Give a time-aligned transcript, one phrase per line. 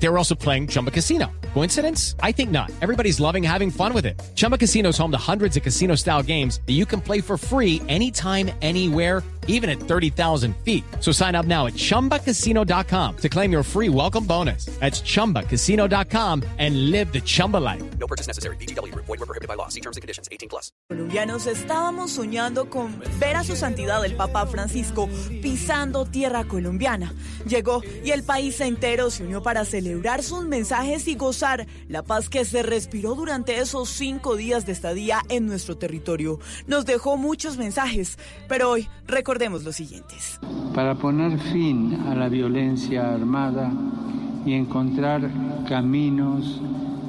[0.00, 1.26] They were also playing Chumba Casino.
[1.54, 2.14] Coincidence?
[2.22, 2.70] I think not.
[2.80, 4.20] Everybody's loving having fun with it.
[4.36, 7.36] Chumba Casino is home to hundreds of casino style games that you can play for
[7.36, 10.84] free anytime, anywhere, even at 30,000 feet.
[11.00, 14.66] So sign up now at chumbacasino.com to claim your free welcome bonus.
[14.78, 17.82] That's chumbacasino.com and live the Chumba life.
[17.98, 18.56] No purchase necessary.
[18.56, 18.94] BGW.
[18.94, 19.68] Void were prohibited by law.
[19.68, 20.28] See terms and conditions.
[20.30, 20.70] 18 plus.
[20.90, 25.08] Colombianos estábamos soñando con ver a su santidad el Papa Francisco
[25.42, 27.12] pisando tierra colombiana.
[27.46, 29.87] Llegó y el país entero se unió para celebrar
[30.22, 35.20] sus mensajes y gozar la paz que se respiró durante esos cinco días de estadía
[35.28, 36.38] en nuestro territorio.
[36.66, 40.40] Nos dejó muchos mensajes, pero hoy recordemos los siguientes.
[40.74, 43.72] Para poner fin a la violencia armada
[44.44, 45.30] y encontrar
[45.68, 46.60] caminos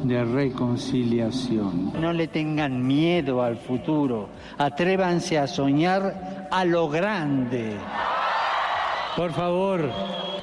[0.04, 1.94] de reconciliación.
[2.00, 7.78] No le tengan miedo al futuro, atrévanse a soñar a lo grande.
[9.20, 9.92] Por favor,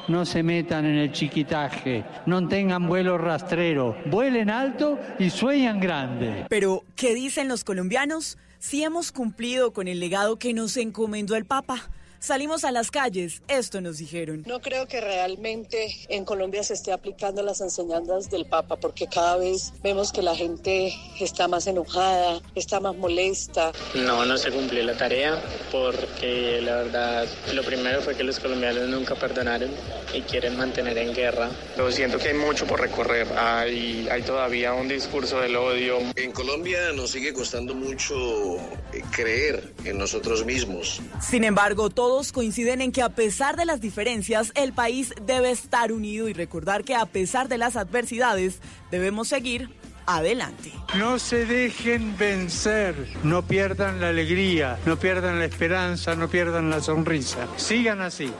[0.06, 6.44] no se metan en el chiquitaje, no tengan vuelo rastrero, vuelen alto y sueñan grande.
[6.50, 8.36] Pero, ¿qué dicen los colombianos?
[8.58, 11.88] Si hemos cumplido con el legado que nos encomendó el Papa.
[12.20, 14.42] Salimos a las calles, esto nos dijeron.
[14.46, 19.36] No creo que realmente en Colombia se esté aplicando las enseñanzas del Papa, porque cada
[19.36, 23.72] vez vemos que la gente está más enojada, está más molesta.
[23.94, 28.88] No, no se cumplió la tarea, porque la verdad, lo primero fue que los colombianos
[28.88, 29.70] nunca perdonaron
[30.14, 31.50] y quieren mantener en guerra.
[31.74, 35.98] Pero siento que hay mucho por recorrer, hay, hay todavía un discurso del odio.
[36.16, 38.56] En Colombia nos sigue costando mucho
[38.92, 41.00] eh, creer en nosotros mismos.
[41.20, 45.90] Sin embargo, todos coinciden en que a pesar de las diferencias, el país debe estar
[45.90, 48.60] unido y recordar que a pesar de las adversidades,
[48.92, 49.70] debemos seguir
[50.06, 50.70] adelante.
[50.96, 56.80] No se dejen vencer, no pierdan la alegría, no pierdan la esperanza, no pierdan la
[56.80, 57.48] sonrisa.
[57.56, 58.32] Sigan así.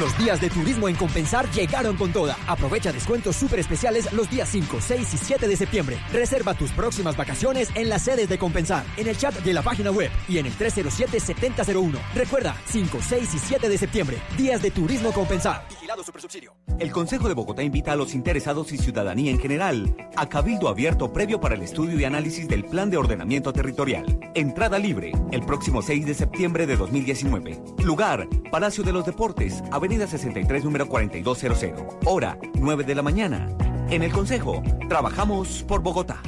[0.00, 2.34] Los días de turismo en Compensar llegaron con toda.
[2.46, 5.98] Aprovecha descuentos súper especiales los días 5, 6 y 7 de septiembre.
[6.10, 9.90] Reserva tus próximas vacaciones en las sedes de Compensar, en el chat de la página
[9.90, 11.98] web y en el 307-7001.
[12.14, 14.16] Recuerda, 5, 6 y 7 de septiembre.
[14.38, 15.66] Días de turismo Compensar.
[15.68, 16.54] Vigilado Supersubsidio.
[16.78, 21.12] El Consejo de Bogotá invita a los interesados y ciudadanía en general a cabildo abierto
[21.12, 24.18] previo para el estudio y análisis del Plan de Ordenamiento Territorial.
[24.34, 27.60] Entrada libre el próximo 6 de septiembre de 2019.
[27.84, 31.96] Lugar, Palacio de los Deportes, Avenida 63, número 4200.
[32.06, 33.48] Hora, 9 de la mañana.
[33.90, 36.22] En el Consejo, trabajamos por Bogotá.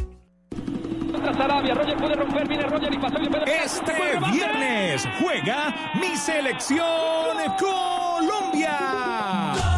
[3.47, 3.93] Este
[4.33, 9.72] viernes juega mi selección Colombia.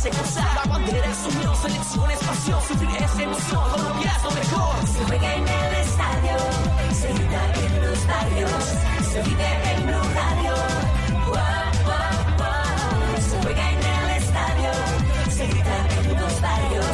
[0.00, 0.54] Hace gozar.
[0.54, 2.60] La bandera es unión, selección es pasión.
[2.62, 4.86] Sufrir es emoción, Colombia es lo mejor.
[4.86, 6.36] Se juega en el estadio,
[7.00, 8.64] se grita en los barrios.
[9.12, 10.54] Se vive en Blue Radio.
[11.28, 13.20] Guau, guau, guau.
[13.28, 14.70] Se juega en el estadio,
[15.36, 16.89] se grita en los barrios.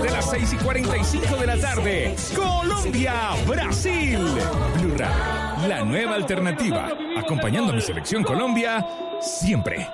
[0.00, 4.18] Desde las 6 y 45 de la tarde, Colombia, Brasil.
[4.80, 4.96] Blue
[5.68, 6.88] la nueva alternativa.
[7.18, 8.86] Acompañando a mi selección Colombia
[9.20, 9.86] siempre.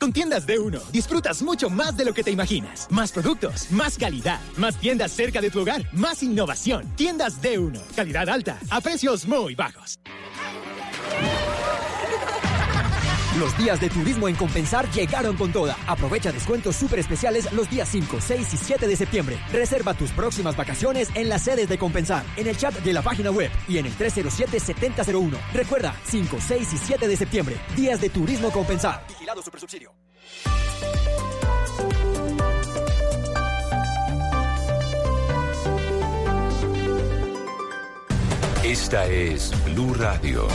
[0.00, 2.88] Con tiendas D1 disfrutas mucho más de lo que te imaginas.
[2.90, 6.88] Más productos, más calidad, más tiendas cerca de tu hogar, más innovación.
[6.96, 10.00] Tiendas D1, calidad alta, a precios muy bajos.
[13.38, 15.78] Los días de turismo en Compensar llegaron con toda.
[15.86, 19.38] Aprovecha descuentos súper especiales los días 5, 6 y 7 de septiembre.
[19.50, 23.30] Reserva tus próximas vacaciones en las sedes de Compensar, en el chat de la página
[23.30, 25.38] web y en el 307-7001.
[25.54, 27.56] Recuerda, 5, 6 y 7 de septiembre.
[27.74, 29.06] Días de turismo Compensar.
[29.08, 29.92] Vigilado Supersubsidio.
[38.62, 40.48] Esta es Blue Radio.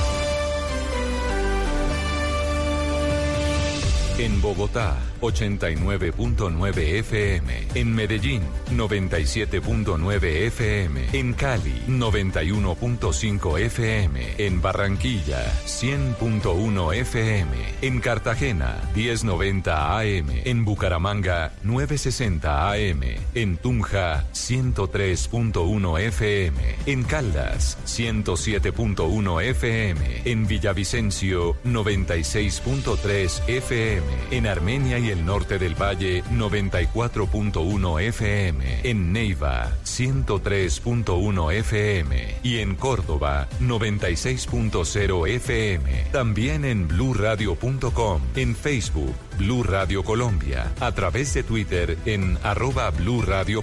[4.19, 7.67] En Bogotá, 89.9 FM.
[7.75, 8.41] En Medellín,
[8.75, 11.05] 97.9 FM.
[11.13, 14.33] En Cali, 91.5 FM.
[14.39, 17.47] En Barranquilla, 100.1 FM.
[17.83, 20.29] En Cartagena, 1090 AM.
[20.45, 23.01] En Bucaramanga, 960 AM.
[23.35, 26.75] En Tunja, 103.1 FM.
[26.87, 30.21] En Caldas, 107.1 FM.
[30.25, 34.06] En Villavicencio, 96.3 FM.
[34.31, 38.81] En Armenia y el norte del valle, 94.1 FM.
[38.83, 42.35] En Neiva, 103.1 FM.
[42.43, 46.03] Y en Córdoba, 96.0 FM.
[46.11, 48.21] También en bluradio.com.
[48.35, 50.73] En Facebook, Blue Radio Colombia.
[50.79, 52.91] A través de Twitter en arroba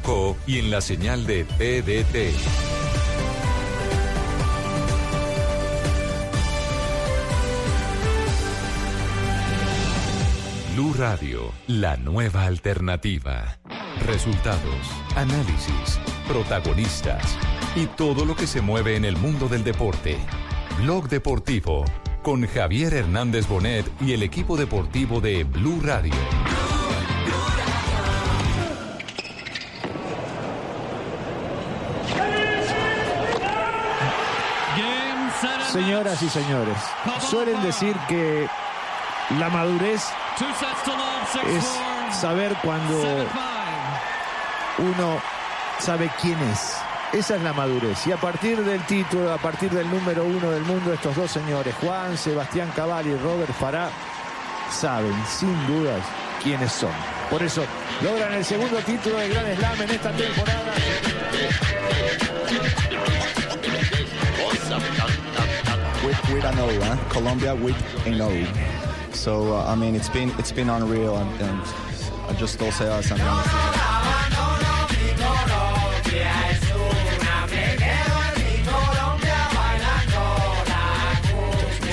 [0.03, 0.37] Co.
[0.47, 2.94] Y en la señal de PDT.
[10.75, 13.59] Blue Radio, la nueva alternativa.
[14.07, 17.39] Resultados, análisis, protagonistas
[17.77, 20.19] y todo lo que se mueve en el mundo del deporte.
[20.79, 21.85] Blog Deportivo
[22.25, 26.13] con Javier Hernández Bonet y el equipo deportivo de Blue Radio.
[35.71, 36.79] Señoras y señores,
[37.21, 38.49] suelen decir que
[39.39, 40.03] la madurez
[41.47, 43.27] es saber cuando
[44.79, 45.21] uno
[45.79, 46.77] sabe quién es.
[47.13, 48.07] Esa es la madurez.
[48.07, 51.75] Y a partir del título, a partir del número uno del mundo, estos dos señores,
[51.81, 53.91] Juan Sebastián Cabal y Robert Farah,
[54.71, 56.03] saben sin dudas
[56.43, 56.91] quiénes son.
[57.31, 57.65] Por eso
[58.03, 60.75] logran el segundo título de Gran Slam en esta temporada.
[66.55, 66.97] Know, huh?
[67.09, 68.84] Colombia, we ain't know.
[69.15, 71.61] So uh, I mean, it's been it's been unreal, and, and
[72.29, 73.07] I just don't say us.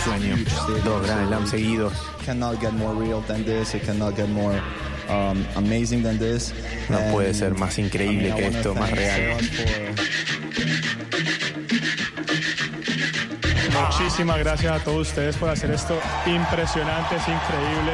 [0.04, 0.36] Sueño.
[0.84, 1.94] Dos Grand Slam seguidos.
[2.26, 3.76] Cannot get more real than this.
[3.76, 4.60] It cannot get more
[5.08, 6.54] um, amazing than this.
[6.90, 9.38] No puede ser más increíble I mean, que esto, más real.
[13.86, 17.94] Muchísimas gracias a todos ustedes por hacer esto impresionante, es increíble.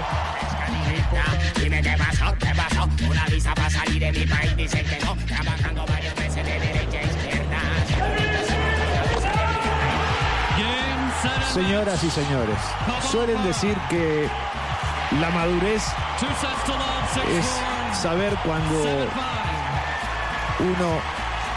[11.54, 12.57] Señoras y señores,
[13.10, 14.30] suelen decir que
[15.19, 15.84] la madurez
[17.31, 19.07] es saber cuando
[20.60, 21.00] uno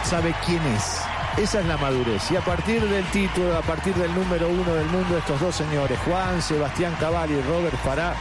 [0.05, 1.10] sabe quién es.
[1.37, 2.31] Esa es la madurez.
[2.31, 5.99] Y a partir del título, a partir del número uno del mundo, estos dos señores,
[6.05, 8.15] Juan Sebastián Cabal y Robert Farah,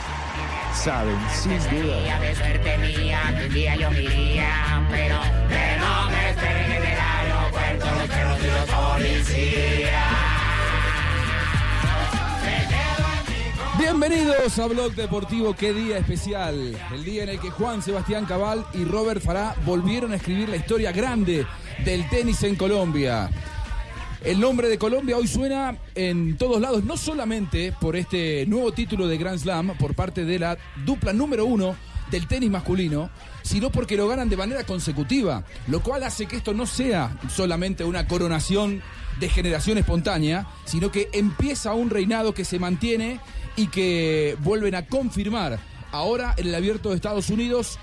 [0.74, 2.02] saben sin duda.
[2.02, 4.88] Día de suerte mía, que un día yo me iría.
[4.90, 5.20] Pero
[5.50, 10.40] que no me esperen en el aeropuerto los perros y los policías.
[13.80, 16.78] Bienvenidos a Blog Deportivo, qué día especial.
[16.94, 20.58] El día en el que Juan Sebastián Cabal y Robert Farah volvieron a escribir la
[20.58, 21.46] historia grande
[21.84, 23.30] del tenis en Colombia.
[24.24, 29.08] El nombre de Colombia hoy suena en todos lados, no solamente por este nuevo título
[29.08, 31.76] de Grand Slam por parte de la dupla número uno
[32.12, 33.10] del tenis masculino,
[33.44, 37.84] sino porque lo ganan de manera consecutiva, lo cual hace que esto no sea solamente
[37.84, 38.82] una coronación
[39.20, 43.20] de generación espontánea, sino que empieza un reinado que se mantiene
[43.56, 45.60] y que vuelven a confirmar
[45.92, 47.80] ahora en el abierto de Estados Unidos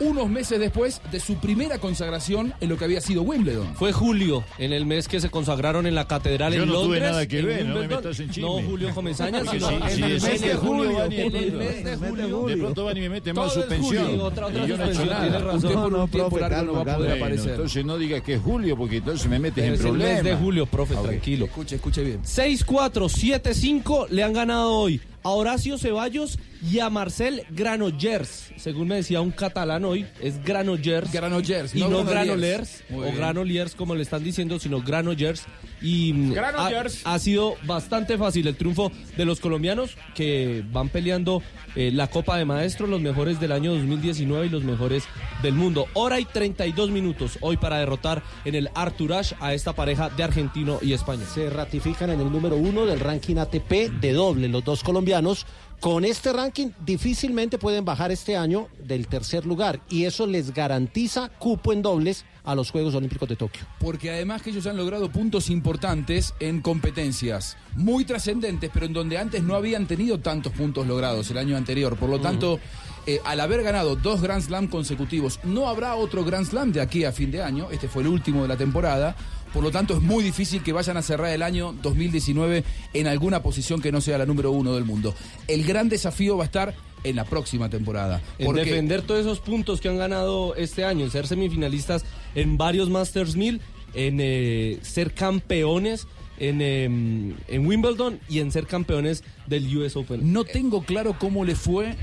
[0.00, 3.74] unos meses después de su primera consagración en lo que había sido Wimbledon.
[3.74, 6.82] Fue julio, en el mes que se consagraron en la catedral Yo en no tuve
[6.84, 7.02] Londres.
[7.02, 8.42] nada que ver, no me metas en chisme.
[8.42, 11.84] No Julio Comesaña, sino si- en si el mes de que julio, En el mes
[11.84, 12.46] de julio.
[12.46, 14.24] De pronto Vani me mete más Todo su es julio.
[14.24, 15.20] Otra- otra y yo no he suspensión, nada.
[15.22, 15.56] tiene razón.
[15.64, 17.50] Usted por un tiempo largo no va a poder Bueno, aparecer.
[17.52, 20.14] Entonces no diga que es julio, porque entonces me metes en Es el problemas.
[20.14, 21.02] mes de julio, profe, Ok.
[21.06, 21.44] tranquilo.
[21.46, 22.20] Escuche, escuche bien.
[22.24, 28.50] 6-4, 7-5 le han ganado hoy a Horacio Ceballos y a Marcel Granollers.
[28.56, 31.12] Según me decía un catalán hoy, es Granollers.
[31.12, 32.84] Granollers, y no no, Granollers.
[32.92, 33.16] O bien.
[33.16, 35.46] Granoliers como le están diciendo, sino Granollers.
[35.80, 36.34] Y mm.
[36.38, 41.42] Ha, ha sido bastante fácil el triunfo de los colombianos que van peleando
[41.76, 45.04] eh, la Copa de Maestros, los mejores del año 2019 y los mejores
[45.42, 45.86] del mundo.
[45.94, 50.78] Hora y 32 minutos hoy para derrotar en el Arturage a esta pareja de argentino
[50.82, 51.26] y español.
[51.32, 55.46] se ratifican en el número uno del ranking ATP de doble, los dos colombianos.
[55.80, 61.28] Con este ranking difícilmente pueden bajar este año del tercer lugar y eso les garantiza
[61.38, 63.62] cupo en dobles a los Juegos Olímpicos de Tokio.
[63.78, 69.18] Porque además que ellos han logrado puntos importantes en competencias muy trascendentes, pero en donde
[69.18, 71.96] antes no habían tenido tantos puntos logrados el año anterior.
[71.96, 72.58] Por lo tanto,
[73.06, 77.04] eh, al haber ganado dos Grand Slam consecutivos, no habrá otro Grand Slam de aquí
[77.04, 77.70] a fin de año.
[77.70, 79.14] Este fue el último de la temporada.
[79.52, 83.42] Por lo tanto, es muy difícil que vayan a cerrar el año 2019 en alguna
[83.42, 85.14] posición que no sea la número uno del mundo.
[85.46, 86.74] El gran desafío va a estar
[87.04, 88.20] en la próxima temporada.
[88.38, 92.56] En Porque- defender todos esos puntos que han ganado este año, en ser semifinalistas en
[92.58, 93.60] varios Masters 1000,
[93.94, 96.06] en eh, ser campeones
[96.38, 100.32] en, em, en Wimbledon y en ser campeones del US Open.
[100.32, 101.96] No tengo claro cómo le fue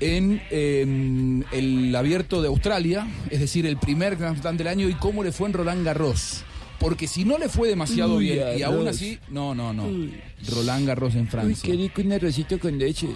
[0.00, 4.94] en eh, el abierto de Australia, es decir, el primer Grand Slam del año, y
[4.94, 6.44] cómo le fue en Roland Garros.
[6.84, 9.84] Porque si no le fue demasiado Uy, bien, y aún así, no, no, no.
[10.50, 11.56] Roland Garros en Francia.
[11.64, 13.08] Uy, qué rico un arrocito con leche.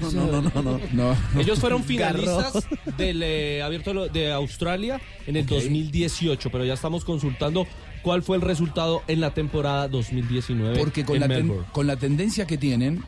[0.00, 1.16] No, no, no, no, no.
[1.40, 2.66] Ellos fueron finalistas
[2.98, 7.66] del eh, abierto de Australia en el 2018, pero ya estamos consultando
[8.02, 11.96] cuál fue el resultado en la temporada 2019 Porque con en la, ten- con la
[11.96, 13.02] tendencia que tienen,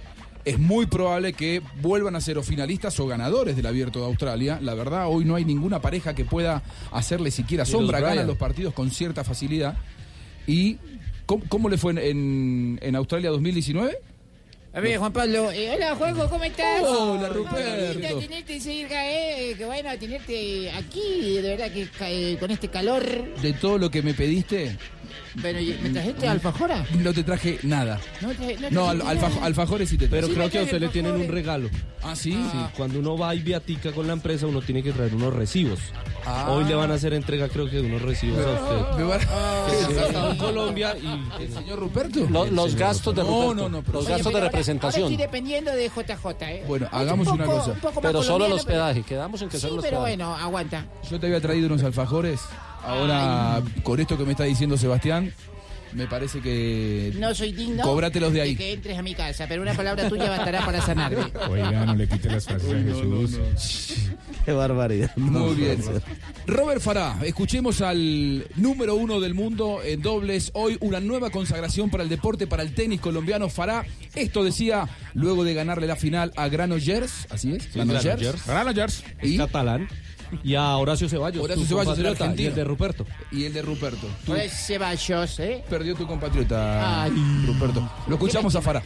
[0.44, 4.58] es muy probable que vuelvan a ser o finalistas o ganadores del Abierto de Australia.
[4.61, 8.00] La verdad, hoy no hay ninguna pareja que pueda hacerle siquiera sombra.
[8.00, 9.76] los Ganan los partidos con cierta facilidad.
[10.46, 10.78] ¿Y
[11.26, 13.96] cómo, cómo le fue en, en- en Australia 2019?
[14.75, 15.52] A ver, Juan Pablo.
[15.52, 16.82] eh, hola, Juanjo, ¿cómo estás?
[16.82, 17.99] Hola, Qué Ruperto.
[18.00, 19.54] lindo tenerte cerca, eh.
[19.56, 21.87] Qué bueno tenerte aquí, de verdad que
[22.32, 23.04] eh, con este calor.
[23.42, 24.78] De todo lo que me pediste,
[25.36, 26.84] ¿y- ¿me trajiste alfajora?
[26.98, 28.00] no te traje nada.
[28.20, 30.34] No, te- no, No, al- alfajores sí te Pero traje.
[30.34, 31.68] creo que a usted le traje tienen un regalo.
[32.02, 32.32] Ah, sí.
[32.32, 35.78] Sí, cuando uno va y viatica con la empresa, uno tiene que traer unos recibos.
[36.26, 36.46] Ah.
[36.50, 38.96] Hoy le van a hacer entrega, creo que de unos recibos a usted.
[38.98, 42.26] Me van- Que se gastado en Colombia y ¿El señor Ruperto?
[42.28, 44.48] Lo- los gastos de No, Ruperto, no, no, pero- los Oye, gastos de pero ahora-
[44.50, 45.02] representación.
[45.04, 46.64] Ahora estoy dependiendo de JJ, ¿eh?
[46.66, 47.70] Bueno, Es un hagamos una poco- cosa.
[47.72, 50.86] un poco Pero solo el hospedaje, quedamos en que Sí, solo el pero bueno, aguanta.
[51.10, 52.40] Yo te había traído unos alfajores.
[52.84, 55.32] Ahora, con esto que me está diciendo Sebastián,
[55.94, 57.12] me parece que.
[57.18, 58.56] No soy digno Cóbratelos de ahí.
[58.56, 61.24] que entres a mi casa, pero una palabra tuya bastará para sanarme.
[61.50, 63.96] Oiga, no le quite las frases a Jesús.
[64.44, 65.14] Qué barbaridad.
[65.16, 65.82] Muy bien.
[66.46, 70.50] Robert Farah, escuchemos al número uno del mundo en dobles.
[70.54, 73.48] Hoy una nueva consagración para el deporte, para el tenis colombiano.
[73.48, 73.84] Farah,
[74.14, 77.26] esto decía luego de ganarle la final a Granollers.
[77.30, 78.04] Así es, Granollers.
[78.04, 78.46] Granollers.
[78.46, 79.04] Granollers.
[79.22, 79.88] Y catalán.
[80.42, 81.42] Y a Horacio Ceballos.
[81.44, 82.42] Horacio Ceballos, el argentino.
[82.42, 83.06] y el de Ruperto.
[83.30, 84.06] Y el de Ruperto.
[84.24, 85.64] Tú Pues Ceballos, ¿eh?
[85.68, 87.12] perdió tu compatriota, Ay.
[87.46, 87.88] Ruperto.
[88.06, 88.82] Lo escuchamos a Farah.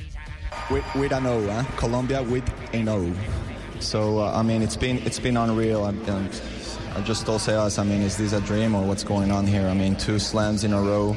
[0.71, 1.65] with, with an O, huh?
[1.77, 3.13] Colombia with an O.
[3.81, 5.87] So uh, I mean, it's been it's been unreal.
[5.87, 6.31] And, and
[6.97, 9.67] I just told I mean, is this a dream or what's going on here?
[9.69, 11.15] I mean, two slams in a row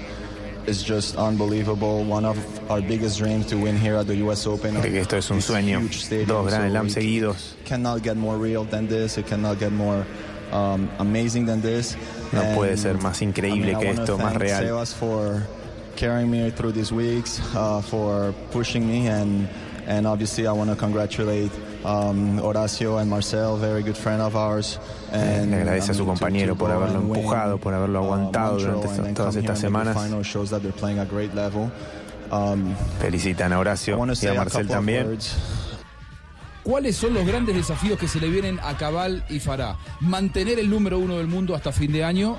[0.66, 2.04] is just unbelievable.
[2.04, 2.38] One of
[2.70, 4.46] our biggest dreams to win here at the U.S.
[4.48, 4.76] Open.
[4.78, 6.28] Esto es un This sueño.
[6.28, 7.54] Dos Grand Slam seguidos.
[7.66, 9.18] Cannot get more real than this.
[9.18, 10.06] It cannot get more
[10.52, 11.96] um, amazing than this.
[12.32, 14.62] No puede ser más increíble I mean, que esto, más thank real.
[14.62, 15.44] Sebas for
[15.96, 19.48] carrying me through these weeks, uh, for pushing me, and
[19.88, 21.52] and obviously I want to congratulate
[21.84, 24.80] um, Horacio and Marcel, very good friend of ours.
[25.12, 28.58] And, Le agradece a su mean, to- compañero por haberlo empujado, por haberlo uh, aguantado
[28.58, 29.96] durante todas estas semanas.
[29.96, 31.72] final shows that they're playing a great level.
[32.32, 35.18] Um, Felicitan a Horacio y a Marcel también.
[36.64, 39.78] ¿Cuáles son los grandes desafíos que se le vienen a Cabal y Farah?
[40.02, 42.38] Mantener el número uno del mundo hasta fin de año,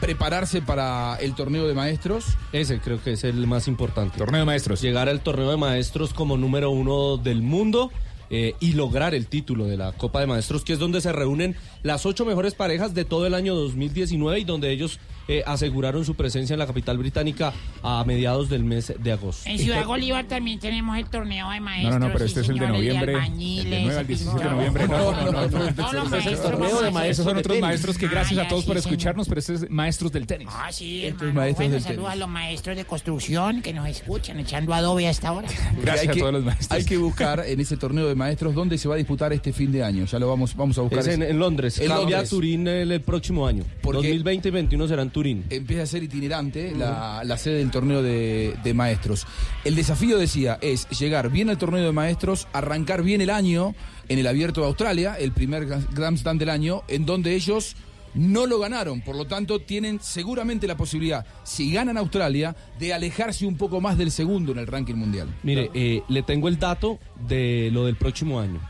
[0.00, 2.36] prepararse para el torneo de maestros.
[2.52, 4.18] Ese creo que es el más importante.
[4.18, 4.80] Torneo de maestros.
[4.80, 7.90] Llegar al torneo de maestros como número uno del mundo.
[8.30, 11.56] Eh, y lograr el título de la Copa de Maestros, que es donde se reúnen
[11.82, 16.14] las ocho mejores parejas de todo el año 2019 y donde ellos eh, aseguraron su
[16.14, 17.52] presencia en la capital británica
[17.82, 19.48] a mediados del mes de agosto.
[19.48, 21.92] En Ciudad Bolívar también tenemos el torneo de maestros.
[21.94, 23.06] No, no, no, pero este es el de noviembre.
[23.06, 24.88] de El albañiles, del 9 al 17 de noviembre.
[24.88, 25.32] No, no, no.
[25.32, 28.76] no, maestros, no, torneo de maestros Esos son otros maestros que gracias a todos por
[28.76, 30.48] escucharnos, pero este es maestros del tenis.
[30.50, 31.32] Ah, sí, hermano.
[31.32, 32.12] maestros Bueno, del saludos tenis.
[32.12, 35.48] a los maestros de construcción que nos escuchan echando adobe a esta hora.
[35.82, 36.70] Gracias a todos los maestros.
[36.72, 39.72] Hay que buscar en ese torneo de maestros dónde se va a disputar este fin
[39.72, 40.04] de año.
[40.04, 41.00] Ya lo vamos, vamos a buscar.
[41.00, 41.78] Es en, en Londres.
[41.78, 43.64] En Cambia Turín el, el próximo año.
[43.82, 45.44] Porque- 2020 y 2021 será en Turín.
[45.48, 49.26] Empieza a ser itinerante la, la sede del torneo de, de maestros.
[49.64, 53.74] El desafío, decía, es llegar bien al torneo de maestros, arrancar bien el año
[54.08, 57.76] en el Abierto de Australia, el primer Grand Slam del año, en donde ellos
[58.14, 59.00] no lo ganaron.
[59.00, 63.96] Por lo tanto, tienen seguramente la posibilidad, si ganan Australia, de alejarse un poco más
[63.96, 65.28] del segundo en el ranking mundial.
[65.42, 68.60] Mire, eh, le tengo el dato de lo del próximo año.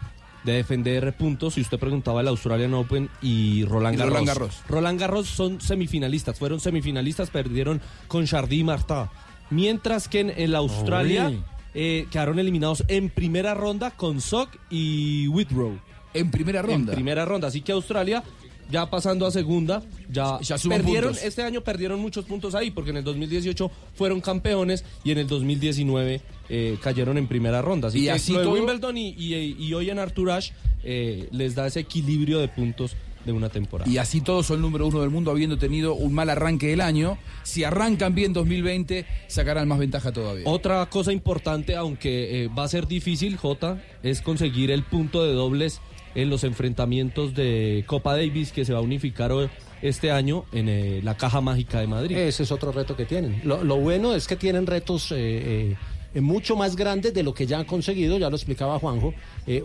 [0.44, 4.12] De defender puntos, si usted preguntaba el Australian Open y Roland Garros.
[4.12, 4.62] Roland Garros.
[4.68, 9.10] Roland Garros son semifinalistas, fueron semifinalistas, perdieron con Chardy y Marta.
[9.50, 11.32] Mientras que en el Australia
[11.74, 15.78] eh, quedaron eliminados en primera ronda con Sock y Whitrow.
[16.14, 16.92] En primera ronda.
[16.92, 17.48] En primera ronda.
[17.48, 18.22] Así que Australia,
[18.70, 21.22] ya pasando a segunda, ya, perdieron, puntos.
[21.24, 25.26] este año perdieron muchos puntos ahí, porque en el 2018 fueron campeones y en el
[25.26, 27.88] 2019 eh, cayeron en primera ronda.
[27.88, 30.52] Así Y que así lo de todo- Wimbledon y, y- y hoy en Arthur Ashe
[30.82, 33.90] eh, les da ese equilibrio de puntos de una temporada.
[33.90, 37.16] Y así todos son número uno del mundo habiendo tenido un mal arranque del año.
[37.42, 40.44] Si arrancan bien 2020, sacarán más ventaja todavía.
[40.46, 45.32] Otra cosa importante, aunque eh, va a ser difícil, Jota, es conseguir el punto de
[45.32, 45.80] dobles
[46.14, 49.48] en los enfrentamientos de Copa Davis que se va a unificar hoy-
[49.82, 52.16] este año en eh, la Caja Mágica de Madrid.
[52.16, 53.42] Ese es otro reto que tienen.
[53.44, 55.76] Lo, bueno es que tienen retos eh,
[56.14, 59.12] eh, mucho más grandes de lo que ya han conseguido, ya lo explicaba Juanjo.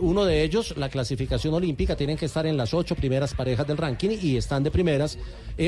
[0.00, 3.78] Uno de ellos, la clasificación olímpica, tienen que estar en las ocho primeras parejas del
[3.78, 5.16] ranking y están de primeras.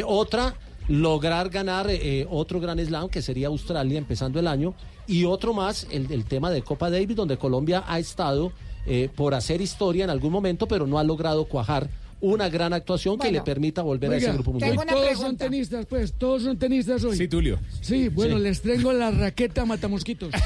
[0.05, 0.55] Otra,
[0.89, 1.89] lograr ganar
[2.29, 4.75] otro Gran Slam, que sería Australia empezando el año.
[5.07, 8.53] Y otro más, el tema de Copa Davis, donde Colombia ha estado
[8.87, 11.89] eh, por hacer historia en algún momento, pero no ha logrado cuajar
[12.23, 13.39] una gran actuación que Bueno.
[13.39, 14.77] le permita volver a Oiga, ese grupo mundial.
[14.89, 17.17] todos son tenistas, pues, todos son tenistas hoy.
[17.17, 17.59] Sí, Tulio.
[17.81, 18.43] Sí, bueno, Sí.
[18.45, 20.33] les traigo la raqueta matamosquitos.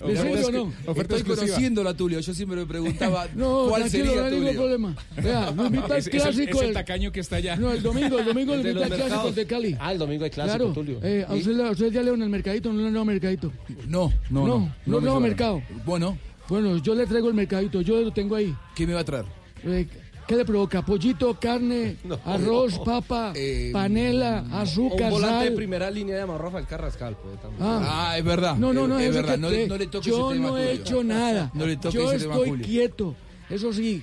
[0.00, 0.72] ¿En serio o no?
[1.00, 2.20] Estoy conociéndola, Tulio.
[2.20, 4.60] Yo siempre me preguntaba No, cuál sería no hay ningún Tulio.
[4.60, 4.96] problema.
[5.22, 6.56] Vea, no invita Es- es el- clásico.
[6.56, 7.56] es el el- tacaño que está allá.
[7.56, 9.34] No, el domingo, el domingo le De invita al los clásico mercados.
[9.34, 9.76] de Cali.
[9.80, 10.72] Ah, el domingo hay clásico, claro.
[10.72, 11.00] Tulio.
[11.02, 13.52] Eh, ¿a, usted, a usted ya leo en el mercadito no le han dado mercadito?
[13.88, 14.46] No, no, no.
[14.46, 15.62] No, no no, me no, mercado.
[15.84, 16.16] Bueno,
[16.48, 18.54] Bueno, yo le traigo el mercadito, yo lo tengo ahí.
[18.74, 19.24] ¿qué me va a traer?
[19.64, 19.86] Eh,
[20.26, 20.82] ¿Qué le provoca?
[20.84, 23.32] Pollito, carne, arroz, papa,
[23.72, 25.50] panela, azúcar, Un volante sal.
[25.50, 27.16] de primera línea de Amarrofa el Carrascal.
[27.16, 27.62] Puede también.
[27.62, 28.08] Ah.
[28.10, 28.56] Ah, es verdad.
[28.56, 29.38] No, no, no, es, eso verdad.
[29.38, 31.50] No, le- no le toques Yo ese tema, no he hecho nada.
[31.54, 33.14] No le toques Yo ese estoy quieto.
[33.50, 34.02] Eso sí,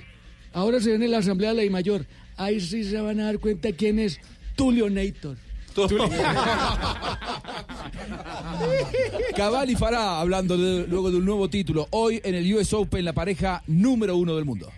[0.52, 2.06] ahora se viene la Asamblea de Ley Mayor.
[2.36, 4.20] Ahí sí se van a dar cuenta quién es
[4.54, 5.36] Tulio Nator.
[9.36, 11.86] Cabal y Farah hablando de- luego de un nuevo título.
[11.90, 14.70] Hoy en el US Open, la pareja número uno del mundo.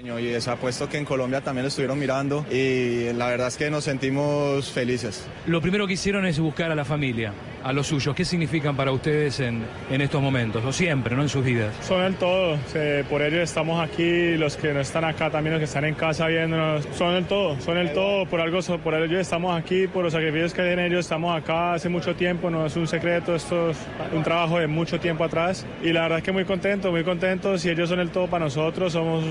[0.00, 3.56] Y se ha puesto que en Colombia también lo estuvieron mirando y la verdad es
[3.56, 5.26] que nos sentimos felices.
[5.46, 7.32] Lo primero que hicieron es buscar a la familia,
[7.64, 8.14] a los suyos.
[8.14, 10.64] ¿Qué significan para ustedes en, en estos momentos?
[10.64, 11.22] O siempre, ¿no?
[11.22, 11.74] En sus vidas.
[11.82, 15.58] Son el todo, eh, por ellos estamos aquí, los que no están acá también, los
[15.58, 19.20] que están en casa viéndonos, son el todo, son el todo, por algo, por ellos
[19.20, 22.76] estamos aquí, por los sacrificios que hacen ellos, estamos acá hace mucho tiempo, no es
[22.76, 23.78] un secreto, esto es
[24.14, 27.64] un trabajo de mucho tiempo atrás y la verdad es que muy contentos, muy contentos
[27.64, 29.24] y ellos son el todo para nosotros, somos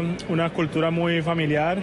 [0.00, 1.78] una, una cultura muy familiar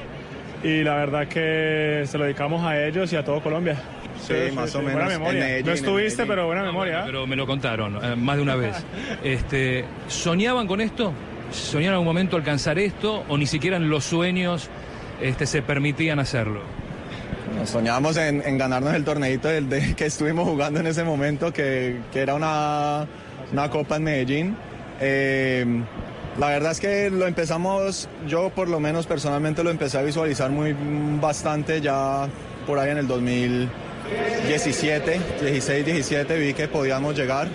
[0.64, 3.78] y la verdad que se lo dedicamos a ellos y a todo Colombia.
[4.26, 5.40] Sí, más o Buena menos, en memoria.
[5.42, 6.28] Medellín, no en estuviste, Medellín.
[6.30, 7.00] pero buena memoria.
[7.02, 7.04] ¿eh?
[7.06, 8.76] Pero me lo contaron eh, más de una vez.
[9.24, 11.12] Este, ¿Soñaban con esto?
[11.52, 13.24] ¿Soñaban en algún momento alcanzar esto?
[13.28, 14.70] ¿O ni siquiera en los sueños
[15.22, 16.62] este, se permitían hacerlo?
[17.60, 21.54] Nos soñábamos en, en ganarnos el torneito del de- que estuvimos jugando en ese momento,
[21.54, 23.06] que, que era una,
[23.52, 24.58] una copa en Medellín.
[25.00, 25.66] Eh,
[26.40, 30.52] la verdad es que lo empezamos, yo por lo menos personalmente lo empecé a visualizar
[30.52, 30.76] muy
[31.22, 32.28] bastante ya
[32.68, 37.48] por ahí en el 2017, 16, 17 vi que podíamos llegar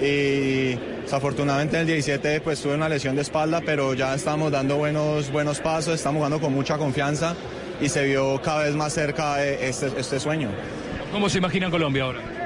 [0.00, 4.76] y desafortunadamente en el 17 pues tuve una lesión de espalda, pero ya estamos dando
[4.76, 7.34] buenos, buenos pasos, estamos jugando con mucha confianza
[7.80, 10.50] y se vio cada vez más cerca eh, este, este sueño.
[11.10, 12.39] ¿Cómo se imagina Colombia ahora?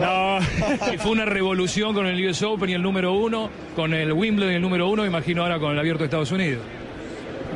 [0.00, 0.38] No.
[0.92, 4.52] Y fue una revolución con el US Open y el número uno, con el Wimbledon
[4.52, 6.62] y el número uno, imagino ahora con el abierto de Estados Unidos.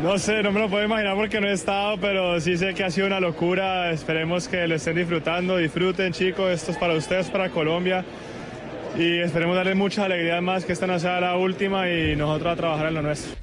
[0.03, 2.85] No sé, no me lo puedo imaginar porque no he estado, pero sí sé que
[2.85, 3.91] ha sido una locura.
[3.91, 5.59] Esperemos que lo estén disfrutando.
[5.59, 6.51] Disfruten, chicos.
[6.51, 8.05] Esto es para ustedes, para Colombia.
[8.97, 12.57] Y esperemos darles mucha alegría más, que esta no sea la última y nosotros a
[12.57, 13.37] trabajar en lo nuestro.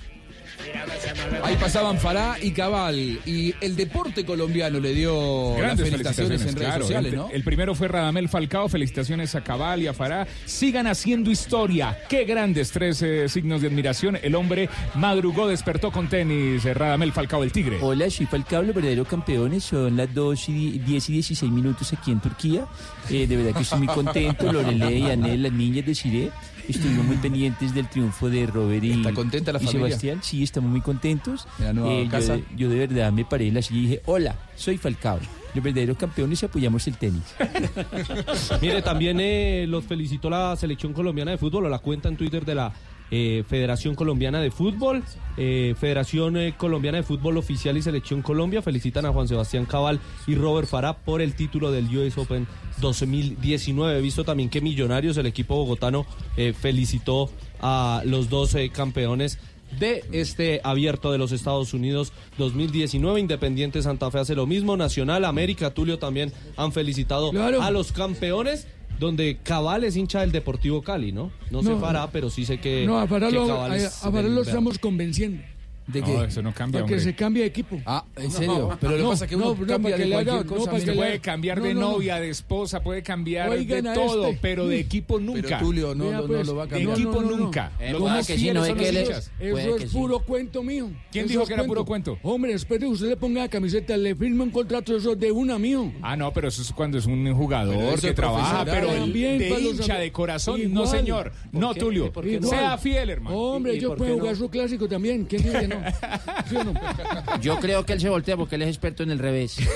[1.43, 3.19] Ahí pasaban Farah y Cabal.
[3.25, 6.81] Y el deporte colombiano le dio Grandes las felicitaciones, en redes claro.
[6.83, 7.29] sociales, el, ¿no?
[7.31, 10.27] el primero fue Radamel Falcao, felicitaciones a Cabal y a Farah.
[10.45, 11.97] Sigan haciendo historia.
[12.09, 14.17] Qué grandes tres eh, signos de admiración.
[14.21, 16.65] El hombre madrugó, despertó con tenis.
[16.65, 17.77] eh, Radamel Falcao, el tigre.
[17.81, 19.63] Hola, soy Falcao, los verdaderos campeones.
[19.63, 22.65] Son las 2 y di- 10 y 16 minutos aquí en Turquía.
[23.09, 24.51] Eh, de verdad que estoy muy contento.
[24.51, 26.31] Lorelei, y Anel, las niñas de Siré.
[26.67, 29.87] Estuvimos muy pendientes del triunfo de Robert y, ¿Está contenta la y familia?
[29.87, 30.19] Sebastián.
[30.21, 31.47] Sí, estamos muy contentos.
[31.59, 32.33] En la nueva Eh, yo, casa.
[32.35, 35.19] de, yo de verdad me paré en la silla y dije, hola, soy Falcao.
[35.53, 37.23] Los verdaderos campeones y apoyamos el tenis.
[38.61, 42.45] Mire, también eh, los felicitó la selección colombiana de fútbol o la cuenta en Twitter
[42.45, 42.73] de la
[43.11, 45.03] eh, Federación Colombiana de Fútbol,
[45.37, 48.61] eh, Federación eh, Colombiana de Fútbol Oficial y Selección Colombia.
[48.61, 52.47] Felicitan a Juan Sebastián Cabal y Robert Farah por el título del US Open
[52.81, 53.99] 2019.
[53.99, 57.29] He visto también que Millonarios, el equipo bogotano, eh, felicitó
[57.61, 59.39] a los dos campeones
[59.79, 63.19] de este abierto de los Estados Unidos 2019.
[63.19, 64.77] Independiente Santa Fe hace lo mismo.
[64.77, 68.67] Nacional, América, Tulio también han felicitado a los campeones.
[68.99, 71.31] Donde Cabal es hincha del Deportivo Cali, ¿no?
[71.51, 71.79] No, sé No.
[71.79, 72.85] Farah, pero sí sé que.
[72.85, 75.43] No, a que lo, a- a lo estamos convenciendo.
[75.87, 76.99] ¿De No, eso no cambia, que hombre.
[76.99, 77.79] se cambie de equipo.
[77.85, 78.77] Ah, ¿en serio?
[78.81, 80.65] Pero lo que pasa es que uno cambia para que de le haga- cualquier no,
[80.65, 81.91] cosa, que le Puede haga- cambiar no, de no, no.
[81.93, 84.39] novia, de esposa, puede cambiar Oigan de todo, este.
[84.41, 85.41] pero de equipo nunca.
[85.43, 86.91] Pero Tulio, no, Vea, no, no pues, lo va a de cambiar.
[86.97, 87.37] equipo no, no, no.
[87.37, 87.71] nunca.
[87.79, 88.39] Eh, Los ¿cómo más que sí?
[88.41, 89.09] fieles No, es que él es-.
[89.39, 89.97] Eso es que sí.
[89.97, 90.89] puro cuento mío.
[91.09, 92.17] ¿Quién Eso dijo que era puro cuento?
[92.21, 95.93] Hombre, espere, usted le ponga la camiseta, le firma un contrato eso de una mío.
[96.01, 100.11] Ah, no, pero eso es cuando es un jugador que trabaja, pero de hincha, de
[100.11, 101.31] corazón, no señor.
[101.51, 101.73] ¿Por No?
[101.73, 102.11] Tulio.
[102.11, 102.47] ¿Por qué no?
[102.49, 103.37] Sea fiel, hermano.
[103.37, 104.39] Hombre, ¿Y- y yo puedo jugar no?
[104.39, 105.23] su clásico también.
[105.25, 105.76] ¿Quién dice que no?
[107.41, 109.57] Yo creo que él se voltea porque él es experto en el revés.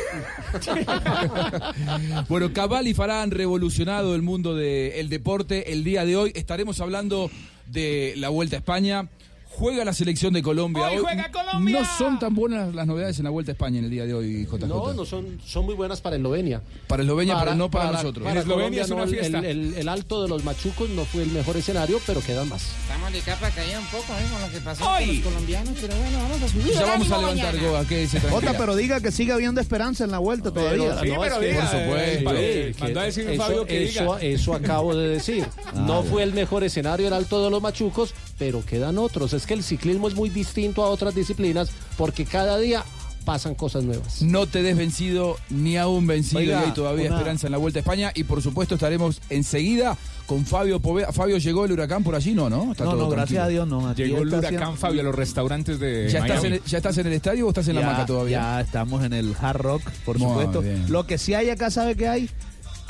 [2.28, 6.32] Bueno, Cabal y Farah han revolucionado el mundo del deporte el día de hoy.
[6.36, 7.30] Estaremos hablando
[7.68, 9.08] de la Vuelta a España.
[9.54, 10.88] Juega la selección de Colombia.
[10.88, 11.80] ¡Hoy juega Colombia!
[11.82, 14.14] No son tan buenas las novedades en la Vuelta a España en el día de
[14.14, 14.66] hoy, JJ.
[14.68, 16.62] No, no son, son muy buenas para Eslovenia.
[16.88, 18.26] Para Eslovenia, pero no para nosotros.
[18.26, 19.38] Para Eslovenia es una no, fiesta.
[19.40, 22.64] El, el- el alto de los machucos no fue el mejor escenario, pero quedan más.
[22.84, 24.26] Estamos de capa caída un poco ¿eh?
[24.32, 26.74] con lo que pasó con los colombianos, pero bueno, vamos a subir.
[26.74, 27.70] Ya vamos a levantar mañana.
[27.70, 30.96] Goa, que se Jota, pero diga que sigue habiendo esperanza en la vuelta todavía.
[31.02, 33.00] Pero- no, es que- Por supuesto.
[33.00, 34.22] a decir eso, Fabio que eso, diga.
[34.22, 35.46] eso acabo de decir.
[35.76, 39.34] no fue el mejor escenario el alto de los machucos, pero quedan otros.
[39.42, 42.84] Es que el ciclismo es muy distinto a otras disciplinas porque cada día
[43.26, 44.22] pasan cosas nuevas.
[44.24, 47.58] No te des vencido ni aún vencido Oiga, y hay todavía una- esperanza en la
[47.60, 51.12] Vuelta a España y por supuesto estaremos enseguida con Fabio Poveda.
[51.12, 52.50] Fabio llegó el huracán por allí, ¿no?
[52.50, 53.88] No, Está No, todo no, gracias a Dios no.
[53.90, 56.78] Aquí Llegó el huracán haciendo- Fabio a los restaurantes de ¿Ya estás, en el, ¿Ya
[56.78, 58.38] estás en el estadio o estás en la maca todavía?
[58.40, 60.62] Ya estamos en el Hard Rock, por Muy supuesto.
[60.62, 60.86] bien.
[60.92, 62.30] Lo que sí hay acá, ¿sabe qué hay?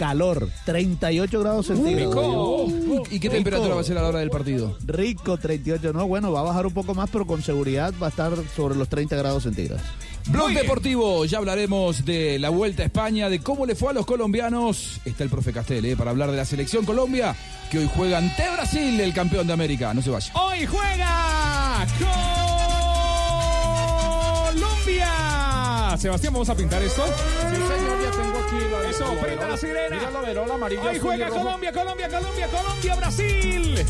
[0.02, 2.16] Calor, 38 grados centígrados.
[2.16, 3.04] Rico.
[3.12, 3.36] ¿Y qué Rico.
[3.36, 4.76] temperatura va a ser a la hora del partido?
[4.84, 5.94] Rico, 38.
[5.94, 8.74] No, bueno, va a bajar un poco más, pero con seguridad va a estar sobre
[8.76, 9.84] los 30 grados centígrados.
[10.30, 14.08] Blog Deportivo, ya hablaremos de la Vuelta a España, de cómo le fue a los
[14.08, 15.00] colombianos.
[15.06, 15.96] Está el profe Castel, ¿eh?
[15.96, 17.36] para hablar de la selección Colombia,
[17.70, 19.94] que hoy juega ante Brasil, el campeón de América.
[19.94, 20.34] No se vaya.
[20.34, 21.86] Hoy juega
[24.50, 25.96] Colombia.
[25.96, 27.06] Sebastián, ¿vamos a pintar esto?
[27.06, 28.01] Sí, señor,
[28.56, 29.48] Eso, prenda verola.
[29.48, 29.96] la sirena.
[29.98, 30.82] Mira la verola amarilla.
[30.84, 31.30] Hoy juega.
[31.30, 33.86] Colombia, Colombia, Colombia, Colombia, Brasil.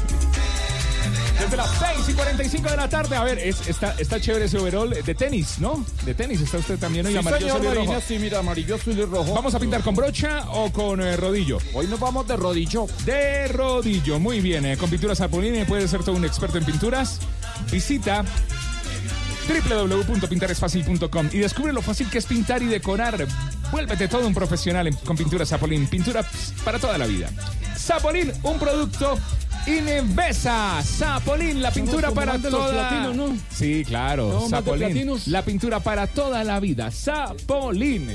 [1.40, 3.16] Desde las 6 y 45 de la tarde.
[3.16, 5.84] A ver, es- está, está chévere ese overall de tenis, ¿no?
[6.06, 8.02] De tenis está usted también hoy Sí, amarillo, señor, azul y rojo.
[8.08, 9.34] sí, mira, amarillo, azul y rojo.
[9.34, 11.58] ¿Vamos a pintar con brocha o con eh, rodillo?
[11.74, 12.86] Hoy nos vamos de rodillo.
[13.06, 14.66] De rodillo, muy bien.
[14.68, 17.20] eh, Con pinturas Apolini puede ser todo un experto en pinturas.
[17.72, 18.24] Visita
[19.48, 23.28] www.pintaresfacil.com y descubre lo fácil que es pintar y decorar.
[23.72, 25.88] Vuélvete todo un profesional en- con pinturas Zapolín.
[25.88, 27.30] Pintura pss, para toda la vida.
[27.78, 29.18] Zapolín, un producto
[29.68, 30.82] Inevesa.
[30.84, 32.72] Zapolín, la pintura para toda.
[32.90, 33.38] platinos, ¿no?
[33.52, 34.28] Sí, claro.
[34.42, 35.10] No, Zapolín.
[35.28, 36.90] La pintura para toda la vida.
[36.90, 38.10] Zapolín.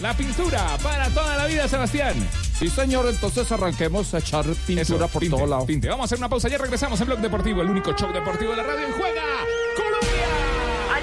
[0.00, 2.14] La pintura para toda la vida, Sebastián.
[2.58, 5.64] Sí, señor, entonces arranquemos a echar pintura Eso, por pinte, todos lados.
[5.64, 5.88] pinte.
[5.88, 6.48] Vamos a hacer una pausa.
[6.48, 9.22] Ya regresamos en Blog Deportivo, el único show deportivo de la radio en Juega.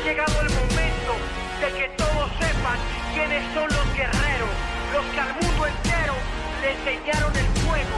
[0.04, 1.14] Llegado el momento
[1.62, 2.80] de que todos sepan
[3.14, 4.50] quiénes son los guerreros,
[4.94, 6.14] los que al mundo entero
[6.62, 7.98] le enseñaron el fuego.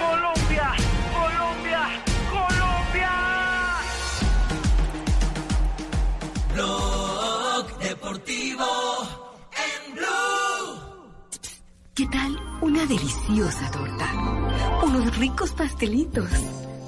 [0.00, 0.72] Colombia,
[1.12, 1.80] Colombia,
[2.30, 3.12] Colombia.
[6.54, 8.66] Blog Deportivo
[9.52, 10.80] en Blue.
[11.94, 14.06] ¿Qué tal una deliciosa torta?
[14.84, 16.30] Unos ricos pastelitos,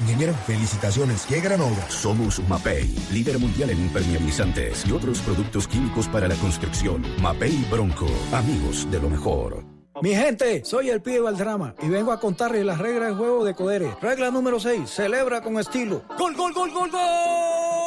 [0.00, 1.88] Ingeniero, felicitaciones, qué gran obra.
[1.88, 7.04] Somos Mapei, líder mundial en impermeabilizantes y otros productos químicos para la construcción.
[7.22, 9.64] Mapei Bronco, amigos de lo mejor.
[10.02, 13.54] Mi gente, soy el pibe Valdrama y vengo a contarles las reglas del juego de
[13.54, 13.94] Codere.
[14.02, 16.02] Regla número 6, celebra con estilo.
[16.18, 17.83] ¡Gol, gol, gol, gol, gol!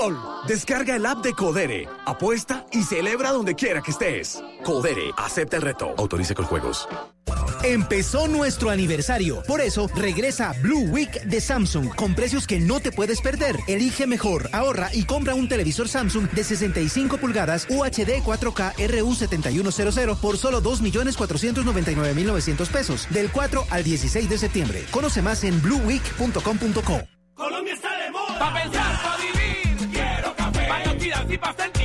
[0.00, 0.18] Gol.
[0.46, 4.42] Descarga el app de Codere, apuesta y celebra donde quiera que estés.
[4.64, 5.94] Codere, acepta el reto.
[5.98, 6.88] Autorice con juegos.
[7.62, 9.42] Empezó nuestro aniversario.
[9.46, 13.58] Por eso regresa Blue Week de Samsung con precios que no te puedes perder.
[13.68, 20.38] Elige mejor, ahorra y compra un televisor Samsung de 65 pulgadas UHD 4K RU7100 por
[20.38, 24.86] solo 2.499.900 pesos del 4 al 16 de septiembre.
[24.90, 27.02] Conoce más en blueweek.com.co.
[27.34, 28.38] Colombia está de moda.
[28.38, 29.39] Pa' pensar, pa' vivir.
[31.26, 31.40] Quiero café.
[31.40, 31.79] Pa' actividad y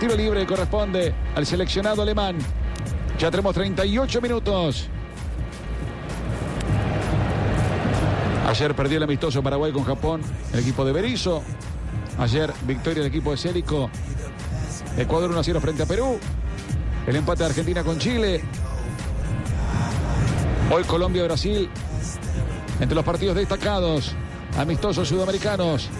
[0.00, 2.38] tiro libre, corresponde al seleccionado alemán.
[3.18, 4.88] Ya tenemos 38 minutos.
[8.48, 10.22] Ayer perdió el amistoso Paraguay con Japón,
[10.54, 11.42] el equipo de Berizzo.
[12.18, 13.90] Ayer victoria del equipo de Célico.
[14.96, 16.18] Ecuador 1-0 frente a Perú.
[17.06, 18.40] El empate de Argentina con Chile.
[20.70, 21.68] Hoy Colombia-Brasil.
[22.80, 24.14] Entre los partidos destacados,
[24.58, 25.90] amistosos sudamericanos.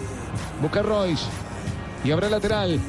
[0.59, 1.25] Buca Royce
[2.03, 2.79] y habrá lateral.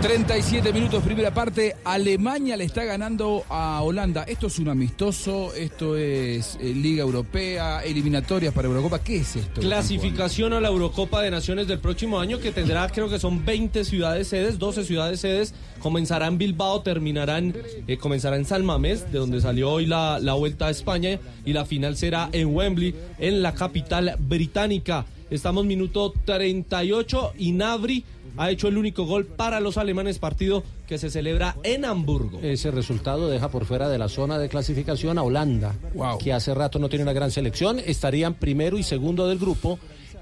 [0.00, 1.76] 37 minutos, primera parte.
[1.84, 4.22] Alemania le está ganando a Holanda.
[4.22, 9.00] Esto es un amistoso, esto es eh, Liga Europea, eliminatorias para Eurocopa.
[9.00, 9.60] ¿Qué es esto?
[9.60, 13.84] Clasificación a la Eurocopa de Naciones del próximo año que tendrá, creo que son 20
[13.84, 15.54] ciudades sedes, 12 ciudades sedes.
[15.80, 17.54] Comenzará en Bilbao, terminarán,
[17.86, 21.52] eh, comenzará en San Mamés, de donde salió hoy la, la vuelta a España, y
[21.52, 25.04] la final será en Wembley, en la capital británica.
[25.30, 28.04] Estamos minuto 38 y Nabri
[28.36, 32.40] ha hecho el único gol para los alemanes, partido que se celebra en Hamburgo.
[32.42, 35.74] Ese resultado deja por fuera de la zona de clasificación a Holanda,
[36.22, 37.78] que hace rato no tiene una gran selección.
[37.78, 39.78] Estarían primero y segundo del grupo.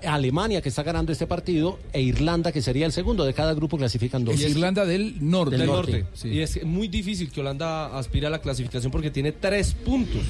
[0.07, 3.77] Alemania, que está ganando este partido, e Irlanda, que sería el segundo de cada grupo,
[3.77, 4.37] clasifican dos.
[4.37, 5.57] Es Irlanda del norte.
[5.59, 6.07] Del norte.
[6.23, 10.23] Y es muy difícil que Holanda aspire a la clasificación porque tiene tres puntos.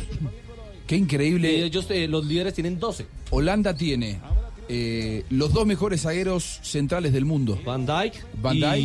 [0.86, 1.52] Qué increíble.
[1.52, 3.06] Y ellos, eh, los líderes, tienen 12.
[3.30, 4.18] Holanda tiene
[4.68, 7.58] eh, los dos mejores zagueros centrales del mundo.
[7.64, 8.76] Van Dijk Van y Dijk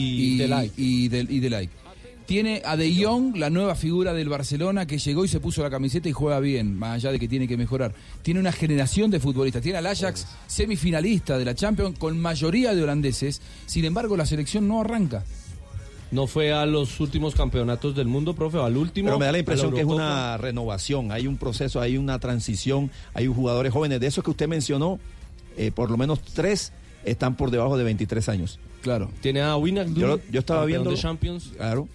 [0.77, 1.69] y, y De- y De.
[2.25, 5.69] Tiene a De Jong, la nueva figura del Barcelona, que llegó y se puso la
[5.69, 7.93] camiseta y juega bien, más allá de que tiene que mejorar.
[8.21, 9.61] Tiene una generación de futbolistas.
[9.61, 13.41] Tiene al Ajax semifinalista de la Champions con mayoría de holandeses.
[13.65, 15.25] Sin embargo, la selección no arranca.
[16.11, 19.07] No fue a los últimos campeonatos del mundo, profe, al último.
[19.07, 22.89] Pero me da la impresión que es una renovación, hay un proceso, hay una transición,
[23.13, 23.99] hay jugadores jóvenes.
[23.99, 24.99] De esos que usted mencionó,
[25.57, 26.71] eh, por lo menos tres
[27.05, 28.59] están por debajo de 23 años.
[28.81, 29.09] Claro.
[29.21, 30.89] Tiene a Wijnaldum, Yo, estaba viendo.
[30.91, 31.51] de Champions.
[31.55, 31.87] Claro.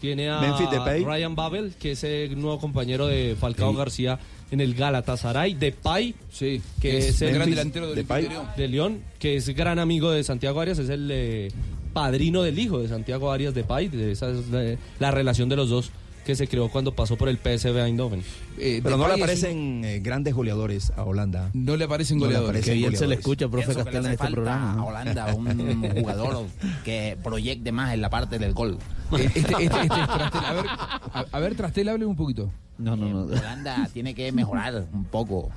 [0.00, 1.04] Tiene a Memphis Depay.
[1.04, 4.18] Ryan Babel, que es el nuevo compañero de Falcao García
[4.50, 5.54] en el Galatasaray.
[5.54, 9.78] Depay, sí, que es es, el gran delantero del Depay, de León, que es gran
[9.78, 11.48] amigo de Santiago Arias, es el eh,
[11.92, 13.88] padrino del hijo de Santiago Arias Depay.
[13.88, 15.92] De esa es la, la relación de los dos
[16.24, 18.22] que se creó cuando pasó por el PSV Eindhoven.
[18.56, 21.50] Pero no le aparecen eh, grandes goleadores a Holanda.
[21.54, 22.64] No le aparecen No le goleadores.
[22.64, 24.72] Que bien se le escucha, profe Pienso que le Castel, en este falta programa.
[24.74, 24.84] a.
[24.84, 26.46] Holanda un jugador
[26.84, 28.78] que proyecte más en la parte del gol.
[29.18, 30.44] Eh, Este, este- este Trastel.
[30.44, 32.50] A ver, a, a ver, Trastel, hable un poquito.
[32.78, 33.20] No, no, no.
[33.24, 35.50] Holanda tiene que mejorar un poco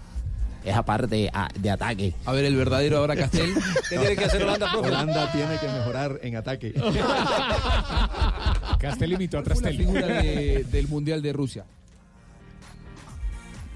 [0.65, 2.13] esa parte a- de ataque.
[2.25, 3.54] A ver, el verdadero ahora Castel.
[3.89, 4.88] ¿Qué tiene que hacer Holanda, profe?
[4.89, 6.73] Holanda tiene que mejorar en ataque.
[8.80, 9.78] Castel imitó a ¿Cuál fue la Trastel.
[9.78, 11.65] figura de- del Mundial de Rusia?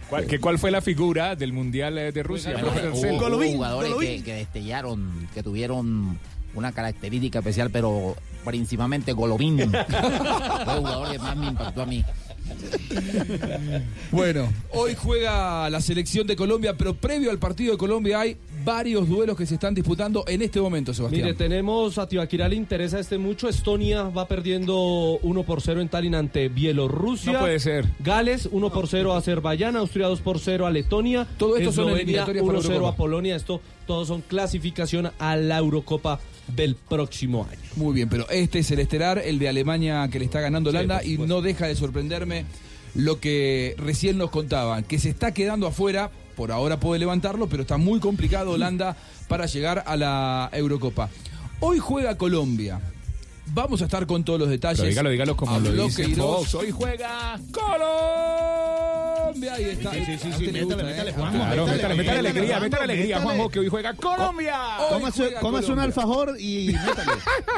[0.10, 2.54] ¿Cuál, que ¿Cuál fue la figura del Mundial eh, de Rusia?
[2.54, 6.18] Bueno, profe hubo- hubo jugadores que, que destellaron, que tuvieron
[6.56, 9.60] una característica especial, pero principalmente Golovin.
[9.72, 12.04] Fue el jugador que más me impactó a mí.
[14.12, 18.38] Bueno, hoy juega la selección de Colombia, pero previo al partido de Colombia hay
[18.70, 21.24] varios duelos que se están disputando en este momento, Sebastián.
[21.24, 23.50] Mire, tenemos a Tibaquirá le interesa este mucho.
[23.50, 27.34] Estonia va perdiendo 1 por 0 en Tallinn ante Bielorrusia.
[27.34, 27.88] No puede ser.
[27.98, 31.28] Gales 1 por 0 a Azerbaiyán, Austria 2 por 0 a Letonia.
[31.40, 32.94] Todo esto son Eslovenia eliminatorias para 1 0 Eurocopa.
[32.94, 33.36] a Polonia.
[33.36, 36.20] Esto todos son clasificación a la Eurocopa
[36.56, 37.60] del próximo año.
[37.76, 41.00] Muy bien, pero este es el estelar, el de Alemania que le está ganando Holanda
[41.00, 42.46] por y no deja de sorprenderme
[42.94, 47.64] lo que recién nos contaban, que se está quedando afuera, por ahora puede levantarlo, pero
[47.64, 48.96] está muy complicado Holanda
[49.28, 51.10] para llegar a la Eurocopa.
[51.60, 52.80] Hoy juega Colombia.
[53.52, 54.80] Vamos a estar con todos los detalles.
[54.80, 56.08] Pero dígalo, dígalo como lo dice.
[56.16, 56.56] Fox.
[56.56, 59.54] Hoy juega Colombia.
[59.54, 59.92] Ahí está.
[59.92, 61.12] Sí, sí, sí, métale, métale.
[61.14, 64.58] Juanjo, Claro, métale, métale alegría, métale alegría, Juanjo, que hoy juega Colombia.
[65.42, 67.12] Cómase un alfajor y métale.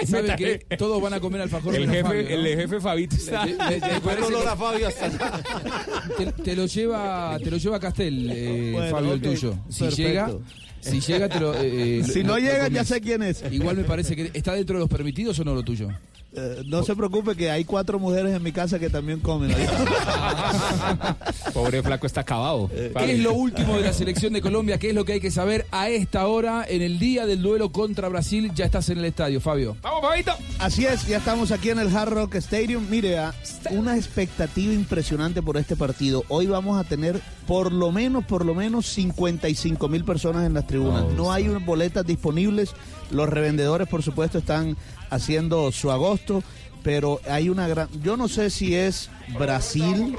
[0.05, 0.59] ¿Sabe Métale.
[0.67, 0.77] qué?
[0.77, 1.75] Todos van a comer alfajor.
[1.75, 2.29] El jefe, Fabio, ¿no?
[2.29, 3.45] el jefe Fabito está.
[3.45, 5.09] Le- le- le parece olor que- a Fabio hasta
[6.17, 10.07] te, te lo lleva te lo lleva Castel eh, Bueno, Fabio el tuyo si perfecto.
[10.09, 10.29] llega
[10.81, 13.43] si llega te lo eh, Si lo- no llega, ya sé quién es.
[13.51, 15.89] igual me parece que está dentro de los permitidos o no lo tuyo
[16.33, 19.51] Eh, no se preocupe que hay cuatro mujeres en mi casa que también comen.
[21.53, 22.69] Pobre flaco está acabado.
[22.69, 24.77] ¿Qué es lo último de la selección de Colombia?
[24.77, 27.73] ¿Qué es lo que hay que saber a esta hora en el día del duelo
[27.73, 28.51] contra Brasil?
[28.55, 29.75] Ya estás en el estadio, Fabio.
[29.81, 30.31] Vamos, Fabito.
[30.59, 32.87] Así es, ya estamos aquí en el Hard Rock Stadium.
[32.89, 33.33] Mire, ah,
[33.71, 36.23] una expectativa impresionante por este partido.
[36.29, 40.65] Hoy vamos a tener por lo menos, por lo menos 55 mil personas en las
[40.65, 41.03] tribunas.
[41.17, 42.73] No hay unas boletas disponibles.
[43.09, 44.77] Los revendedores, por supuesto, están
[45.11, 46.43] haciendo su agosto.
[46.83, 47.89] Pero hay una gran...
[48.01, 50.15] Yo no sé si es Brasil,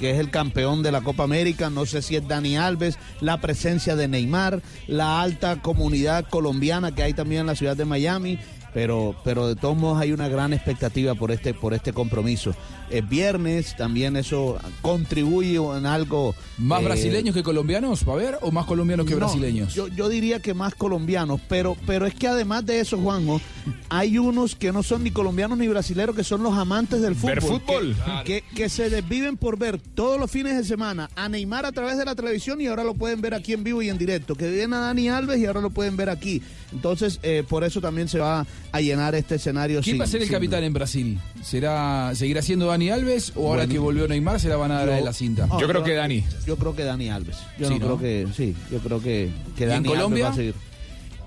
[0.00, 3.40] que es el campeón de la Copa América, no sé si es Dani Alves, la
[3.40, 8.40] presencia de Neymar, la alta comunidad colombiana que hay también en la ciudad de Miami.
[8.74, 12.54] Pero, pero de todos modos hay una gran expectativa por este, por este compromiso.
[12.90, 16.34] Es viernes, también eso contribuye en algo.
[16.58, 18.38] ¿Más eh, brasileños que colombianos, va a ver?
[18.42, 19.74] ¿O más colombianos que no, brasileños?
[19.74, 23.40] Yo, yo diría que más colombianos, pero, pero es que además de eso, Juanjo,
[23.88, 27.30] hay unos que no son ni colombianos ni brasileños, que son los amantes del fútbol.
[27.34, 27.96] Ver fútbol.
[28.24, 31.72] Que, que, que se desviven por ver todos los fines de semana a Neymar a
[31.72, 34.34] través de la televisión y ahora lo pueden ver aquí en vivo y en directo.
[34.34, 36.42] Que vienen a Dani Alves y ahora lo pueden ver aquí.
[36.72, 39.80] Entonces, eh, por eso también se va a llenar este escenario.
[39.82, 41.18] ¿Quién sin- va a ser el sin- capitán en Brasil?
[41.42, 43.72] ¿Será, ¿Seguirá siendo Dani Alves o ahora Bueno.
[43.72, 45.46] que volvió Neymar se la van a dar a él la cinta?
[45.46, 47.38] No, Yo creo que Dani Alves.
[47.58, 47.96] Yo Sí, no, ¿no?
[47.96, 50.24] creo que, sí, yo creo que, que ¿Y en Dani Alves Colombia?
[50.26, 50.54] va a seguir.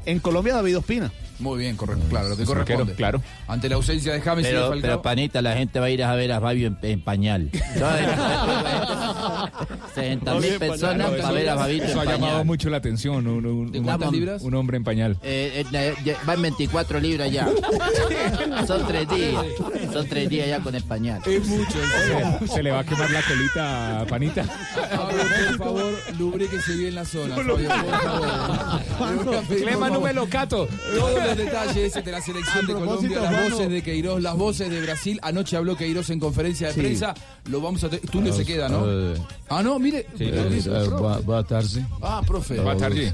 [0.05, 1.11] En Colombia, David Ospina.
[1.39, 2.93] Muy bien, correcto, claro, lo que corresponde.
[2.93, 3.21] claro.
[3.47, 4.81] Ante la ausencia de James y de Pero, Falcao.
[4.81, 7.49] pero panita, la gente va a ir a ver a Fabio en, en pañal.
[9.93, 13.27] 60 mil personas para ver a Fabito Eso en ha llamado mucho la atención.
[13.27, 14.41] Un, un- ¿De cuántas un- libras?
[14.41, 15.17] Un hombre en pañal.
[15.23, 17.47] Eh, eh, eh, va en 24 libras ya.
[18.67, 19.45] Son tres días.
[19.93, 21.21] Son tres días ya con el pañal.
[21.25, 21.77] Es mucho.
[22.41, 24.43] Se, se le va a quemar la colita a Panita.
[24.43, 25.17] Fabio,
[25.57, 27.35] por favor, lubríquese bien la zona.
[27.35, 27.57] Fabio,
[28.97, 29.43] por favor.
[29.47, 30.67] Clema, lo cato.
[31.27, 34.81] Los detalles de la selección de A Colombia, las voces de Queiroz, las voces de
[34.81, 35.19] Brasil.
[35.23, 36.79] Anoche habló Queiroz en conferencia de Sí.
[36.81, 37.13] prensa.
[37.49, 37.89] Lo vamos a.
[37.89, 38.83] Tulio se queda, ¿no?
[38.88, 39.15] Eh,
[39.49, 39.99] Ah, no, mire.
[40.19, 41.01] eh, Permiso, eh, profe.
[41.01, 41.85] boa, boa tarde.
[42.01, 42.59] Ah, profe.
[42.59, 42.71] Oh,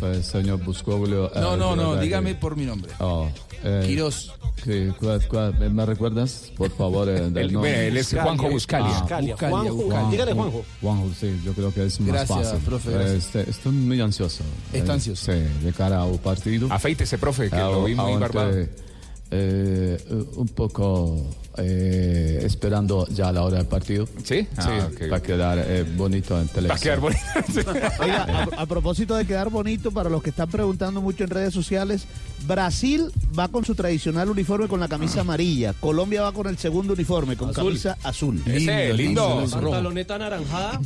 [0.07, 1.31] eh, Senhor Buscoglio.
[1.35, 2.91] No, eh, no, no, dígame por mi nombre.
[2.99, 3.27] Oh,
[3.63, 4.31] eh, Quirós.
[4.63, 7.71] que- cuál- cuál- ¿Me recuerdas, por favor, eh, del Él- nombre?
[7.71, 8.99] bueno, él es Juanjo Buscalia.
[8.99, 10.09] Buscalia, Juanjo.
[10.11, 10.65] Dígale, Juanjo.
[10.81, 12.59] Juanjo, sí, yo creo que es más Gracias, fácil.
[12.65, 13.25] profe, Eh, gracias.
[13.35, 14.43] este- estoy muy ansioso.
[14.71, 15.31] Está Eh, ansioso.
[15.31, 16.67] Sí, de cara al partido.
[16.71, 18.51] Afeítese, profe, que Ah, lo vi muy barbado.
[19.33, 19.97] eh,
[20.35, 21.25] un poco
[21.57, 24.07] eh, esperando ya la hora del partido.
[24.23, 24.47] ¿Sí?
[24.57, 25.11] Ah, ok.
[25.11, 26.69] Va a quedar eh, bonito en televisión.
[26.69, 27.71] Va a quedar bonito.
[28.03, 28.23] Oiga,
[28.57, 32.05] a, a propósito de quedar bonito, para los que están preguntando mucho en redes sociales,
[32.45, 35.73] Brasil va con su tradicional uniforme con la camisa amarilla.
[35.79, 37.63] Colombia va con el segundo uniforme, con Azul.
[37.65, 38.41] camisa azul.
[38.45, 39.45] Ese, lindo.
[39.49, 40.81] Pantaloneta anaranjada.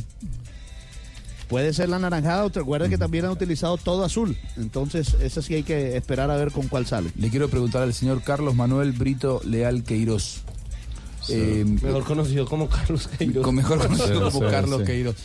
[1.48, 4.36] Puede ser la naranjada, o te recuerda que también han utilizado todo azul.
[4.56, 7.12] Entonces, esa sí hay que esperar a ver con cuál sale.
[7.16, 10.40] Le quiero preguntar al señor Carlos Manuel Brito Leal Queiroz.
[11.28, 13.44] Eh, Mejor conocido como Carlos Queiroz.
[13.44, 14.86] con mejor conocido Sí, como sí, Carlos sí.
[14.86, 15.16] Queiroz.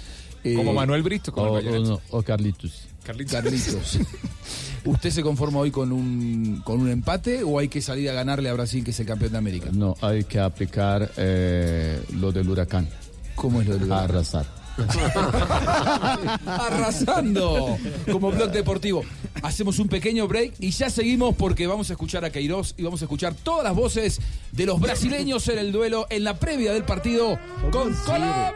[0.44, 1.32] Eh, Como Manuel Brito.
[1.32, 2.88] Como O, el o no, o Carlitos.
[3.04, 3.34] Carlitos.
[3.34, 4.00] Carlitos.
[4.86, 8.50] ¿Usted se conforma hoy con un, con un empate o hay que salir a ganarle
[8.50, 9.70] a Brasil, que es el campeón de América?
[9.72, 12.88] No, hay que aplicar eh, lo del huracán.
[13.36, 14.48] ¿Cómo es lo del Arrasar.
[16.46, 17.78] Arrasando
[18.12, 19.04] como blog deportivo.
[19.44, 23.02] Hacemos un pequeño break y ya seguimos porque vamos a escuchar a Queiroz y vamos
[23.02, 24.20] a escuchar todas las voces
[24.52, 27.40] de los brasileños en el duelo, en la previa del partido
[27.72, 28.54] con Colombia.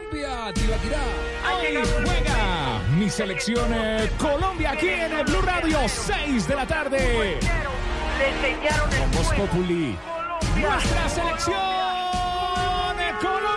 [0.54, 1.02] Tibaquirá.
[1.44, 7.38] Ahí juega mi selección eh, Colombia aquí en el Blue Radio, 6 de la tarde.
[9.14, 9.96] Con Populi,
[10.56, 11.56] nuestra selección
[12.96, 13.55] de Colombia.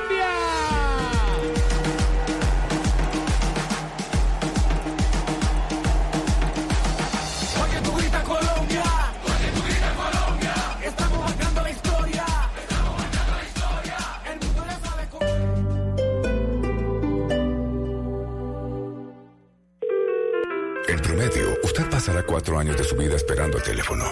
[22.00, 24.06] Pasará cuatro años de su vida esperando el teléfono.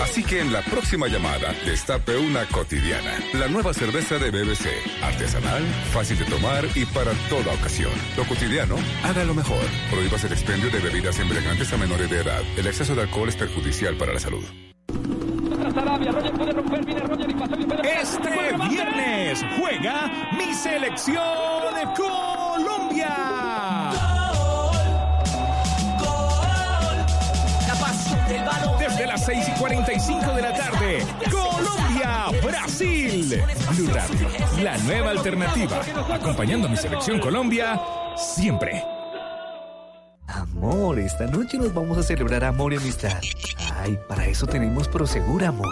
[0.00, 3.18] Así que en la próxima llamada, destape una cotidiana.
[3.32, 4.68] La nueva cerveza de BBC.
[5.02, 7.90] Artesanal, fácil de tomar y para toda ocasión.
[8.16, 9.64] Lo cotidiano, haga lo mejor.
[9.90, 12.40] Prohíbas el expendio de bebidas embriagantes a menores de edad.
[12.56, 14.44] El exceso de alcohol es perjudicial para la salud.
[17.82, 23.41] Este viernes juega mi selección de Colombia.
[29.22, 30.98] Las 6 y 45 de la tarde,
[31.30, 33.42] Colombia, Brasil.
[33.70, 34.28] Blue Radio,
[34.62, 35.80] la nueva alternativa.
[36.12, 37.80] Acompañando a mi selección Colombia
[38.16, 38.82] siempre.
[40.26, 43.20] Amor, esta noche nos vamos a celebrar amor y amistad.
[43.80, 45.68] Ay, para eso tenemos Prosegur, amor.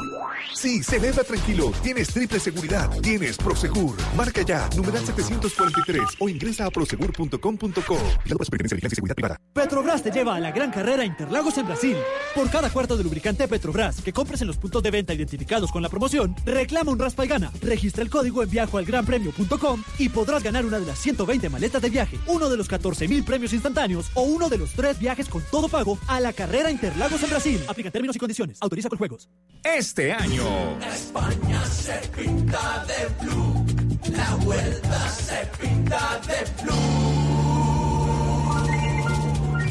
[0.60, 1.72] Sí, celebra tranquilo.
[1.82, 2.90] Tienes triple seguridad.
[3.00, 3.96] Tienes Prosegur.
[4.14, 7.38] Marca ya, numeral 743 o ingresa a prosegur.com.co.
[7.38, 9.40] Vigilado Superintendencia de Vigilancia y Seguridad Privada.
[9.54, 11.96] Petrobras te lleva a la gran carrera Interlagos en Brasil.
[12.34, 15.80] Por cada cuarto de lubricante Petrobras que compres en los puntos de venta identificados con
[15.80, 17.50] la promoción, reclama un raspa y gana.
[17.62, 22.18] Registra el código en viajoalgranpremio.com y podrás ganar una de las 120 maletas de viaje,
[22.26, 25.70] uno de los 14 mil premios instantáneos o uno de los tres viajes con todo
[25.70, 27.64] pago a la carrera Interlagos en Brasil.
[27.66, 28.58] Aplica términos y condiciones.
[28.60, 29.30] Autoriza con juegos.
[29.64, 30.49] Este año.
[30.92, 33.66] España se pinta de blue.
[34.16, 37.00] La vuelta se pinta de blue.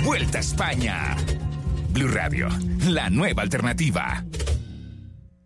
[0.04, 1.16] Vuelta a España.
[1.90, 2.50] Blue Radio,
[2.88, 4.24] la nueva alternativa.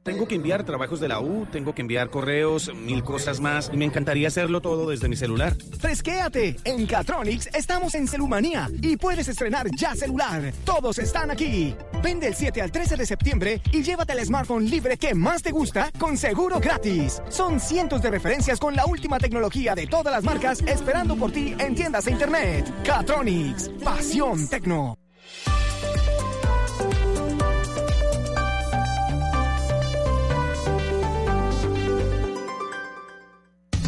[0.04, 3.78] Tengo que enviar trabajos de la U, tengo que enviar correos, mil cosas más, y
[3.78, 5.56] me encantaría hacerlo todo desde mi celular.
[5.80, 6.58] Fresquéate.
[6.66, 10.51] En Catronics estamos en Celumanía y puedes estrenar ya celular.
[10.66, 11.74] Todos están aquí.
[12.04, 15.51] Vende el 7 al 13 de septiembre y llévate el smartphone libre que más te
[15.51, 17.22] gusta con seguro gratis.
[17.30, 21.56] Son cientos de referencias con la última tecnología de todas las marcas esperando por ti
[21.58, 22.70] en tiendas de internet.
[22.84, 23.70] Catronics.
[23.82, 25.03] Pasión Tecno.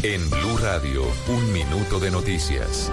[0.08, 2.92] En Blue Radio, un minuto de noticias.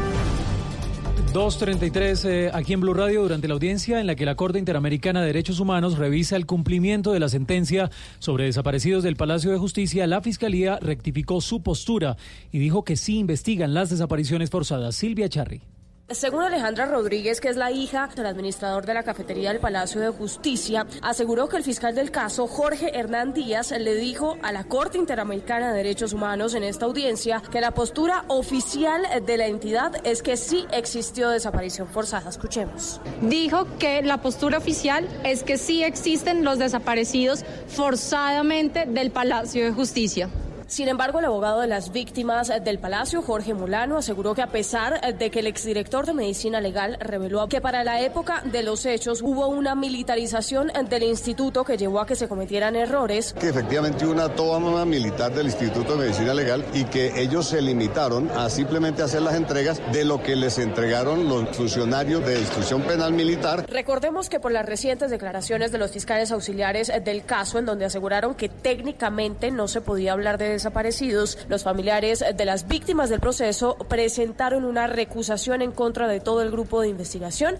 [1.31, 5.21] 2.33 eh, aquí en Blue Radio durante la audiencia en la que la Corte Interamericana
[5.21, 10.07] de Derechos Humanos revisa el cumplimiento de la sentencia sobre desaparecidos del Palacio de Justicia,
[10.07, 12.17] la Fiscalía rectificó su postura
[12.51, 14.95] y dijo que sí investigan las desapariciones forzadas.
[14.95, 15.61] Silvia Charri.
[16.09, 20.09] Según Alejandra Rodríguez, que es la hija del administrador de la cafetería del Palacio de
[20.09, 24.97] Justicia, aseguró que el fiscal del caso, Jorge Hernán Díaz, le dijo a la Corte
[24.97, 30.21] Interamericana de Derechos Humanos en esta audiencia que la postura oficial de la entidad es
[30.21, 32.29] que sí existió desaparición forzada.
[32.29, 32.99] Escuchemos.
[33.21, 39.71] Dijo que la postura oficial es que sí existen los desaparecidos forzadamente del Palacio de
[39.71, 40.29] Justicia.
[40.73, 44.99] Sin embargo, el abogado de las víctimas del Palacio, Jorge Mulano, aseguró que a pesar
[45.15, 49.21] de que el exdirector de Medicina Legal reveló que para la época de los hechos
[49.21, 54.13] hubo una militarización del instituto que llevó a que se cometieran errores, que efectivamente hubo
[54.13, 59.03] una toma militar del Instituto de Medicina Legal y que ellos se limitaron a simplemente
[59.03, 63.67] hacer las entregas de lo que les entregaron los funcionarios de instrucción penal militar.
[63.69, 68.33] Recordemos que por las recientes declaraciones de los fiscales auxiliares del caso, en donde aseguraron
[68.33, 73.75] que técnicamente no se podía hablar de desaparecidos, los familiares de las víctimas del proceso
[73.89, 77.59] presentaron una recusación en contra de todo el grupo de investigación.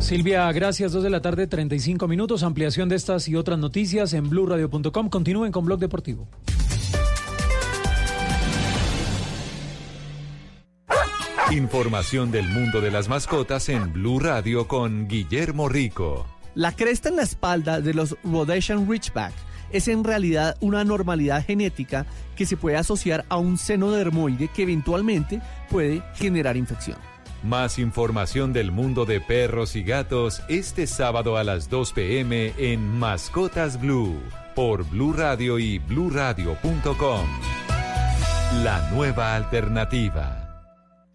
[0.00, 0.92] Silvia, gracias.
[0.92, 2.42] Dos de la tarde, 35 minutos.
[2.42, 5.08] Ampliación de estas y otras noticias en blurradio.com.
[5.08, 6.28] Continúen con Blog Deportivo.
[11.50, 16.26] Información del mundo de las mascotas en Blue Radio con Guillermo Rico.
[16.54, 19.32] La cresta en la espalda de los Rhodesian Ridgeback
[19.72, 22.06] es en realidad una anormalidad genética
[22.36, 26.98] que se puede asociar a un seno dermoide que eventualmente puede generar infección.
[27.42, 32.86] Más información del mundo de perros y gatos este sábado a las 2 pm en
[32.86, 34.20] Mascotas Blue
[34.54, 37.26] por Blue Radio y bluradio.com.
[38.62, 40.38] La nueva alternativa.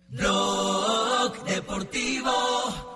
[0.10, 2.87] Blog Deportivo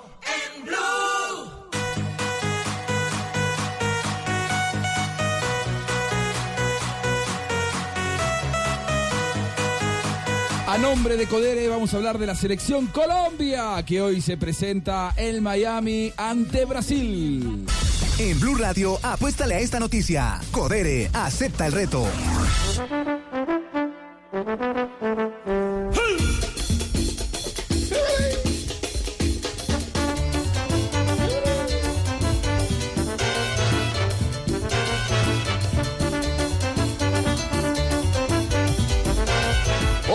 [10.82, 15.44] nombre de Codere vamos a hablar de la selección Colombia, que hoy se presenta en
[15.44, 17.66] Miami ante Brasil.
[18.18, 20.42] En Blue Radio, apuéstale a esta noticia.
[20.52, 22.08] Codere, acepta el reto.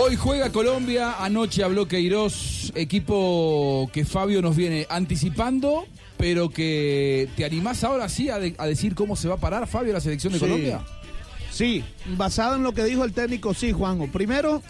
[0.07, 5.85] Hoy juega Colombia, anoche habló Queiroz, equipo que Fabio nos viene anticipando,
[6.17, 9.67] pero que te animás ahora sí a, de- a decir cómo se va a parar
[9.67, 10.45] Fabio la selección de Sí.
[10.45, 10.79] Colombia.
[11.51, 11.83] Sí,
[12.15, 14.07] basado en lo que dijo el técnico, sí, Juanjo.
[14.07, 14.61] Primero,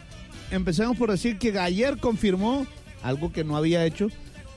[0.49, 2.65] empecemos por decir que ayer confirmó,
[3.03, 4.07] algo que no había hecho,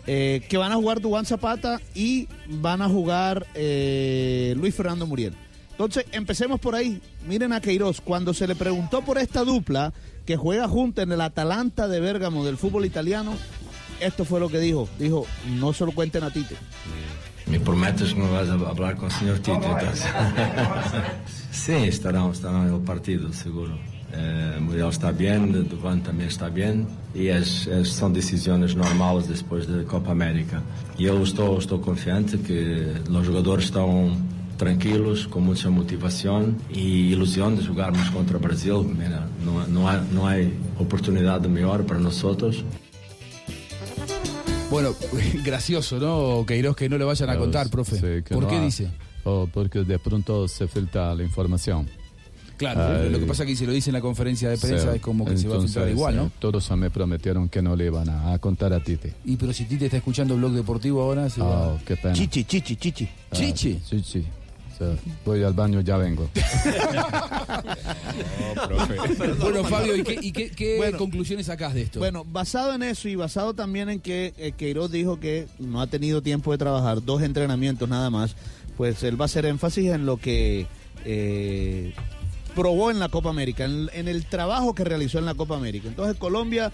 [0.06, 5.34] eh, que van a jugar Dubán Zapata y van a jugar eh, Luis Fernando Muriel.
[5.72, 7.00] Entonces, empecemos por ahí.
[7.26, 9.92] Miren a Queiroz, cuando se le preguntó por esta dupla
[10.30, 13.32] que juega junto en el Atalanta de Bérgamo del fútbol italiano,
[14.00, 14.88] esto fue lo que dijo.
[14.96, 15.26] Dijo,
[15.58, 16.54] no se lo cuenten a Tite.
[17.48, 20.04] Me prometes que no vas a hablar con el señor Tite, entonces.
[21.50, 23.76] sí, estarán, estarán en el partido, seguro.
[24.12, 29.66] Eh, Muriel está bien, Duvan también está bien y es, es- son decisiones normales después
[29.66, 30.62] de Copa América.
[30.96, 34.14] Y yo estoy, estoy confiante que los jugadores están
[34.61, 38.74] tranquilos, con mucha motivación y ilusión de jugarmos contra Brasil.
[38.96, 42.62] Mira, no, no, hay, no hay oportunidad mejor para nosotros.
[44.70, 44.94] Bueno,
[45.44, 46.44] gracioso, ¿no?
[46.46, 47.96] Queiroz que no le vayan a contar, profe.
[47.96, 48.90] Sí, ¿Por no qué ha- dice?
[49.24, 51.88] Oh, porque de pronto se filtra la información.
[52.58, 53.08] Claro, Ay.
[53.08, 55.00] lo que pasa es que si lo dice en la conferencia de prensa Sí, es
[55.02, 56.24] como que se va a filtrar entonces, igual, ¿no?
[56.24, 59.14] eh, Todos me prometieron que no le iban a, a contar a Tite.
[59.24, 62.12] Y pero si Tite está escuchando Blog Deportivo ahora, se va- Oh, qué pena.
[62.12, 63.08] Chichi, chichi, chichi.
[63.30, 63.80] Ah, Chichi.
[63.88, 64.24] Chichi.
[64.84, 66.28] Sea, voy al baño, ya vengo.
[69.40, 70.98] Bueno, Fabio, ¿y qué, y qué- qué Bueno.
[70.98, 71.98] conclusiones sacás de esto?
[71.98, 75.86] Bueno, basado en eso y basado también en que eh, Queiroz dijo que no ha
[75.86, 78.36] tenido tiempo de trabajar, dos entrenamientos nada más,
[78.76, 80.66] pues él va a hacer énfasis en lo que
[81.04, 81.94] eh,
[82.54, 85.88] probó en la Copa América, en, en el trabajo que realizó en la Copa América.
[85.88, 86.72] Entonces Colombia,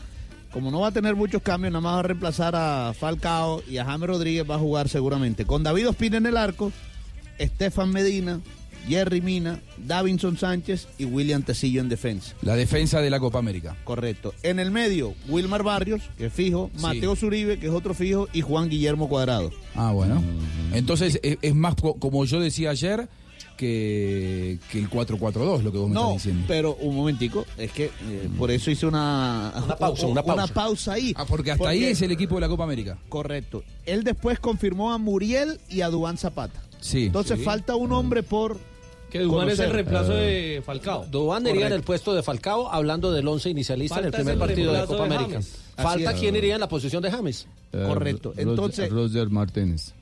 [0.53, 3.79] como no va a tener muchos cambios, nada más va a reemplazar a Falcao y
[3.79, 6.73] a James Rodríguez, va a jugar seguramente con David Ospina en el arco,
[7.39, 8.41] Estefan Medina,
[8.89, 12.35] Jerry Mina, Davinson Sánchez y William Tecillo en defensa.
[12.43, 13.77] La defensa de la Copa América.
[13.85, 14.33] Correcto.
[14.45, 18.43] En el medio, Wilmar Barrios, que es fijo, Mateo Zuribe, que es otro fijo, y
[18.43, 19.51] Juan Guillermo Cuadrado.
[19.75, 20.23] Ah, bueno.
[20.73, 23.09] Entonces, es, es más, co- como yo decía ayer,
[23.77, 26.45] que, que el 4-4-2, lo que vos me No, estás diciendo.
[26.47, 30.47] pero un momentico, es que eh, por eso hice una, Una pausa, una pausa.
[30.55, 31.13] pausa ahí.
[31.17, 32.99] Ah, porque hasta ahí es el equipo de la Copa América.
[33.09, 33.65] Correcto.
[33.87, 36.61] Él después confirmó a Muriel y a Dubán Zapata.
[36.81, 37.07] Sí.
[37.07, 37.45] Entonces Sí.
[37.45, 38.59] falta un hombre por...
[39.11, 41.07] Que Dubán es el reemplazo Eh, de Falcao.
[41.07, 44.73] Dubán iría en el puesto de Falcao hablando del once inicialista en el primer partido
[44.73, 45.41] de reemplazo Copa de América.
[45.77, 47.47] Falta quién iría en la posición de James.
[47.73, 48.35] Eh, Correcto.
[48.37, 49.93] Entonces- Roger Martínez.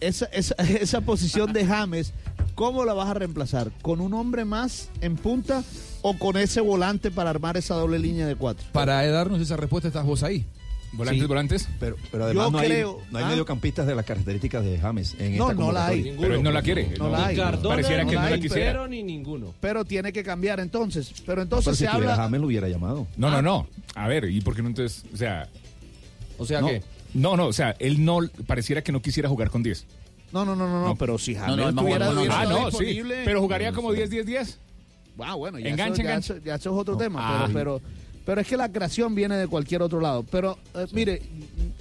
[0.00, 2.12] Esa, esa, esa posición de James,
[2.54, 3.70] ¿cómo la vas a reemplazar?
[3.82, 5.62] ¿Con un hombre más en punta
[6.02, 8.64] o con ese volante para armar esa doble línea de cuatro?
[8.72, 10.44] Para darnos esa respuesta estás vos ahí.
[10.92, 11.26] ¿Volantes, Sí.
[11.28, 11.68] volantes?
[11.78, 13.28] Pero, pero además Yo no, creo- hay, no hay ¿ah?
[13.28, 16.16] mediocampistas de las características de James en No, esta no la hay.
[16.18, 16.94] Pero él no la quiere.
[16.98, 17.36] No la hay.
[17.36, 18.72] Cardona, Pareciera que no no la quisiera.
[18.72, 19.54] pero ni ninguno.
[19.60, 21.12] Pero tiene que cambiar entonces.
[21.26, 22.24] Pero No, entonces pero si se tuviera habla...
[22.24, 23.06] James lo hubiera llamado.
[23.16, 23.66] No, no, no.
[23.94, 25.04] A ver, ¿y por qué no entonces?
[25.12, 25.48] O sea.
[26.38, 26.82] O sea no, que.
[27.14, 29.84] No, no, o sea, él no pareciera que no quisiera jugar con 10.
[30.32, 32.70] No, no, no, no, no, pero si James no, no, estuviera no, no, Ah, no,
[32.70, 33.02] sí.
[33.24, 34.56] Pero jugaría como 10-10-10.
[35.20, 36.32] Ah, bueno, ya, Enganche, eso, ya, enganche.
[36.34, 37.20] eso- ya eso es otro tema.
[37.22, 37.48] Ah.
[37.52, 37.80] Pero, pero,
[38.28, 40.22] pero es que la creación viene de cualquier otro lado.
[40.30, 41.22] Pero, eh, mire,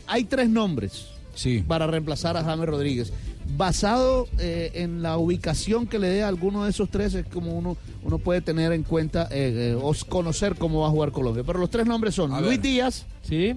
[0.08, 1.62] hay tres nombres Sí.
[1.68, 3.12] para reemplazar a James Rodríguez.
[3.58, 7.52] Basado eh, en la ubicación que le dé a alguno de esos tres, es como
[7.52, 11.44] uno, uno puede tener en cuenta eh, eh, o conocer cómo va a jugar Colombia.
[11.46, 12.62] Pero los tres nombres son A Luis ver.
[12.62, 13.54] Díaz, Sí.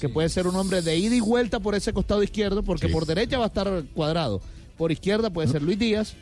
[0.00, 3.04] que puede ser un hombre de ida y vuelta por ese costado izquierdo, porque por
[3.04, 4.40] derecha va a estar cuadrado.
[4.76, 6.14] Por izquierda puede ser Luis Díaz.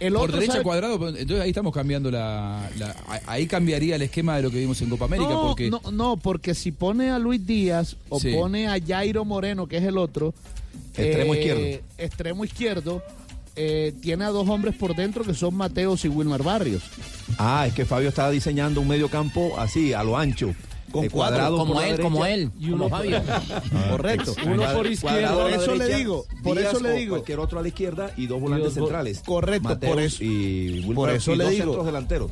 [0.00, 0.64] El Por otro, derecha ¿sabe?
[0.64, 2.94] cuadrado, pero entonces ahí estamos cambiando la, la-
[3.26, 5.70] Ahí cambiaría el esquema de lo que vimos en Copa América, no, porque...
[5.70, 8.32] no, no, porque si pone a Luis Díaz o Sí.
[8.32, 10.34] pone a Jairo Moreno, que es el otro,
[10.96, 11.86] Extremo eh, izquierdo.
[11.98, 13.02] extremo izquierdo,
[13.56, 16.82] eh, tiene a dos hombres por dentro que son Mateos y Wilmar Barrios.
[17.38, 20.54] Ah, es que Fabio estaba diseñando un medio campo así, a lo ancho.
[20.92, 22.02] Con cuadrado como él, derecha.
[22.02, 23.22] como él, Y como uno Fabio.
[23.90, 24.34] Correcto.
[24.46, 27.10] Uno por izquierda, por eso le digo, por eso le digo.
[27.16, 29.22] Cualquier otro a la izquierda y dos volantes dos centrales.
[29.24, 31.64] Correcto, por eso- Y por eso y le dos digo.
[31.64, 32.30] centros delanteros.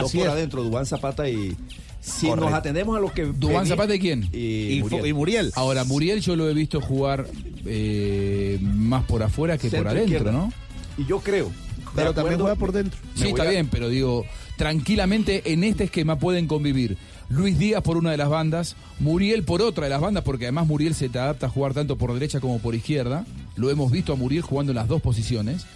[0.00, 0.28] Dos por es.
[0.28, 1.56] adentro, Dubán Zapata y.
[2.00, 2.48] Si Correcto.
[2.50, 3.24] nos atendemos a lo que.
[3.24, 4.28] ¿Dubán Zapata y quién?
[4.32, 5.06] Y, Muriel.
[5.06, 5.52] y Muriel.
[5.56, 7.26] Ahora, Muriel yo lo he visto jugar
[7.66, 10.32] eh, más por afuera que por adentro, izquierda.
[10.32, 10.52] ¿no?
[10.96, 11.50] Y yo creo.
[11.94, 12.98] Pero también juega por dentro.
[13.14, 14.24] Sí, está a- bien, pero digo,
[14.56, 16.96] tranquilamente en este esquema pueden convivir
[17.28, 20.66] Luis Díaz por una de las bandas, Muriel por otra de las bandas, porque además
[20.66, 23.26] Muriel se te adapta a jugar tanto por derecha como por izquierda.
[23.56, 25.66] Lo hemos visto a Muriel jugando en las dos posiciones.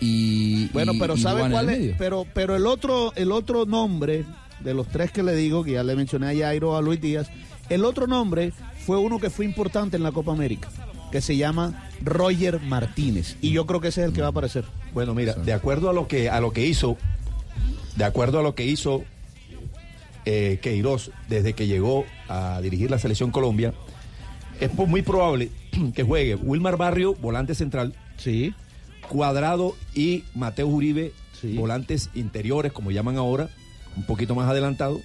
[0.00, 1.94] Y, Bueno, y- pero y ¿sabe cuál es?
[1.98, 4.24] Pero, pero el otro, el otro nombre
[4.60, 7.28] de los tres que le digo, que ya le mencioné a Jairo, a Luis Díaz,
[7.68, 8.52] el otro nombre
[8.86, 10.68] fue uno que fue importante en la Copa América,
[11.12, 13.36] que se llama Roger Martínez.
[13.42, 14.64] Y yo creo que ese es el que va a aparecer.
[14.94, 16.96] Bueno, mira, de acuerdo a lo que a lo que hizo,
[17.96, 19.04] de acuerdo a lo que hizo
[20.24, 23.74] eh, Queiroz desde que llegó a dirigir la selección Colombia,
[24.60, 25.50] es muy probable
[25.94, 28.54] que juegue Wilmar Barrio, volante central, sí,
[29.08, 31.12] Cuadrado y Mateo Uribe,
[31.54, 33.50] volantes interiores, como llaman ahora,
[33.96, 35.00] un poquito más adelantado,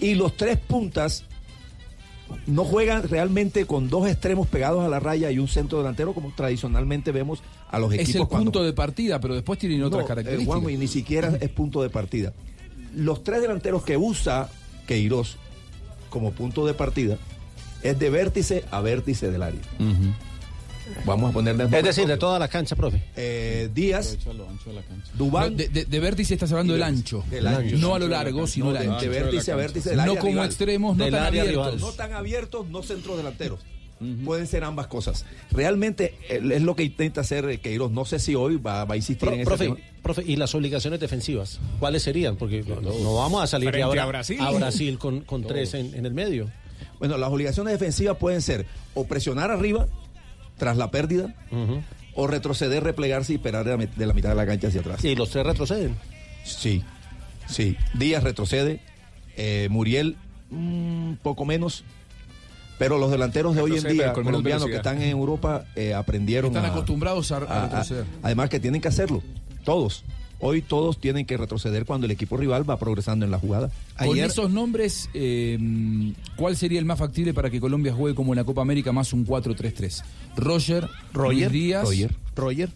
[0.00, 1.24] y los tres puntas
[2.46, 6.32] no juegan realmente con dos extremos pegados a la raya y un centro delantero como
[6.32, 10.00] tradicionalmente vemos a los equipos Es el cuando punto de partida, pero después tienen otras
[10.00, 10.70] no, eh, características.
[10.70, 12.32] Y ni siquiera es punto de partida.
[12.96, 14.48] Los tres delanteros que usa
[14.88, 15.36] Queiroz
[16.10, 17.18] como punto de partida
[17.82, 19.60] es de vértice a vértice del área.
[21.04, 23.02] Vamos a ponerle Es decir, de toda la cancha, profe.
[23.16, 24.16] eh, Díaz,
[25.14, 25.50] Dubán.
[25.52, 27.24] No, de, de- de vértice estás hablando del ancho.
[27.28, 27.76] Del ancho.
[27.78, 29.00] No a lo largo, sino No, al de- ancho.
[29.00, 30.46] de vértice a vértice del área No como rival.
[30.46, 31.66] extremos, no Del tan área abiertos.
[31.74, 31.80] rival.
[31.80, 32.82] No tan abiertos, no
[34.24, 35.24] Pueden ser ambas cosas.
[35.50, 37.90] Realmente eh, es lo que intenta hacer eh, Queiroz.
[37.92, 39.76] No sé si hoy va, va a insistir Pro- en ese profe, tema.
[40.02, 41.58] profe, ¿y las obligaciones defensivas?
[41.80, 42.36] ¿Cuáles serían?
[42.36, 44.36] Porque no, no- no vamos a salir de ahora a Brasil.
[44.40, 46.50] a Brasil con, con tres en, en el medio.
[46.98, 49.86] Bueno, las obligaciones defensivas pueden ser o presionar arriba
[50.58, 51.34] tras la pérdida
[52.14, 54.80] o retroceder, replegarse y esperar de la, mit- de la mitad de la cancha hacia
[54.82, 55.02] atrás.
[55.04, 55.94] Y los tres retroceden.
[56.44, 56.82] Sí,
[57.48, 57.76] sí.
[57.94, 58.80] Díaz retrocede,
[59.36, 60.16] eh, Muriel
[60.50, 61.82] un poco menos,
[62.78, 66.64] pero los delanteros de hoy en día, colombianos que están en Europa, eh, aprendieron Están
[66.66, 68.04] a- acostumbrados a- a retroceder.
[68.22, 69.22] además que tienen que hacerlo.
[69.64, 70.04] todos.
[70.38, 73.70] Hoy todos tienen que retroceder cuando el equipo rival va progresando en la jugada.
[73.98, 75.58] Con esos nombres, eh,
[76.36, 79.12] ¿cuál sería el más factible para que Colombia juegue como en la Copa América más
[79.14, 80.04] un 4-3-3?
[80.36, 81.82] Roger, Roger, Luis Díaz.
[81.84, 82.14] Roger.
[82.36, 82.68] Roger.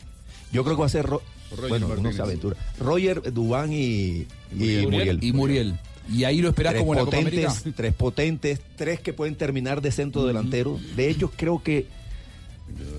[0.53, 2.17] Yo creo que va a ser Ro- Roger bueno, Martínez.
[2.17, 2.57] se aventura.
[2.81, 4.27] Roger, Dubán y,
[4.59, 5.19] y Muriel.
[5.23, 5.79] Y Muriel.
[6.09, 7.63] Y ahí lo esperás tres como en la Copa potentes.
[7.77, 10.79] Tres potentes, tres que pueden terminar de centro delantero.
[10.97, 11.87] De ellos creo que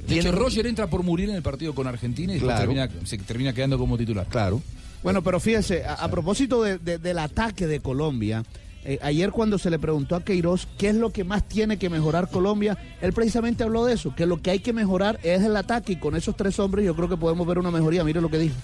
[0.08, 2.74] De hecho, Roger entra por Muriel en el partido con Argentina y después Claro.
[2.74, 4.28] termina, se termina quedando como titular.
[4.28, 4.62] Claro.
[5.04, 8.43] Bueno, pero fíjese, a, a propósito de- de- del ataque de Colombia,
[8.86, 11.89] eh, ayer cuando se le preguntó a Queiroz qué es lo que más tiene que
[11.89, 15.56] mejorar Colombia, él precisamente habló de eso, que lo que hay que mejorar es el
[15.56, 18.04] ataque y con esos tres hombres yo creo que podemos ver una mejoría.
[18.04, 18.56] Mire lo que dijo.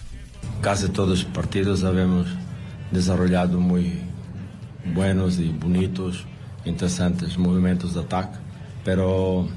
[0.61, 2.27] Casi todos los partidos habíamos
[2.91, 3.93] desarrollado muy
[4.93, 6.25] buenos y bonitos,
[6.65, 8.37] interesantes movimientos de ataque,
[8.83, 9.47] pero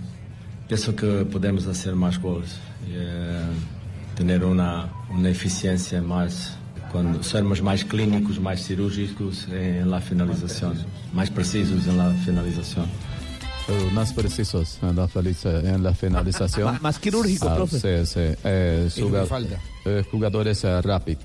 [0.68, 2.56] pienso que podemos hacer más goles,
[2.86, 3.40] y, eh,
[4.16, 6.56] tener una, una eficiencia más,
[6.92, 10.74] cuando sermos más clínicos, más cirúrgicos en la finalización,
[11.12, 12.86] más precisos en la finalización.
[13.68, 16.64] Eh, más precisos en la, feliza- en la finalización.
[16.72, 17.78] Más- más quirúrgico, Ah, profe.
[17.78, 18.20] Sí, sí.
[18.42, 19.56] Eh, Es lo que juga- falta.
[19.84, 21.20] eh, jugadores eh, rápido.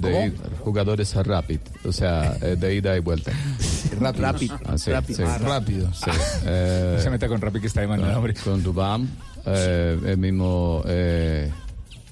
[0.00, 0.32] De
[0.64, 3.32] jugadores eh, rápido, o sea, eh, de ida y vuelta.
[4.00, 4.22] Rápido.
[4.32, 4.58] Rápido.
[4.66, 5.16] Ah, sí, Rápido.
[5.18, 5.22] sí.
[5.26, 5.92] Ah, rápido.
[5.92, 6.10] Sí.
[6.46, 8.34] Eh, No se meta con Rappi que está de mano, con- hombre.
[8.34, 9.08] Con Dubán,
[9.46, 10.82] eh, el mismo...
[10.86, 11.50] eh,